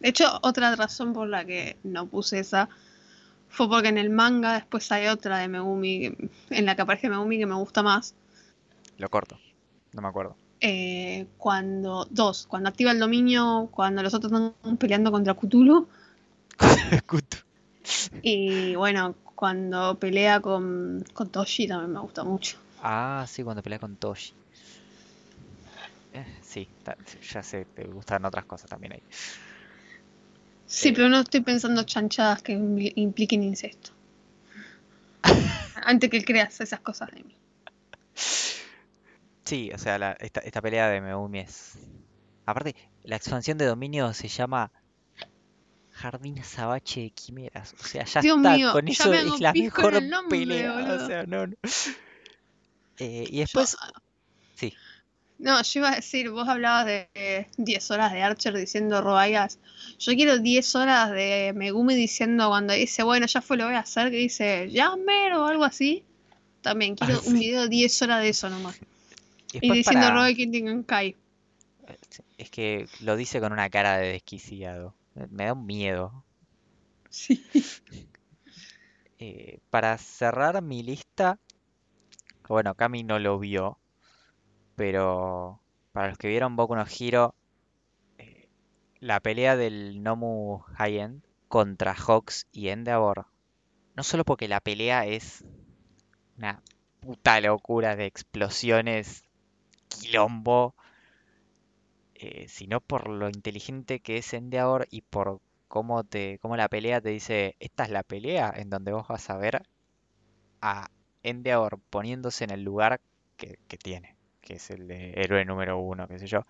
[0.00, 2.68] De hecho, otra razón por la que no puse esa
[3.48, 6.14] fue porque en el manga después hay otra de Megumi,
[6.50, 8.14] en la que aparece Megumi que me gusta más.
[8.98, 9.38] Lo corto,
[9.92, 10.36] no me acuerdo.
[10.60, 15.88] eh, cuando, dos, cuando activa el dominio, cuando los otros están peleando contra Cthulhu.
[17.06, 17.38] Kutu.
[18.22, 22.58] Y bueno, cuando pelea con, con Toshi también me gusta mucho.
[22.82, 24.32] Ah, sí, cuando pelea con Toshi.
[26.12, 26.68] Eh, sí,
[27.32, 29.02] ya sé, te gustan otras cosas también ahí.
[30.66, 30.92] Sí, Eh.
[30.94, 33.92] pero no estoy pensando chanchadas que impli- impliquen incesto.
[35.84, 37.34] Antes que creas esas cosas de mí.
[39.44, 41.72] Sí, o sea, la- esta, esta pelea de Megumi es...
[42.46, 44.72] Aparte, la expansión de dominio se llama
[45.96, 47.74] Jardín Sabache de Quimeras.
[47.80, 50.72] O sea, ya Dios está, mío, con ya eso me es la mejor nombre, pelea.
[50.72, 51.06] O boludo.
[51.06, 51.56] sea, no, no.
[52.98, 53.76] Eh, y Yo- después,
[54.54, 54.72] sí,
[55.38, 59.58] no, yo iba a decir, vos hablabas de eh, 10 horas de Archer diciendo robayas.
[59.98, 63.80] Yo quiero 10 horas de Megumi diciendo cuando dice, bueno, ya fue, lo voy a
[63.80, 66.04] hacer, que dice, Jammer o algo así.
[66.62, 68.76] También quiero Ah, un video de 10 horas de eso nomás.
[69.52, 70.14] y Y diciendo para...
[70.14, 71.16] Roy Kitten Kai.
[72.38, 74.94] Es que lo dice con una cara de desquiciado.
[75.30, 76.24] Me da un miedo.
[77.10, 77.44] Sí.
[79.18, 81.38] Eh, para cerrar mi lista,
[82.46, 83.78] bueno, Cami no lo vio,
[84.74, 85.58] pero
[85.92, 87.34] para los que vieron Boku no Hero,
[88.18, 88.50] eh,
[89.00, 93.24] la pelea del Nomu High-End contra Hawks y Endeavor,
[93.94, 95.42] no solo porque la pelea es
[96.36, 96.62] una
[97.00, 99.24] puta locura de explosiones,
[99.88, 100.74] quilombo,
[102.18, 107.00] eh, sino por lo inteligente que es Endeavor y por cómo te, cómo la pelea
[107.00, 109.62] te dice, esta es la pelea en donde vos vas a ver
[110.62, 110.90] a
[111.22, 113.00] Endeavor poniéndose en el lugar
[113.36, 116.46] que, tiene, que es el de héroe número uno, qué sé yo.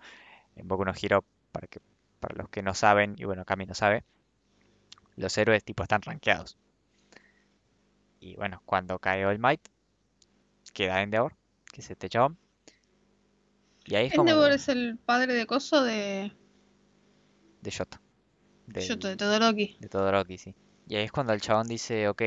[0.55, 1.81] En Boku no Hero, para que,
[2.21, 4.05] para los que no saben, y bueno, Kami no sabe,
[5.17, 6.57] los héroes tipo están rankeados.
[8.21, 9.67] Y bueno, cuando cae All Might,
[10.73, 11.35] queda Endeavor,
[11.73, 12.37] que es este chabón.
[13.87, 16.31] Y ahí es como Endeavor que- es el padre de Coso de
[17.61, 17.97] de Shoto.
[18.67, 19.77] del- Shoto, de Todoroki.
[19.79, 20.55] De Todoroki, sí.
[20.87, 22.21] Y ahí es cuando el chabón dice, ok,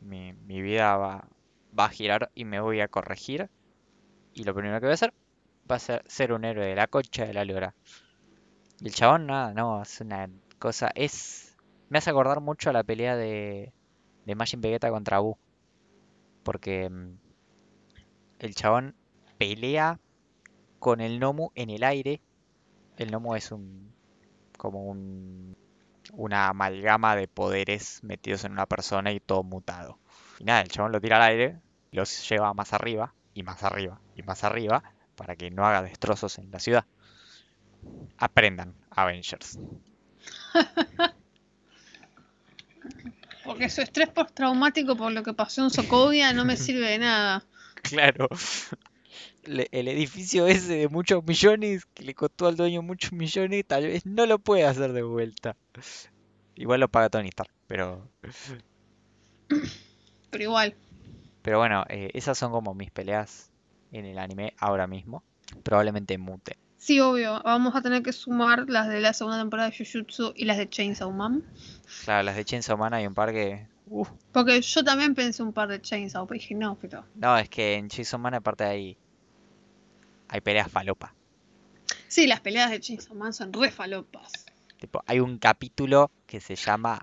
[0.00, 1.28] mi, mi vida va,
[1.78, 3.48] va a girar y me voy a corregir.
[4.34, 5.12] Y lo primero que voy a hacer
[5.70, 7.74] va a ser ser un héroe de la concha de la lora.
[8.80, 10.28] Y el chabón, nada, no, es una
[10.58, 11.56] cosa, es...
[11.88, 13.72] Me hace acordar mucho a la pelea de,
[14.26, 15.38] de Majin Vegeta contra Buu.
[16.44, 17.16] Porque mm,
[18.40, 18.94] el chabón
[19.38, 19.98] pelea
[20.82, 22.20] con el Nomu en el aire.
[22.96, 23.94] El Nomu es un...
[24.58, 25.56] como un
[26.14, 30.00] una amalgama de poderes metidos en una persona y todo mutado.
[30.40, 31.60] Y nada, el chabón lo tira al aire,
[31.92, 34.82] los lleva más arriba, y más arriba, y más arriba,
[35.14, 36.84] para que no haga destrozos en la ciudad.
[38.18, 39.60] Aprendan, Avengers.
[43.44, 47.44] Porque su estrés postraumático por lo que pasó en Sokovia no me sirve de nada.
[47.82, 48.28] Claro.
[49.44, 53.84] Le- El edificio ese de muchos millones, que le costó al dueño muchos millones, tal
[53.86, 55.56] vez no lo puede hacer de vuelta.
[56.54, 58.08] Igual lo paga Tony Stark, pero...
[60.30, 60.74] Pero igual.
[61.42, 63.50] Pero bueno, eh, esas son como mis peleas
[63.90, 65.22] en el anime ahora mismo.
[65.62, 66.56] Probablemente mute.
[66.78, 67.40] Sí, obvio.
[67.44, 70.68] Vamos a tener que sumar las de la segunda temporada de Jujutsu y las de
[70.68, 71.44] Chainsaw Man.
[72.04, 73.66] Claro, las de Chainsaw Man hay un par que...
[73.86, 74.08] uf.
[74.32, 77.04] Porque yo también pensé un par de Chainsaw, pero dije no, pero.
[77.14, 78.96] No, es que en Chainsaw Man aparte hay...
[80.32, 81.14] Hay peleas falopa.
[82.08, 84.32] Sí, las peleas de Chainsaw Man son re falopas.
[84.78, 87.02] Tipo, hay un capítulo que se llama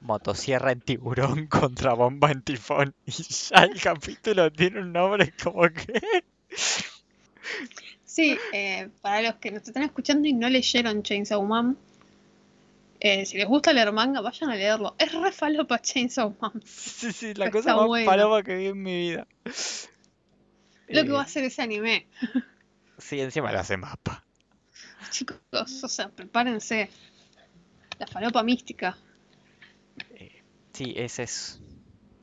[0.00, 2.96] Motosierra en tiburón contra bomba en tifón.
[3.06, 6.24] Y ya el capítulo tiene un nombre como que...
[8.04, 11.78] Sí, eh, para los que nos están escuchando y no leyeron Chainsaw Man,
[12.98, 14.96] eh, si les gusta leer manga, vayan a leerlo.
[14.98, 16.60] Es re falopa Chainsaw Man.
[16.64, 18.10] Sí, sí, la cosa más bueno.
[18.10, 19.28] falopa que vi en mi vida.
[20.88, 22.06] Lo que Eh, va a hacer ese anime.
[22.98, 24.24] Sí, encima lo hace mapa.
[25.10, 25.38] Chicos,
[25.82, 26.90] o sea, prepárense.
[27.98, 28.96] La falopa mística.
[30.72, 31.60] Sí, ese es...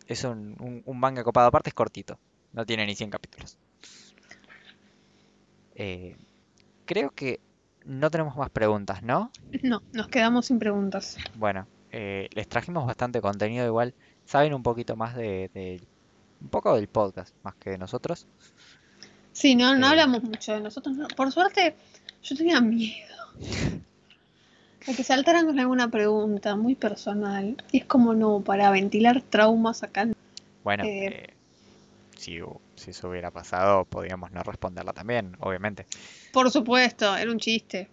[0.08, 1.48] Es un, un, un manga copado.
[1.48, 2.20] Aparte es cortito.
[2.54, 3.58] No tiene ni 100 capítulos.
[5.76, 6.16] Eh,
[6.86, 7.40] creo que
[7.86, 9.32] no tenemos más preguntas, ¿no?
[9.64, 11.18] No, nos quedamos sin preguntas.
[11.36, 13.94] Bueno, eh, les trajimos bastante contenido igual.
[14.26, 15.82] Saben un poquito más de, de-
[16.42, 18.28] un poco del podcast, más que de nosotros.
[19.36, 19.90] Sí, no, no Eh.
[19.90, 20.96] hablamos mucho de nosotros.
[20.96, 21.08] no.
[21.10, 21.76] Por suerte,
[22.24, 23.16] yo tenía miedo.
[24.88, 27.58] De que saltaran con alguna pregunta muy personal.
[27.72, 30.08] Y es como no, para ventilar traumas acá.
[30.64, 31.08] Bueno, Eh.
[31.08, 31.34] eh,
[32.18, 32.40] si,
[32.76, 35.86] si eso hubiera pasado, podríamos no responderla también, obviamente.
[36.32, 37.90] Por supuesto, era un chiste.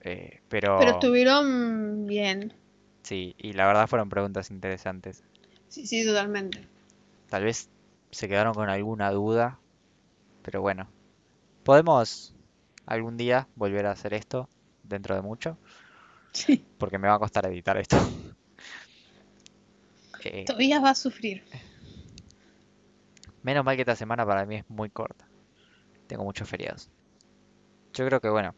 [0.00, 2.54] Eh, pero Pero estuvieron bien.
[3.02, 5.22] sí, y la verdad fueron preguntas interesantes.
[5.68, 6.66] Sí, sí, totalmente.
[7.28, 7.68] Tal vez
[8.12, 9.58] se quedaron con alguna duda,
[10.46, 10.88] pero bueno,
[11.64, 12.32] podemos
[12.86, 14.48] algún día volver a hacer esto
[14.84, 15.58] dentro de mucho,
[16.32, 16.64] Sí.
[16.78, 17.96] porque me va a costar editar esto.
[20.24, 21.44] Eh, Todavía va a sufrir.
[23.42, 25.28] Menos mal que esta semana para mí es muy corta.
[26.08, 26.90] Tengo muchos feriados.
[27.94, 28.52] Yo creo que bueno,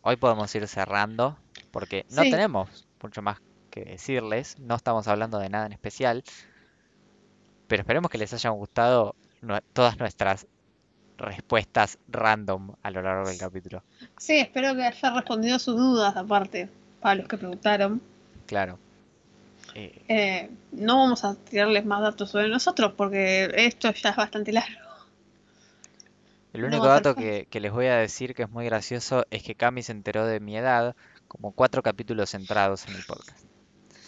[0.00, 1.36] hoy podemos ir cerrando
[1.72, 2.30] porque no Sí.
[2.30, 3.38] tenemos mucho más
[3.70, 4.58] que decirles.
[4.60, 6.24] No estamos hablando de nada en especial.
[7.66, 9.14] Pero esperemos que les hayan gustado
[9.74, 10.46] todas nuestras
[11.20, 13.82] respuestas random a lo largo del capítulo.
[14.18, 16.68] Sí, espero que haya respondido sus dudas, aparte,
[17.00, 18.00] para los que preguntaron.
[18.46, 18.78] Claro.
[19.74, 24.52] Eh, Eh, no vamos a tirarles más datos sobre nosotros, porque esto ya es bastante
[24.52, 24.80] largo.
[26.52, 29.54] el único dato que, que les voy a decir que es muy gracioso es que
[29.54, 30.96] Cami se enteró de mi edad
[31.28, 33.44] como cuatro capítulos centrados en el podcast.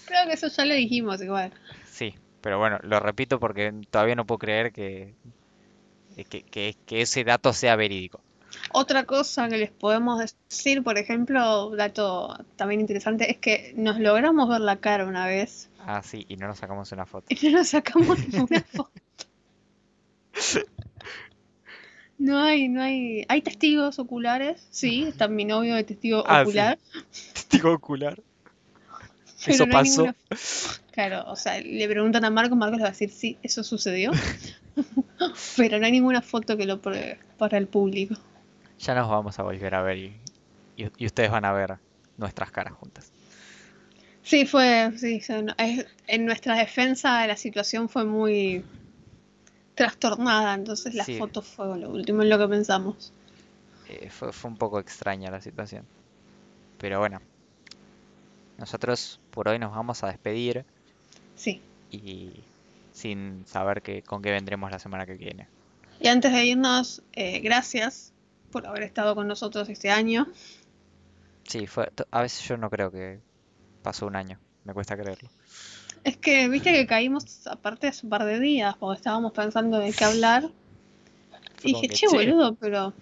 [0.06, 1.52] Creo que eso ya lo dijimos igual.
[1.86, 5.14] Sí, pero bueno, lo repito porque todavía no puedo creer que,
[6.16, 8.20] que, que- que ese dato sea verídico.
[8.72, 14.48] Otra cosa que les podemos decir, por ejemplo, dato también interesante, es que nos logramos
[14.48, 17.26] ver la cara una vez Ah, sí, y no nos sacamos una foto.
[17.28, 18.92] y no nos sacamos ninguna foto.
[22.18, 23.24] No hay, no hay.
[23.28, 26.50] Hay testigos oculares, sí, está mi novio de testigo Ah, sí.
[26.50, 26.78] ocular,
[27.32, 28.14] Testigo ocular.
[29.44, 29.90] pero Eso no pasó.
[30.02, 30.16] ninguna.
[30.92, 34.12] Claro, o sea, le preguntan a Marcos, Marcos le va a decir sí, eso sucedió.
[35.56, 38.14] Pero no hay ninguna foto que lo pruebe para el público.
[38.78, 40.20] Ya nos vamos a volver a ver y,
[40.76, 41.78] y- y ustedes van a ver
[42.16, 43.10] nuestras caras juntas.
[44.22, 45.20] Sí, fue, sí,
[46.06, 48.64] en nuestra defensa la situación fue muy
[49.74, 51.18] trastornada, entonces la Sí.
[51.18, 53.12] foto fue lo último en lo que pensamos.
[53.88, 55.84] Eh, fue, fue un poco extraña la situación.
[56.78, 57.20] Pero bueno,
[58.58, 60.64] nosotros por hoy nos vamos a despedir
[61.36, 61.60] Sí.
[61.90, 62.44] y
[63.02, 65.48] sin saber que, con qué vendremos la semana que viene.
[65.98, 68.12] Y antes de irnos, eh, gracias
[68.52, 70.28] por haber estado con nosotros este año.
[71.48, 73.18] Sí, fue, a veces yo no creo que
[73.82, 75.28] pasó un año, me cuesta creerlo.
[76.04, 79.92] Es que, viste que caímos aparte hace un par de días, porque estábamos pensando de
[79.92, 80.42] qué hablar.
[81.58, 82.06] Fue Y dije, "Che".
[82.06, 82.92] boludo, pero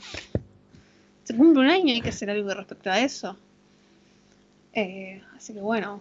[1.25, 3.37] se cumple un año y hay que hacer algo respecto a eso.
[4.73, 6.01] Eh, así que bueno,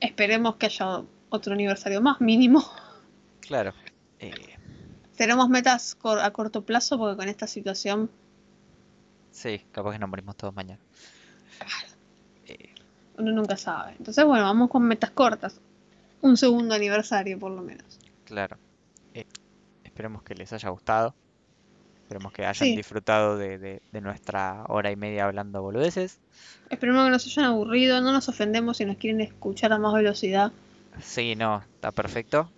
[0.00, 2.64] esperemos que haya otro aniversario más mínimo.
[3.50, 3.72] Claro.
[4.20, 4.30] eh,
[5.16, 8.08] Tenemos metas a corto plazo porque con esta situación,
[9.32, 10.78] sí, capaz que nos morimos todos mañana.
[12.46, 12.70] Eh,
[13.18, 13.96] uno nunca sabe.
[13.98, 15.60] Entonces, bueno, vamos con metas cortas.
[16.22, 17.98] Un segundo aniversario por lo menos.
[18.24, 18.56] claro.
[19.14, 19.26] Eh,
[19.82, 21.12] esperemos que les haya gustado.
[22.02, 22.76] Esperemos que hayan Sí.
[22.76, 26.20] disfrutado de, de- de nuestra hora y media hablando boludeces.
[26.70, 29.92] Esperemos que no se hayan aburrido, no nos ofendemos si nos quieren escuchar a más
[29.92, 30.52] velocidad.
[31.02, 32.48] Sí, no, está perfecto.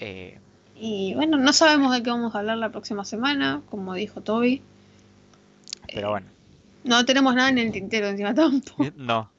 [0.00, 0.38] Eh,
[0.74, 4.62] Y bueno, no sabemos de qué vamos a hablar la próxima semana, como dijo Toby.
[5.92, 6.26] pero Eh, bueno,
[6.84, 8.84] No tenemos nada en el tintero encima tampoco.
[8.96, 9.30] no,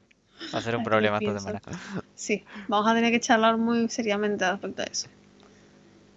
[0.53, 1.61] va a ser un problema esta semana.
[2.15, 5.07] Sí, vamos a tener que charlar muy seriamente respecto a eso.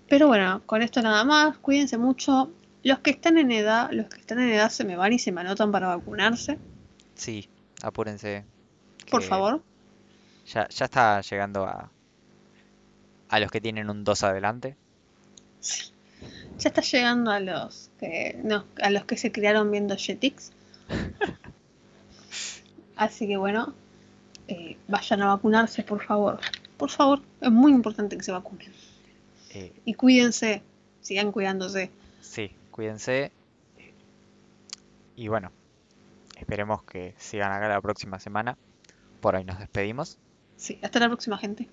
[0.09, 2.51] Pero bueno, con esto nada más, cuídense mucho.
[2.83, 5.33] Los que están en edad, los que están en edad se me van y se
[5.33, 6.59] me anotan para vacunarse,
[7.15, 7.49] Sí,
[7.83, 8.45] apúrense.
[9.11, 9.62] por favor.
[10.53, 11.91] Ya, ya está llegando a,
[13.35, 14.77] a los que tienen un 2 adelante.
[16.59, 20.52] Ya está llegando a los que no, a los que se criaron viendo Jetix.
[22.97, 23.74] Así que bueno,
[24.48, 26.40] eh, vayan a vacunarse, por favor.
[26.77, 28.73] Por favor, es muy importante que se vacunen.
[29.51, 30.62] Eh, Y cuídense,
[31.01, 31.90] sigan cuidándose.
[32.20, 33.32] sí, cuídense.
[35.16, 35.52] Y bueno,
[36.39, 38.56] esperemos que sigan acá la próxima semana.
[39.20, 40.19] Por hoy nos despedimos.
[40.56, 41.69] Sí, hasta la próxima, gente.